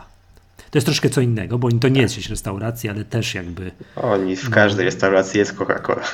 to 0.71 0.79
jest 0.79 0.87
troszkę 0.87 1.11
co 1.11 1.21
innego, 1.21 1.59
bo 1.59 1.69
to 1.81 1.89
nie 1.89 2.01
jest 2.01 2.15
sieć 2.15 2.29
restauracji, 2.29 2.91
ale 2.91 3.05
też 3.05 3.35
jakby. 3.35 3.71
Oni 3.97 4.37
w 4.37 4.51
każdej 4.51 4.85
restauracji 4.85 5.39
jest 5.39 5.55
Coca-Cola. 5.55 6.05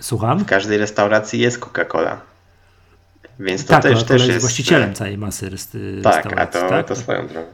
Słucham? 0.00 0.38
W 0.38 0.46
każdej 0.46 0.78
restauracji 0.78 1.40
jest 1.40 1.60
Coca-Cola. 1.60 2.16
Więc 3.40 3.64
to 3.64 3.68
tak, 3.68 3.82
też, 3.82 4.04
też 4.04 4.26
jest 4.26 4.40
właścicielem 4.40 4.94
całej 4.94 5.18
masy 5.18 5.50
restauracji. 5.50 6.02
Tak, 6.02 6.38
a 6.38 6.46
to, 6.46 6.68
tak? 6.68 6.88
to 6.88 6.96
swoją 6.96 7.28
drogą. 7.28 7.48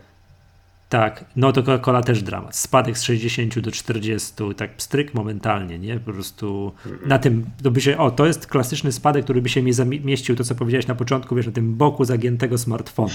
Tak, 0.89 1.25
no 1.37 1.53
to 1.53 1.63
Coca-Cola 1.63 2.03
też 2.03 2.23
dramat. 2.23 2.57
Spadek 2.57 2.99
z 2.99 3.03
60 3.03 3.59
do 3.59 3.71
40, 3.71 4.33
tak 4.57 4.71
stryk 4.77 5.15
momentalnie, 5.15 5.79
nie? 5.79 6.01
Po 6.01 6.13
prostu 6.13 6.73
mm. 6.87 6.99
na 7.07 7.19
tym, 7.19 7.47
to 7.63 7.71
by 7.71 7.81
się, 7.81 7.99
o, 7.99 8.11
to 8.11 8.27
jest 8.27 8.47
klasyczny 8.47 8.93
spadek, 8.93 9.25
który 9.25 9.43
by 9.43 9.49
się 9.49 9.63
mi 9.63 9.73
zamieścił, 9.73 10.37
to 10.37 10.45
co 10.45 10.55
powiedziałeś 10.55 10.87
na 10.87 10.95
początku, 10.95 11.35
wiesz, 11.35 11.47
na 11.47 11.53
tym 11.53 11.75
boku 11.75 12.05
zagiętego 12.05 12.59
smartfona. 12.59 13.15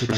To 0.00 0.06
tak, 0.06 0.16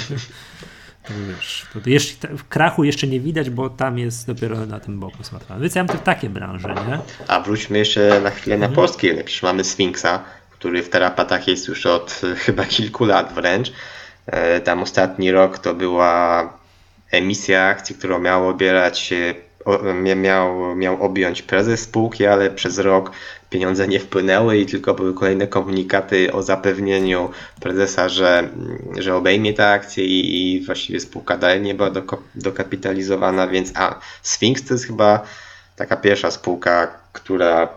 wiesz, 1.28 1.66
to 1.72 1.90
jeszcze, 1.90 2.28
w 2.28 2.48
krachu 2.48 2.84
jeszcze 2.84 3.06
nie 3.06 3.20
widać, 3.20 3.50
bo 3.50 3.70
tam 3.70 3.98
jest 3.98 4.26
dopiero 4.26 4.66
na 4.66 4.80
tym 4.80 5.00
boku 5.00 5.22
smartfon. 5.22 5.60
Więc 5.60 5.74
ja 5.74 5.84
mam 5.84 5.96
to 5.96 6.02
takie 6.02 6.30
branże, 6.30 6.68
nie? 6.68 6.98
A 7.28 7.40
wróćmy 7.40 7.78
jeszcze 7.78 8.20
na 8.20 8.30
chwilę 8.30 8.58
na 8.58 8.66
mhm. 8.66 8.76
polski 8.76 9.08
rynek. 9.08 9.24
Przecież 9.24 9.42
mamy 9.42 9.64
Sfinksa, 9.64 10.24
który 10.50 10.82
w 10.82 10.88
terapatach 10.88 11.48
jest 11.48 11.68
już 11.68 11.86
od 11.86 12.20
chyba 12.44 12.64
kilku 12.64 13.04
lat 13.04 13.32
wręcz. 13.32 13.72
E, 14.26 14.60
tam 14.60 14.82
ostatni 14.82 15.32
rok 15.32 15.58
to 15.58 15.74
była 15.74 16.52
emisja 17.10 17.64
akcji, 17.64 17.96
którą 17.96 18.18
miał 18.18 18.48
obierać 18.48 19.14
miał, 20.16 20.76
miał 20.76 21.02
objąć 21.02 21.42
prezes 21.42 21.80
spółki, 21.80 22.26
ale 22.26 22.50
przez 22.50 22.78
rok 22.78 23.10
pieniądze 23.54 23.88
nie 23.88 24.00
wpłynęły 24.00 24.58
i 24.58 24.66
tylko 24.66 24.94
były 24.94 25.14
kolejne 25.14 25.46
komunikaty 25.46 26.32
o 26.32 26.42
zapewnieniu 26.42 27.30
prezesa, 27.60 28.08
że, 28.08 28.48
że 28.98 29.16
obejmie 29.16 29.54
te 29.54 29.70
akcje 29.70 30.04
i, 30.04 30.54
i 30.54 30.66
właściwie 30.66 31.00
spółka 31.00 31.38
dalej 31.38 31.60
nie 31.60 31.74
była 31.74 31.90
dokapitalizowana, 32.34 33.46
więc 33.46 33.72
a 33.74 34.00
Sphinx 34.22 34.64
to 34.64 34.74
jest 34.74 34.86
chyba 34.86 35.22
taka 35.76 35.96
pierwsza 35.96 36.30
spółka, 36.30 36.86
która 37.12 37.68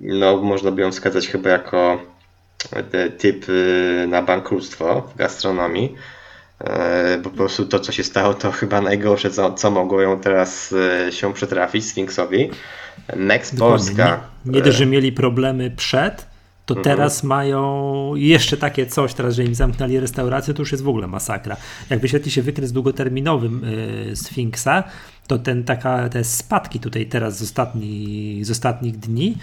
no, 0.00 0.36
można 0.36 0.70
by 0.70 0.82
ją 0.82 0.92
wskazać 0.92 1.28
chyba 1.28 1.50
jako 1.50 2.02
typ 3.18 3.48
y, 3.48 4.06
na 4.08 4.22
bankructwo 4.22 5.10
w 5.14 5.16
gastronomii. 5.16 5.96
E, 6.60 7.18
po 7.22 7.30
prostu 7.30 7.66
to, 7.66 7.80
co 7.80 7.92
się 7.92 8.04
stało, 8.04 8.34
to 8.34 8.52
chyba 8.52 8.80
najgorsze, 8.80 9.30
co, 9.30 9.52
co 9.52 9.70
mogło 9.70 10.00
ją 10.00 10.20
teraz 10.20 10.74
e, 11.08 11.12
się 11.12 11.34
przytrafić 11.34 11.84
Sfinksowi. 11.84 12.50
Next 13.16 13.58
Polska. 13.58 14.20
Nie, 14.44 14.52
nie 14.52 14.62
dość, 14.62 14.78
że 14.78 14.86
mieli 14.86 15.12
problemy 15.12 15.70
przed, 15.70 16.26
to 16.66 16.74
mhm. 16.76 16.84
teraz 16.84 17.22
mają 17.22 18.14
jeszcze 18.14 18.56
takie 18.56 18.86
coś, 18.86 19.14
teraz, 19.14 19.34
że 19.34 19.44
im 19.44 19.54
zamknęli 19.54 20.00
restaurację, 20.00 20.54
to 20.54 20.62
już 20.62 20.72
jest 20.72 20.84
w 20.84 20.88
ogóle 20.88 21.06
masakra. 21.06 21.56
Jak 21.90 22.00
wyświetli 22.00 22.30
się 22.30 22.42
wykres 22.42 22.72
długoterminowym 22.72 23.62
yy, 24.06 24.16
Sfinksa, 24.16 24.84
to 25.26 25.38
ten 25.38 25.64
taka, 25.64 26.08
te 26.08 26.24
spadki 26.24 26.80
tutaj 26.80 27.06
teraz 27.06 27.38
z, 27.38 27.42
ostatni, 27.42 28.40
z 28.44 28.50
ostatnich 28.50 28.98
dni, 28.98 29.36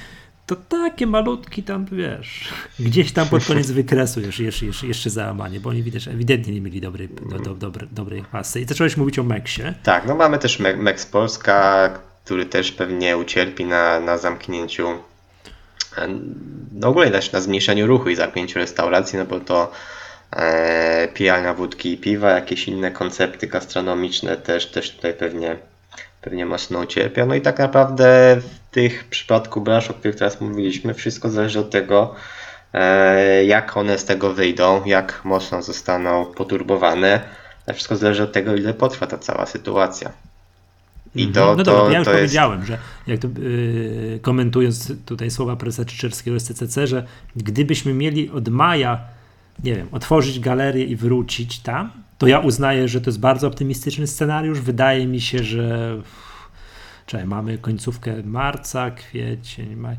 to 0.46 0.56
takie 0.56 1.08
malutki 1.08 1.64
tam, 1.64 1.86
wiesz, 1.86 2.50
gdzieś 2.80 3.12
tam 3.12 3.28
pod 3.28 3.46
koniec 3.46 3.72
wykresu 3.72 4.22
jeszcze, 4.22 4.44
jeszcze, 4.44 4.88
jeszcze 4.88 5.10
załamanie, 5.10 5.60
bo 5.60 5.70
oni 5.70 5.84
widać, 5.84 6.08
ewidentnie 6.08 6.54
nie 6.54 6.62
mieli 6.62 6.82
dobrej, 6.82 7.10
do, 7.30 7.40
do, 7.40 7.54
dobrej, 7.56 7.90
dobrej 7.92 8.24
pasy. 8.24 8.62
I 8.62 8.66
zacząłeś 8.66 8.98
mówić 8.98 9.20
o 9.20 9.24
Meksie. 9.24 9.62
Tak, 9.84 10.08
no 10.08 10.16
mamy 10.16 10.40
też 10.40 10.60
Meks 10.60 11.06
Polska, 11.06 11.90
który 12.28 12.46
też 12.46 12.72
pewnie 12.72 13.18
ucierpi 13.18 13.66
na, 13.66 14.00
na 14.00 14.18
zamknięciu, 14.18 14.88
no 16.72 16.88
ogólnie 16.88 17.12
też 17.12 17.32
na 17.32 17.42
zmniejszeniu 17.42 17.88
ruchu 17.88 18.10
i 18.10 18.16
zamknięciu 18.16 18.60
restauracji, 18.60 19.20
no 19.20 19.26
bo 19.26 19.40
to 19.40 19.72
e, 20.32 21.08
pijalnia 21.14 21.54
wódki 21.54 21.94
i 21.94 21.98
piwa, 21.98 22.32
jakieś 22.32 22.68
inne 22.68 22.92
koncepty 22.92 23.48
gastronomiczne 23.48 24.38
też, 24.38 24.66
też 24.66 24.92
tutaj 24.92 25.14
pewnie 25.14 25.58
pewnie 26.22 26.46
mocno 26.46 26.80
ucierpiał. 26.80 27.28
No 27.28 27.36
i 27.36 27.42
tak 27.42 27.60
naprawdę 27.60 28.38
w 28.42 28.74
tych 28.74 29.04
przypadku 29.04 29.62
branż, 29.62 29.90
o 29.90 29.94
których 29.94 30.16
teraz 30.16 30.42
mówiliśmy, 30.42 30.94
wszystko 30.94 31.30
zależy 31.30 31.60
od 31.60 31.70
tego, 31.70 32.16
e, 32.74 33.46
jak 33.46 33.78
one 33.78 33.98
z 33.98 34.06
tego 34.06 34.34
wyjdą, 34.34 34.86
jak 34.86 35.22
mocno 35.24 35.62
zostaną 35.62 36.26
poturbowane. 36.26 37.22
Wszystko 37.74 37.96
zależy 37.96 38.24
od 38.24 38.32
tego, 38.32 38.56
ile 38.56 38.74
potrwa 38.74 39.08
ta 39.08 39.18
cała 39.18 39.46
sytuacja. 39.46 40.27
I 41.16 41.24
mhm. 41.24 41.34
to, 41.34 41.56
no 41.56 41.64
dobra, 41.64 41.82
to, 41.82 41.92
ja 41.92 41.98
już 41.98 42.08
to 42.08 42.14
powiedziałem, 42.14 42.60
jest... 42.60 42.68
że 42.68 42.78
jak 43.08 43.20
to, 43.20 43.28
yy, 43.28 44.20
komentując 44.22 44.94
tutaj 45.06 45.32
słowa 45.32 45.56
prezesa 45.56 45.86
Czyczerskiego 45.86 46.40
z 46.40 46.44
CCC, 46.44 46.88
że 46.88 47.06
gdybyśmy 47.36 47.94
mieli 47.94 48.30
od 48.30 48.50
maja, 48.50 49.00
nie 49.64 49.76
wiem, 49.76 49.88
otworzyć 49.92 50.40
galerię 50.40 50.86
i 50.86 50.96
wrócić 50.96 51.60
tam, 51.60 51.92
to 52.18 52.28
ja 52.28 52.40
uznaję, 52.40 52.88
że 52.88 53.02
to 53.02 53.10
jest 53.10 53.20
bardzo 53.20 53.48
optymistyczny 53.48 54.08
scenariusz. 54.08 54.62
Wydaje 54.62 55.08
mi 55.08 55.22
się, 55.22 55.44
że 55.44 55.98
Czekaj, 57.08 57.28
mamy 57.28 57.58
końcówkę 57.58 58.24
marca, 58.24 58.92
kwiecień, 58.92 59.76
maj. 59.76 59.96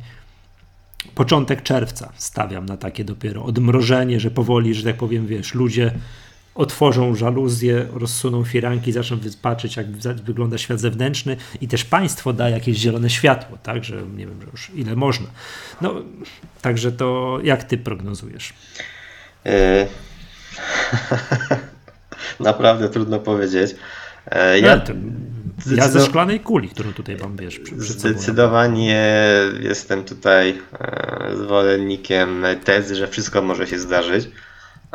Początek 1.15 1.63
czerwca 1.63 2.13
stawiam 2.17 2.67
na 2.67 2.77
takie 2.77 3.05
dopiero 3.05 3.45
odmrożenie, 3.45 4.21
że 4.21 4.31
powoli, 4.31 4.75
że 4.75 4.85
tak 4.85 4.97
powiem, 4.97 5.27
wiesz, 5.27 5.55
ludzie 5.55 5.93
otworzą 6.59 7.15
żaluzje, 7.15 7.87
rozsuną 7.93 8.45
firanki, 8.45 8.93
zaczną 8.93 9.19
patrzeć, 9.43 9.77
jak 9.77 9.87
wygląda 10.25 10.59
świat 10.59 10.81
zewnętrzny 10.81 11.37
i 11.61 11.69
też 11.69 11.85
państwo 11.85 12.33
da 12.33 12.49
jakieś 12.49 12.77
zielone 12.77 13.11
światło, 13.11 13.59
tak, 13.63 13.85
że 13.85 14.03
nie 14.17 14.27
wiem, 14.27 14.43
że 14.43 14.49
już 14.51 14.71
ile 14.75 14.97
można. 14.97 15.27
No, 15.81 15.95
także 16.63 16.93
to 16.93 17.39
jak 17.43 17.65
ty 17.65 17.79
prognozujesz? 17.79 18.55
Yy... 19.45 19.53
Naprawdę 22.41 22.89
trudno 22.89 23.19
powiedzieć. 23.19 23.75
E, 24.27 24.61
ja, 24.61 24.85
ja 25.77 25.89
ze 25.89 26.07
szklanej 26.07 26.41
kuli, 26.41 26.69
którą 26.69 26.93
tutaj 26.93 27.17
mam, 27.17 27.37
wiesz, 27.37 27.59
przed 27.59 27.79
Zdecydowanie 27.79 29.21
jestem 29.61 30.05
tutaj 30.05 30.59
e, 30.81 31.37
zwolennikiem 31.37 32.45
tezy, 32.65 32.97
że 32.97 33.09
wszystko 33.09 33.43
może 33.43 33.67
się 33.67 33.79
zdarzyć. 33.79 34.29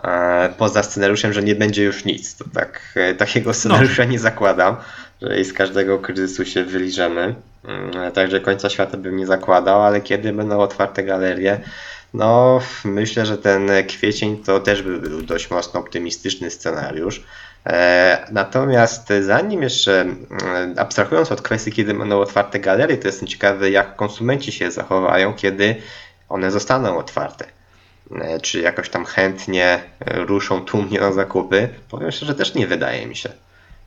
E, 0.04 0.50
poza 0.58 0.84
scenariuszem, 0.84 1.34
że 1.34 1.44
nie 1.44 1.56
będzie 1.56 1.84
już 1.84 2.06
nic. 2.06 2.36
To 2.36 2.46
tak, 2.54 2.96
takiego 3.18 3.54
scenariusza 3.54 4.04
no. 4.04 4.12
nie 4.12 4.20
zakładam, 4.20 4.76
że 5.22 5.44
z 5.44 5.54
każdego 5.54 6.00
kryzysu 6.00 6.46
się 6.46 6.64
wyliżemy. 6.64 7.36
Mm, 7.66 8.12
także 8.12 8.40
końca 8.40 8.70
świata 8.70 8.98
bym 8.98 9.18
nie 9.18 9.28
zakładał, 9.28 9.84
ale 9.84 10.02
kiedy 10.02 10.34
będą 10.34 10.60
otwarte 10.60 11.04
galerie, 11.04 11.60
no 12.14 12.60
myślę, 12.86 13.26
że 13.26 13.38
ten 13.38 13.72
kwiecień 13.88 14.38
to 14.38 14.60
też 14.60 14.82
by 14.82 15.00
był 15.00 15.22
dość 15.22 15.52
mocno 15.52 15.80
optymistyczny 15.80 16.52
scenariusz. 16.52 17.24
E, 17.66 18.28
natomiast 18.32 19.14
zanim 19.22 19.62
jeszcze, 19.62 20.02
mm, 20.02 20.26
abstrahując 20.78 21.32
od 21.32 21.42
kwestii, 21.42 21.72
kiedy 21.72 21.94
będą 21.94 22.20
otwarte 22.20 22.60
galerie, 22.60 22.98
to 22.98 23.08
jestem 23.08 23.28
ciekawy, 23.28 23.72
jak 23.72 23.96
konsumenci 23.96 24.52
się 24.52 24.72
zachowają, 24.72 25.34
kiedy 25.34 25.76
one 26.30 26.52
zostaną 26.52 26.98
otwarte. 26.98 27.46
E, 28.22 28.40
czy 28.40 28.62
jakoś 28.62 28.90
tam 28.90 29.06
chętnie 29.06 29.84
ruszą 30.06 30.66
tłumnie 30.66 31.00
na 31.00 31.12
zakupy? 31.12 31.70
Powiem 31.90 32.12
szczerze, 32.12 32.36
też 32.36 32.56
nie 32.56 32.68
wydaje 32.68 33.08
mi 33.08 33.16
się. 33.16 33.30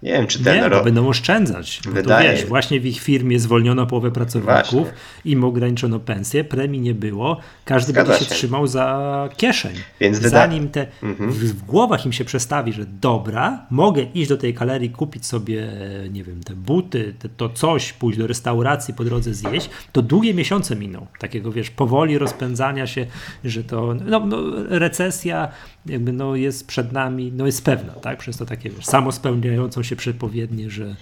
Nie 0.03 0.13
wiem, 0.13 0.27
czy 0.27 0.45
ten 0.45 0.61
nie, 0.61 0.69
rok. 0.69 0.85
będą 0.85 1.09
oszczędzać. 1.09 1.81
Wydaje. 1.93 2.31
To 2.31 2.37
wiesz, 2.37 2.47
właśnie 2.47 2.81
w 2.81 2.87
ich 2.87 3.01
firmie 3.01 3.39
zwolniono 3.39 3.87
połowę 3.87 4.11
pracowników, 4.11 4.71
właśnie. 4.71 4.93
im 5.25 5.45
ograniczono 5.45 6.01
pensję, 6.01 6.45
premii 6.45 6.81
nie 6.81 6.95
było, 6.95 7.41
każdy 7.65 7.93
Zgadza 7.93 8.09
będzie 8.09 8.25
się, 8.25 8.31
się, 8.31 8.37
trzymał 8.37 8.67
za 8.67 9.29
kieszeń. 9.37 9.75
Więc. 10.01 10.19
Zanim 10.19 10.69
te 10.69 10.87
mhm. 11.03 11.31
w, 11.31 11.39
w, 11.39 11.63
głowach 11.63 12.07
im 12.07 12.13
się 12.13 12.25
przestawi, 12.25 12.73
że 12.73 12.87
dobra, 13.01 13.67
mogę 13.71 14.03
iść 14.03 14.29
do 14.29 14.37
tej 14.37 14.55
galerii, 14.55 14.91
kupić 14.91 15.27
sobie, 15.27 15.69
nie 16.11 16.25
wiem, 16.25 16.43
te 16.43 16.55
buty, 16.55 17.15
te, 17.19 17.29
to 17.29 17.49
coś, 17.49 17.93
pójść 17.93 18.19
do 18.19 18.27
restauracji, 18.27 18.95
po 18.95 19.05
drodze 19.05 19.35
zjeść, 19.35 19.71
to 19.93 20.03
długie 20.03 20.35
miesiące 20.35 20.77
miną. 20.77 21.07
Takiego, 21.19 21.53
wiesz, 21.53 21.71
powoli 21.71 22.19
rozpędzania 22.19 22.87
się, 22.87 23.07
że 23.45 23.65
to, 23.65 23.95
no, 24.07 24.27
no 24.27 24.39
recesja 24.69 25.49
jakby 25.89 26.13
no 26.13 26.37
jest 26.37 26.67
przed 26.67 26.93
nami, 26.93 27.33
no 27.33 27.47
jest 27.47 27.65
pewna, 27.65 27.93
tak? 27.93 28.19
Przez 28.19 28.37
to 28.37 28.47
takie, 28.47 28.71
wiesz, 28.71 28.85
samospełniającą 28.85 29.83
się 29.83 29.97
przepowiednie, 29.97 30.71
że, 30.71 30.97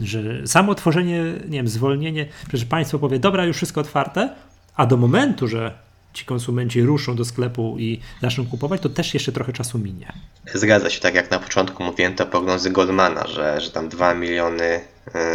że 0.00 0.46
samo 0.46 0.74
tworzenie, 0.74 1.24
nie 1.44 1.58
wiem, 1.58 1.68
zwolnienie, 1.68 2.26
przecież 2.48 2.66
państwo 2.66 2.98
powie, 2.98 3.18
dobra, 3.18 3.44
już 3.44 3.56
wszystko 3.56 3.80
otwarte, 3.80 4.34
a 4.76 4.86
do 4.86 4.96
momentu, 4.96 5.48
że 5.48 5.87
ci 6.18 6.24
konsumenci 6.24 6.82
ruszą 6.82 7.16
do 7.16 7.24
sklepu 7.24 7.76
i 7.78 8.00
zaczną 8.22 8.46
kupować, 8.46 8.80
to 8.80 8.88
też 8.88 9.14
jeszcze 9.14 9.32
trochę 9.32 9.52
czasu 9.52 9.78
minie. 9.78 10.12
Zgadza 10.54 10.90
się, 10.90 11.00
tak 11.00 11.14
jak 11.14 11.30
na 11.30 11.38
początku 11.38 11.84
mówiłem, 11.84 12.14
to 12.14 12.26
prognozy 12.26 12.70
Goldmana, 12.70 13.26
że, 13.26 13.60
że 13.60 13.70
tam 13.70 13.88
2 13.88 14.14
miliony, 14.14 14.80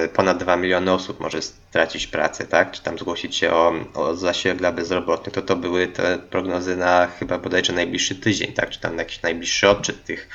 y, 0.06 0.08
ponad 0.08 0.38
2 0.38 0.56
miliony 0.56 0.92
osób 0.92 1.20
może 1.20 1.42
stracić 1.42 2.08
pracę, 2.08 2.46
tak? 2.46 2.72
Czy 2.72 2.84
tam 2.84 3.00
zgłosić 3.00 3.36
się 3.36 3.52
o, 3.52 3.74
o 3.94 4.14
dla 4.56 4.72
bezrobotnych, 4.72 5.36
to 5.36 5.42
to 5.42 5.56
były 5.56 5.88
te 5.88 6.20
prognozy 6.30 6.78
na 6.78 7.08
chyba 7.20 7.38
bodajże 7.38 7.74
najbliższy 7.74 8.16
tydzień, 8.16 8.54
tak? 8.54 8.70
Czy 8.70 8.80
tam 8.80 8.98
jakiś 8.98 9.22
najbliższy 9.22 9.70
odczyt 9.70 10.04
tych, 10.04 10.30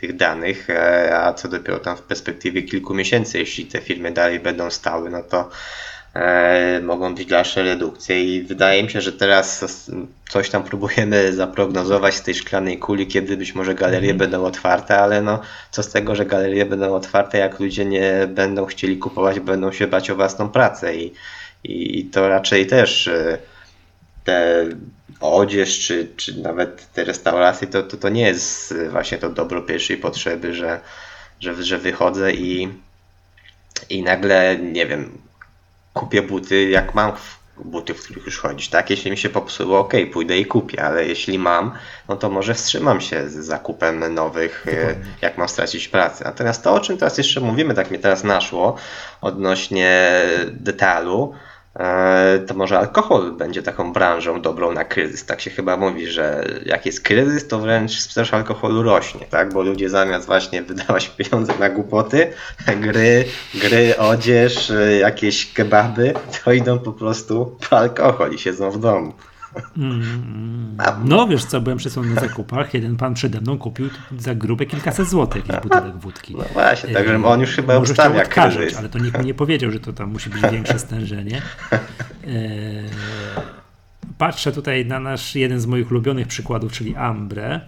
tych 0.00 0.16
danych, 0.16 0.70
e, 0.70 1.18
a 1.18 1.32
co 1.32 1.48
dopiero 1.48 1.78
tam 1.78 1.96
w 1.96 2.02
perspektywie 2.02 2.62
kilku 2.62 2.94
miesięcy, 2.94 3.38
jeśli 3.38 3.66
te 3.66 3.80
firmy 3.80 4.12
dalej 4.12 4.40
będą 4.40 4.70
stały, 4.70 5.10
no 5.10 5.22
to 5.22 5.50
mogą 6.82 7.14
być 7.14 7.26
dalsze 7.26 7.62
redukcje 7.62 8.24
i 8.24 8.42
wydaje 8.42 8.82
mi 8.82 8.90
się, 8.90 9.00
że 9.00 9.12
teraz 9.12 9.64
coś 10.28 10.50
tam 10.50 10.64
próbujemy 10.64 11.32
zaprognozować 11.32 12.14
z 12.14 12.22
tej 12.22 12.34
szklanej 12.34 12.78
kuli, 12.78 13.06
kiedy 13.06 13.36
być 13.36 13.54
może 13.54 13.74
galerie 13.74 14.10
mm. 14.10 14.18
będą 14.18 14.44
otwarte, 14.44 14.98
ale 14.98 15.22
no 15.22 15.40
co 15.70 15.82
z 15.82 15.90
tego, 15.90 16.14
że 16.14 16.26
galerie 16.26 16.66
będą 16.66 16.94
otwarte, 16.94 17.38
jak 17.38 17.60
ludzie 17.60 17.84
nie 17.84 18.28
będą 18.28 18.66
chcieli 18.66 18.98
kupować, 18.98 19.40
będą 19.40 19.72
się 19.72 19.86
bać 19.86 20.10
o 20.10 20.16
własną 20.16 20.48
pracę 20.48 20.96
i, 20.96 21.12
i 21.64 22.04
to 22.04 22.28
raczej 22.28 22.66
też 22.66 23.08
e, 23.08 23.38
te 24.24 24.66
odzież, 25.20 25.80
czy, 25.86 26.08
czy 26.16 26.40
nawet 26.40 26.92
te 26.92 27.04
restauracje, 27.04 27.66
to, 27.66 27.82
to, 27.82 27.96
to 27.96 28.08
nie 28.08 28.22
jest 28.22 28.74
właśnie 28.90 29.18
to 29.18 29.30
dobro 29.30 29.62
pierwszej 29.62 29.96
potrzeby, 29.96 30.54
że, 30.54 30.80
że, 31.40 31.62
że 31.62 31.78
wychodzę 31.78 32.32
i, 32.32 32.68
i 33.90 34.02
nagle, 34.02 34.58
nie 34.58 34.86
wiem, 34.86 35.23
kupię 35.94 36.22
buty, 36.22 36.70
jak 36.70 36.94
mam 36.94 37.12
buty, 37.64 37.94
w 37.94 38.02
których 38.02 38.26
już 38.26 38.38
chodzić, 38.38 38.68
tak? 38.68 38.90
Jeśli 38.90 39.10
mi 39.10 39.18
się 39.18 39.28
popsuło, 39.28 39.78
ok, 39.78 39.92
pójdę 40.12 40.38
i 40.38 40.46
kupię, 40.46 40.84
ale 40.84 41.06
jeśli 41.06 41.38
mam, 41.38 41.72
no 42.08 42.16
to 42.16 42.30
może 42.30 42.54
wstrzymam 42.54 43.00
się 43.00 43.28
z 43.28 43.32
zakupem 43.32 44.14
nowych, 44.14 44.66
e, 44.68 44.94
jak 45.22 45.38
mam 45.38 45.48
stracić 45.48 45.88
pracę. 45.88 46.24
Natomiast 46.24 46.64
to, 46.64 46.74
o 46.74 46.80
czym 46.80 46.98
teraz 46.98 47.18
jeszcze 47.18 47.40
mówimy, 47.40 47.74
tak 47.74 47.90
mnie 47.90 47.98
teraz 47.98 48.24
naszło, 48.24 48.76
odnośnie 49.20 50.22
detalu, 50.52 51.34
E, 51.76 52.13
to 52.46 52.54
może 52.54 52.78
alkohol 52.78 53.32
będzie 53.32 53.62
taką 53.62 53.92
branżą 53.92 54.42
dobrą 54.42 54.72
na 54.72 54.84
kryzys. 54.84 55.24
Tak 55.24 55.40
się 55.40 55.50
chyba 55.50 55.76
mówi, 55.76 56.06
że 56.06 56.44
jak 56.66 56.86
jest 56.86 57.00
kryzys, 57.00 57.48
to 57.48 57.58
wręcz 57.58 58.00
sprzedaż 58.00 58.34
alkoholu 58.34 58.82
rośnie, 58.82 59.26
tak? 59.30 59.52
Bo 59.52 59.62
ludzie 59.62 59.88
zamiast 59.90 60.26
właśnie 60.26 60.62
wydawać 60.62 61.08
pieniądze 61.08 61.52
na 61.58 61.68
głupoty, 61.68 62.32
gry, 62.80 63.24
gry, 63.54 63.96
odzież, 63.98 64.72
jakieś 65.00 65.52
kebaby, 65.52 66.14
to 66.44 66.52
idą 66.52 66.78
po 66.78 66.92
prostu 66.92 67.56
po 67.70 67.78
alkohol 67.78 68.32
i 68.32 68.38
siedzą 68.38 68.70
w 68.70 68.80
domu. 68.80 69.12
Mm, 69.76 70.76
no 71.04 71.28
wiesz 71.28 71.44
co, 71.44 71.60
byłem 71.60 71.78
przesłany 71.78 72.14
na 72.14 72.20
zakupach, 72.20 72.74
jeden 72.74 72.96
pan 72.96 73.14
przede 73.14 73.40
mną 73.40 73.58
kupił 73.58 73.88
za 74.18 74.34
grube 74.34 74.66
kilkaset 74.66 75.08
złotych 75.08 75.48
jakiś 75.48 75.62
butelek 75.62 75.96
wódki. 75.96 76.34
No 76.38 76.44
właśnie, 76.52 76.94
także 76.94 77.24
on 77.24 77.40
już 77.40 77.50
chyba 77.50 77.78
Może 77.78 77.92
ustawia 77.92 78.22
odkażać, 78.22 78.74
ale 78.74 78.88
to 78.88 78.98
nikt 78.98 79.18
mi 79.18 79.24
nie 79.24 79.34
powiedział, 79.34 79.70
że 79.70 79.80
to 79.80 79.92
tam 79.92 80.10
musi 80.10 80.30
być 80.30 80.42
większe 80.52 80.78
stężenie. 80.78 81.42
E, 81.72 81.78
patrzę 84.18 84.52
tutaj 84.52 84.86
na 84.86 85.00
nasz 85.00 85.34
jeden 85.34 85.60
z 85.60 85.66
moich 85.66 85.90
ulubionych 85.90 86.28
przykładów, 86.28 86.72
czyli 86.72 86.96
Ambre. 86.96 87.60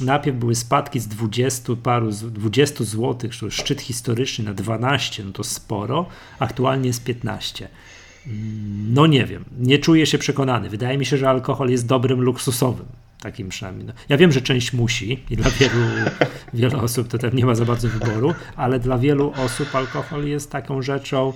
Najpierw 0.00 0.36
były 0.36 0.54
spadki 0.54 1.00
z 1.00 1.08
20 1.08 1.72
paru, 1.82 2.10
20 2.10 2.84
zł, 2.84 3.30
szczyt 3.50 3.80
historyczny 3.80 4.44
na 4.44 4.54
12, 4.54 5.24
no 5.24 5.32
to 5.32 5.44
sporo, 5.44 6.06
aktualnie 6.38 6.86
jest 6.86 7.04
15. 7.04 7.68
No 8.88 9.06
nie 9.06 9.26
wiem, 9.26 9.44
nie 9.58 9.78
czuję 9.78 10.06
się 10.06 10.18
przekonany. 10.18 10.70
Wydaje 10.70 10.98
mi 10.98 11.06
się, 11.06 11.16
że 11.16 11.28
alkohol 11.28 11.70
jest 11.70 11.86
dobrym 11.86 12.20
luksusowym. 12.20 12.86
Takim 13.20 13.48
przynajmniej. 13.48 13.86
No. 13.86 13.92
Ja 14.08 14.16
wiem, 14.16 14.32
że 14.32 14.40
część 14.40 14.72
musi 14.72 15.24
i 15.30 15.36
dla 15.36 15.50
wielu, 15.50 15.80
wielu 16.54 16.78
osób 16.78 17.08
to 17.08 17.18
też 17.18 17.34
nie 17.34 17.46
ma 17.46 17.54
za 17.54 17.64
bardzo 17.64 17.88
wyboru, 17.88 18.34
ale 18.56 18.80
dla 18.80 18.98
wielu 18.98 19.32
osób 19.44 19.74
alkohol 19.74 20.26
jest 20.26 20.50
taką 20.50 20.82
rzeczą, 20.82 21.32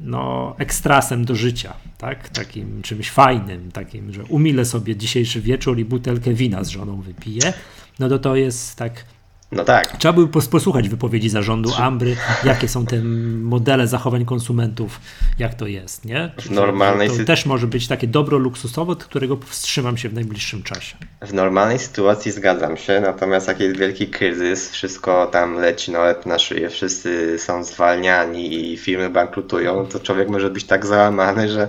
no, 0.00 0.54
ekstrasem 0.58 1.24
do 1.24 1.34
życia, 1.34 1.74
tak? 1.98 2.28
Takim 2.28 2.82
czymś 2.82 3.10
fajnym, 3.10 3.72
takim, 3.72 4.12
że 4.12 4.24
umilę 4.24 4.64
sobie 4.64 4.96
dzisiejszy 4.96 5.40
wieczór 5.40 5.78
i 5.78 5.84
butelkę 5.84 6.34
wina 6.34 6.64
z 6.64 6.68
żoną 6.68 7.00
wypiję. 7.00 7.52
No 7.98 8.08
to 8.08 8.18
to 8.18 8.36
jest 8.36 8.76
tak 8.76 9.04
no 9.52 9.64
tak. 9.64 9.96
Trzeba 9.96 10.12
by 10.12 10.28
posłuchać 10.28 10.88
wypowiedzi 10.88 11.28
zarządu 11.28 11.70
Ambry, 11.78 12.16
jakie 12.44 12.68
są 12.68 12.86
te 12.86 13.02
modele 13.42 13.86
zachowań 13.86 14.24
konsumentów, 14.24 15.00
jak 15.38 15.54
to 15.54 15.66
jest, 15.66 16.04
nie? 16.04 16.32
W 16.38 16.50
normalnej 16.50 17.10
to 17.10 17.24
też 17.24 17.46
może 17.46 17.66
być 17.66 17.88
takie 17.88 18.06
dobro 18.06 18.38
luksusowe, 18.38 18.92
od 18.92 19.04
którego 19.04 19.38
wstrzymam 19.46 19.96
się 19.96 20.08
w 20.08 20.14
najbliższym 20.14 20.62
czasie. 20.62 20.96
W 21.22 21.34
normalnej 21.34 21.78
sytuacji 21.78 22.32
zgadzam 22.32 22.76
się, 22.76 23.00
natomiast 23.00 23.48
jak 23.48 23.60
jest 23.60 23.76
wielki 23.76 24.08
kryzys, 24.08 24.70
wszystko 24.70 25.26
tam 25.26 25.54
leci 25.54 25.90
na 25.90 25.98
łeb 25.98 26.26
na 26.26 26.38
szyję, 26.38 26.70
wszyscy 26.70 27.38
są 27.38 27.64
zwalniani 27.64 28.72
i 28.72 28.76
firmy 28.76 29.10
bankrutują, 29.10 29.86
to 29.86 30.00
człowiek 30.00 30.28
może 30.28 30.50
być 30.50 30.64
tak 30.64 30.86
załamany, 30.86 31.48
że 31.48 31.68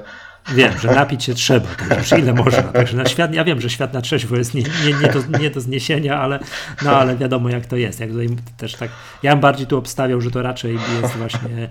Wiem, 0.55 0.79
że 0.79 0.95
napić 0.95 1.23
się 1.23 1.33
trzeba, 1.33 1.67
także 1.89 2.19
ile 2.19 2.33
można. 2.33 2.63
Także 2.63 2.97
na 2.97 3.05
świat, 3.05 3.33
ja 3.33 3.43
wiem, 3.43 3.61
że 3.61 3.69
świat 3.69 3.93
na 3.93 4.01
trzeźwo 4.01 4.35
jest 4.35 4.53
nie, 4.53 4.61
nie, 4.61 4.93
nie, 5.01 5.07
do, 5.13 5.39
nie 5.39 5.49
do 5.49 5.61
zniesienia, 5.61 6.19
ale, 6.19 6.39
no, 6.81 6.91
ale 6.91 7.17
wiadomo 7.17 7.49
jak 7.49 7.65
to 7.65 7.77
jest. 7.77 7.99
Jak 7.99 8.09
tutaj 8.09 8.29
też 8.57 8.73
tak, 8.73 8.91
ja 9.23 9.31
bym 9.31 9.41
bardziej 9.41 9.67
tu 9.67 9.77
obstawiał, 9.77 10.21
że 10.21 10.31
to 10.31 10.41
raczej 10.41 10.77
jest 11.01 11.15
właśnie 11.15 11.49
e, 11.59 11.69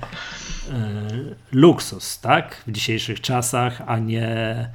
luksus, 1.52 2.20
tak? 2.20 2.62
W 2.66 2.72
dzisiejszych 2.72 3.20
czasach, 3.20 3.82
a 3.86 3.98
nie, 3.98 4.68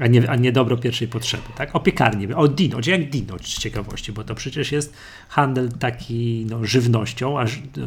a 0.00 0.06
nie, 0.06 0.30
a 0.30 0.36
nie 0.36 0.52
dobro 0.52 0.76
pierwszej 0.76 1.08
potrzeby, 1.08 1.48
tak? 1.56 1.76
O 1.76 1.80
piekarni, 1.80 2.34
o 2.34 2.48
Dino, 2.48 2.78
jak 2.86 3.10
Dino 3.10 3.36
z 3.42 3.58
ciekawości, 3.58 4.12
bo 4.12 4.24
to 4.24 4.34
przecież 4.34 4.72
jest 4.72 4.94
handel 5.28 5.68
taki 5.72 6.46
no, 6.50 6.64
żywnością, 6.64 7.40
a 7.40 7.44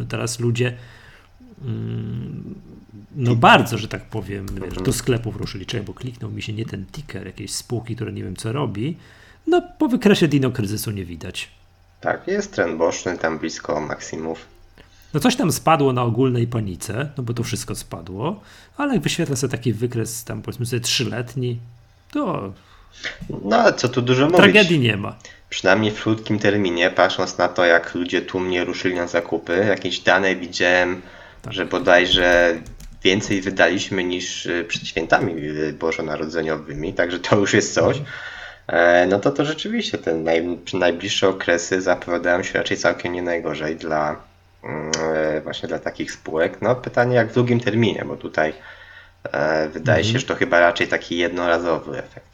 teraz 0.10 0.39
ludzie 0.39 0.74
no 3.16 3.36
bardzo, 3.36 3.78
że 3.78 3.88
tak 3.88 4.05
powiem, 4.05 4.45
wiesz, 4.64 4.74
do 4.74 4.93
sklepów 4.93 5.36
ruszyli. 5.36 5.66
Czekaj, 5.66 5.86
bo 5.86 5.93
kliknął 5.93 6.32
mi 6.32 6.41
się 6.41 6.53
nie 6.53 6.66
ten 6.66 6.86
ticker 6.86 7.26
jakiejś 7.26 7.51
spółki, 7.51 7.95
która 7.95 8.12
nie 8.12 8.24
wiem 8.24 8.36
co 8.36 8.51
robi. 8.51 8.97
No 9.47 9.62
po 9.78 9.88
wykresie 9.88 10.28
Dino 10.28 10.51
kryzysu 10.51 10.91
nie 10.91 11.05
widać. 11.05 11.49
Tak, 12.01 12.28
jest 12.28 12.53
trend 12.53 12.78
boczny 12.78 13.18
tam 13.18 13.39
blisko 13.39 13.82
maksimów. 13.82 14.45
No 15.14 15.20
coś 15.20 15.36
tam 15.36 15.51
spadło 15.51 15.93
na 15.93 16.03
ogólnej 16.03 16.47
panice, 16.47 17.10
no 17.18 17.24
bo 17.24 17.34
to 17.34 17.43
wszystko 17.43 17.76
spadło, 17.76 18.41
ale 18.78 18.93
jak 18.93 19.03
wyświetla 19.03 19.36
sobie 19.36 19.51
taki 19.51 19.74
wykres 19.74 20.24
tam 20.24 20.41
powiedzmy 20.41 20.66
sobie 20.66 20.80
trzyletni, 20.80 21.60
to... 22.12 22.53
No 23.43 23.55
ale 23.55 23.74
co 23.74 23.89
tu 23.89 24.01
dużo 24.01 24.26
mówić. 24.26 24.38
Tragedii 24.38 24.80
nie 24.80 24.97
ma. 24.97 25.16
Przynajmniej 25.49 25.91
w 25.91 26.01
krótkim 26.03 26.39
terminie, 26.39 26.89
patrząc 26.89 27.38
na 27.38 27.47
to, 27.47 27.66
jak 27.66 27.95
ludzie 27.95 28.22
tłumnie 28.22 28.66
ruszyli 28.66 28.95
na 28.95 29.08
zakupy, 29.08 29.66
jakieś 29.70 29.99
dane 29.99 30.36
widziałem. 30.36 31.01
Że 31.50 31.66
bodajże 31.66 32.56
więcej 33.04 33.41
wydaliśmy 33.41 34.04
niż 34.04 34.45
y, 34.45 34.66
przed 34.68 34.88
świętami 34.88 35.34
y, 35.34 35.74
bożonarodzeniowymi, 35.74 36.93
także 36.93 37.20
to 37.20 37.36
już 37.36 37.54
jest 37.54 37.74
coś. 37.74 38.02
E, 38.68 39.08
no 39.08 39.20
to 39.20 39.32
to 39.32 39.45
rzeczywiście 39.45 39.98
te 39.98 40.16
naj, 40.16 40.58
najbliższe 40.74 41.30
okresy 41.30 41.82
zapowiadają 41.82 42.43
się 42.43 42.54
raczej 42.54 42.78
całkiem 42.78 43.14
nie 43.14 43.22
najgorzej 43.22 43.76
dla 43.76 44.16
mm, 44.64 44.91
e, 45.04 45.41
właśnie 45.41 45.70
dla 45.70 45.80
takich 45.80 46.12
spółek. 46.12 46.62
No 46.62 46.76
pytanie 46.76 47.16
jak 47.16 47.32
w 47.32 47.34
długim 47.34 47.60
terminie, 47.60 48.04
bo 48.08 48.16
tutaj 48.16 48.54
e, 49.24 49.70
wydaje 49.70 50.00
mhm. 50.00 50.14
się, 50.14 50.20
że 50.20 50.26
to 50.26 50.36
chyba 50.36 50.60
raczej 50.60 50.88
taki 50.88 51.18
jednorazowy 51.18 51.98
efekt. 51.98 52.28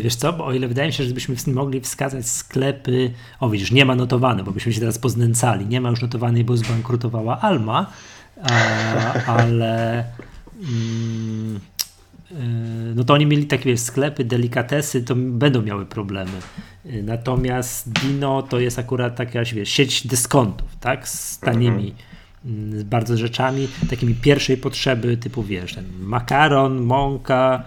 Wiesz 0.00 0.14
co, 0.14 0.32
bo 0.32 0.46
o 0.46 0.52
ile 0.52 0.68
wydaje 0.68 0.88
mi 0.88 0.92
się, 0.92 1.04
że 1.04 1.14
byśmy 1.14 1.34
mogli 1.46 1.80
wskazać 1.80 2.28
sklepy, 2.28 3.10
o 3.40 3.50
widzisz, 3.50 3.70
nie 3.72 3.84
ma 3.84 3.94
notowane, 3.94 4.42
bo 4.42 4.50
byśmy 4.50 4.72
się 4.72 4.80
teraz 4.80 4.98
poznęcali, 4.98 5.66
nie 5.66 5.80
ma 5.80 5.90
już 5.90 6.02
notowanej, 6.02 6.44
bo 6.44 6.56
zbankrutowała 6.56 7.40
Alma, 7.40 7.92
ale 9.26 10.04
mm, 10.60 11.60
y, 12.30 12.94
no 12.94 13.04
to 13.04 13.14
oni 13.14 13.26
mieli 13.26 13.46
takie 13.46 13.64
wiesz, 13.64 13.80
sklepy, 13.80 14.24
delikatesy, 14.24 15.02
to 15.02 15.14
będą 15.16 15.62
miały 15.62 15.86
problemy. 15.86 16.32
Natomiast 17.02 17.92
Dino 17.92 18.42
to 18.42 18.60
jest 18.60 18.78
akurat 18.78 19.16
taka 19.16 19.44
wiesz, 19.44 19.68
sieć 19.68 20.06
dyskontów, 20.06 20.76
tak? 20.80 21.08
Z 21.08 21.38
tanimi, 21.38 21.94
mm, 22.44 22.78
z 22.78 22.82
bardzo 22.82 23.16
rzeczami, 23.16 23.68
takimi 23.90 24.14
pierwszej 24.14 24.56
potrzeby, 24.56 25.16
typu 25.16 25.42
wiesz, 25.42 25.74
ten 25.74 25.84
makaron, 26.00 26.80
mąka, 26.80 27.64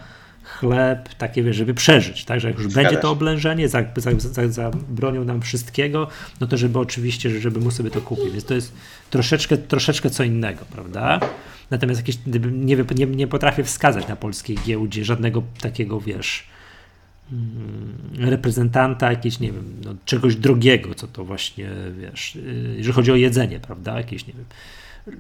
chleb, 0.60 1.14
takie 1.14 1.44
wiesz, 1.44 1.56
żeby 1.56 1.74
przeżyć, 1.74 2.26
tak, 2.26 2.40
że 2.40 2.48
jak 2.48 2.58
już 2.58 2.72
Zgadza 2.72 2.90
będzie 2.90 3.02
to 3.02 3.12
oblężenie, 3.12 3.70
za, 3.70 3.84
za, 3.98 4.12
za, 4.20 4.50
zabronią 4.50 5.24
nam 5.24 5.42
wszystkiego, 5.42 6.08
no 6.42 6.48
to 6.48 6.58
żeby 6.58 6.80
oczywiście, 6.80 7.40
żeby 7.40 7.60
mu 7.60 7.72
sobie 7.72 7.92
to 7.92 8.02
kupić, 8.02 8.32
więc 8.32 8.46
to 8.46 8.54
jest 8.54 8.74
troszeczkę, 9.10 9.58
troszeczkę 9.58 10.10
co 10.10 10.24
innego, 10.24 10.66
prawda? 10.72 11.20
Natomiast 11.70 12.00
jakieś, 12.00 12.18
nie, 12.26 12.76
nie, 12.96 13.06
nie 13.06 13.28
potrafię 13.28 13.64
wskazać 13.64 14.08
na 14.08 14.16
polskiej 14.16 14.58
giełdzie 14.66 15.06
żadnego 15.06 15.44
takiego, 15.62 16.02
wiesz, 16.02 16.48
mm, 17.32 18.30
reprezentanta 18.30 19.12
jakiegoś, 19.12 19.40
nie 19.40 19.52
wiem, 19.52 19.82
no, 19.86 19.96
czegoś 20.06 20.36
drogiego, 20.36 20.96
co 20.96 21.08
to 21.08 21.26
właśnie, 21.26 21.70
wiesz, 22.00 22.36
yy, 22.36 22.76
jeżeli 22.78 22.94
chodzi 22.94 23.12
o 23.12 23.16
jedzenie, 23.16 23.60
prawda, 23.60 23.98
jakieś, 23.98 24.28
nie 24.28 24.34
wiem, 24.34 24.46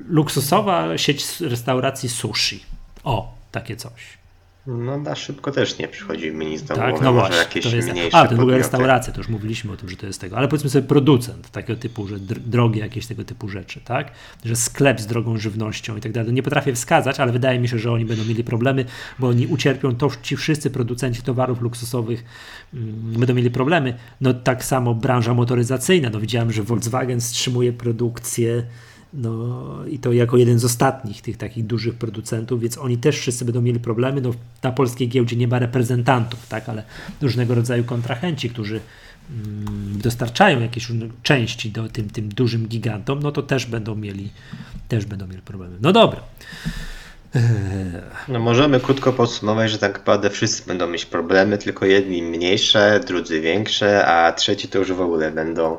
luksusowa 0.07 0.97
sieć 0.97 1.41
restauracji 1.41 2.09
sushi. 2.09 2.63
O, 3.03 3.35
takie 3.51 3.75
coś. 3.75 4.24
No 4.67 4.97
na 4.97 5.15
szybko 5.15 5.51
też 5.51 5.79
nie 5.79 5.87
przychodzi 5.87 6.31
mi 6.31 6.45
nic 6.45 6.63
do 6.63 6.75
Tak, 6.75 6.89
głowy, 6.89 7.05
no 7.05 7.13
właśnie. 7.13 7.35
jakieś 7.37 7.63
to 7.69 7.75
jest, 7.75 7.91
mniejsze 7.91 8.17
a, 8.17 8.21
to 8.21 8.29
w 8.29 8.31
ogóle 8.31 8.37
podmioty. 8.39 8.57
restauracja, 8.57 9.13
to 9.13 9.19
już 9.19 9.29
mówiliśmy 9.29 9.71
o 9.71 9.77
tym, 9.77 9.89
że 9.89 9.95
to 9.97 10.05
jest 10.07 10.21
tego, 10.21 10.37
ale 10.37 10.47
powiedzmy 10.47 10.69
sobie 10.69 10.87
producent 10.87 11.51
takiego 11.51 11.79
typu, 11.79 12.07
że 12.07 12.19
dr- 12.19 12.39
drogie 12.39 12.81
jakieś 12.81 13.07
tego 13.07 13.23
typu 13.23 13.49
rzeczy, 13.49 13.81
tak? 13.85 14.11
Że 14.45 14.55
sklep 14.55 15.01
z 15.01 15.05
drogą 15.07 15.37
żywnością 15.37 15.97
i 15.97 16.01
tak 16.01 16.11
dalej. 16.11 16.33
Nie 16.33 16.43
potrafię 16.43 16.73
wskazać, 16.73 17.19
ale 17.19 17.31
wydaje 17.31 17.59
mi 17.59 17.67
się, 17.67 17.79
że 17.79 17.91
oni 17.91 18.05
będą 18.05 18.25
mieli 18.25 18.43
problemy, 18.43 18.85
bo 19.19 19.27
oni 19.27 19.47
ucierpią, 19.47 19.95
to 19.95 20.09
ci 20.21 20.37
wszyscy 20.37 20.69
producenci 20.69 21.21
towarów 21.21 21.61
luksusowych 21.61 22.23
mm, 22.73 22.93
będą 23.19 23.33
mieli 23.33 23.51
problemy. 23.51 23.93
No 24.21 24.33
tak 24.33 24.65
samo 24.65 24.93
branża 24.95 25.33
motoryzacyjna, 25.33 26.09
no 26.09 26.19
widziałem, 26.19 26.51
że 26.51 26.63
Volkswagen 26.63 27.19
wstrzymuje 27.19 27.73
produkcję 27.73 28.63
no 29.15 29.65
i 29.89 29.99
to 29.99 30.13
jako 30.13 30.37
jeden 30.37 30.59
z 30.59 30.65
ostatnich 30.65 31.21
tych 31.21 31.37
takich 31.37 31.65
dużych 31.65 31.95
producentów, 31.95 32.61
więc 32.61 32.77
oni 32.77 32.97
też 32.97 33.19
wszyscy 33.19 33.45
będą 33.45 33.61
mieli 33.61 33.79
problemy. 33.79 34.21
No, 34.21 34.31
na 34.63 34.71
polskiej 34.71 35.09
giełdzie 35.09 35.35
nie 35.35 35.47
ma 35.47 35.59
reprezentantów, 35.59 36.47
tak, 36.47 36.69
ale 36.69 36.83
różnego 37.21 37.55
rodzaju 37.55 37.83
kontrahenci, 37.83 38.49
którzy 38.49 38.79
mm, 39.29 40.01
dostarczają 40.01 40.59
jakieś 40.61 40.87
części 41.23 41.71
do 41.71 41.89
tym, 41.89 42.09
tym 42.09 42.29
dużym 42.29 42.67
gigantom, 42.67 43.19
no 43.19 43.31
to 43.31 43.43
też 43.43 43.65
będą 43.65 43.95
mieli 43.95 44.29
też 44.87 45.05
będą 45.05 45.27
mieli 45.27 45.41
problemy. 45.41 45.77
No 45.81 45.91
dobra. 45.91 46.21
No 48.27 48.39
możemy 48.39 48.79
krótko 48.79 49.13
podsumować, 49.13 49.71
że 49.71 49.77
tak 49.77 49.93
naprawdę 49.93 50.29
wszyscy 50.29 50.67
będą 50.67 50.87
mieć 50.87 51.05
problemy, 51.05 51.57
tylko 51.57 51.85
jedni 51.85 52.21
mniejsze, 52.21 52.99
drudzy 53.07 53.41
większe, 53.41 54.05
a 54.05 54.33
trzeci 54.33 54.67
to 54.67 54.79
już 54.79 54.93
w 54.93 55.01
ogóle 55.01 55.31
będą 55.31 55.77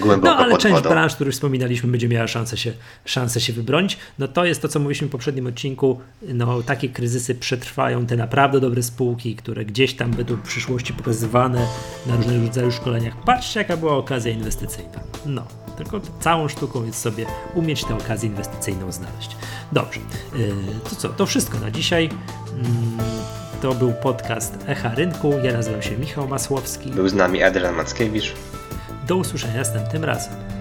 głęboko 0.00 0.34
No 0.34 0.36
ale 0.36 0.58
część 0.58 0.82
branż, 0.82 1.12
o 1.12 1.14
których 1.14 1.34
wspominaliśmy, 1.34 1.90
będzie 1.90 2.08
miała 2.08 2.26
szansę 2.28 2.56
się, 2.56 2.72
szansę 3.04 3.40
się 3.40 3.52
wybronić. 3.52 3.98
No 4.18 4.28
to 4.28 4.44
jest 4.44 4.62
to, 4.62 4.68
co 4.68 4.78
mówiliśmy 4.80 5.08
w 5.08 5.10
poprzednim 5.10 5.46
odcinku. 5.46 6.00
No 6.22 6.62
takie 6.62 6.88
kryzysy 6.88 7.34
przetrwają 7.34 8.06
te 8.06 8.16
naprawdę 8.16 8.60
dobre 8.60 8.82
spółki, 8.82 9.36
które 9.36 9.64
gdzieś 9.64 9.94
tam 9.94 10.10
będą 10.10 10.36
w 10.36 10.42
przyszłości 10.42 10.92
pokazywane 10.92 11.66
na 12.06 12.16
różnego 12.16 12.46
rodzaju 12.46 12.72
szkoleniach. 12.72 13.14
Patrzcie, 13.24 13.60
jaka 13.60 13.76
była 13.76 13.96
okazja 13.96 14.32
inwestycyjna. 14.32 15.00
No, 15.26 15.46
tylko 15.76 16.00
całą 16.20 16.48
sztuką 16.48 16.84
jest 16.84 16.98
sobie 17.00 17.26
umieć 17.54 17.84
tę 17.84 17.94
okazję 17.94 18.28
inwestycyjną 18.28 18.92
znaleźć. 18.92 19.36
Dobrze, 19.72 20.00
yy, 20.34 20.54
to 20.90 20.96
co, 20.96 21.08
to 21.08 21.26
wszystko 21.26 21.58
na 21.58 21.70
dzisiaj. 21.70 22.10
Mm, 22.52 22.98
To 23.62 23.74
był 23.74 23.92
podcast 23.92 24.54
Echa 24.66 24.94
Rynku. 24.94 25.32
Ja 25.42 25.52
nazywam 25.52 25.82
się 25.82 25.96
Michał 25.98 26.28
Masłowski. 26.28 26.90
Był 26.90 27.08
z 27.08 27.14
nami 27.14 27.42
Adrian 27.42 27.74
Mackiewicz. 27.74 28.34
Do 29.06 29.16
usłyszenia 29.16 29.54
następnym 29.56 30.04
razem. 30.04 30.53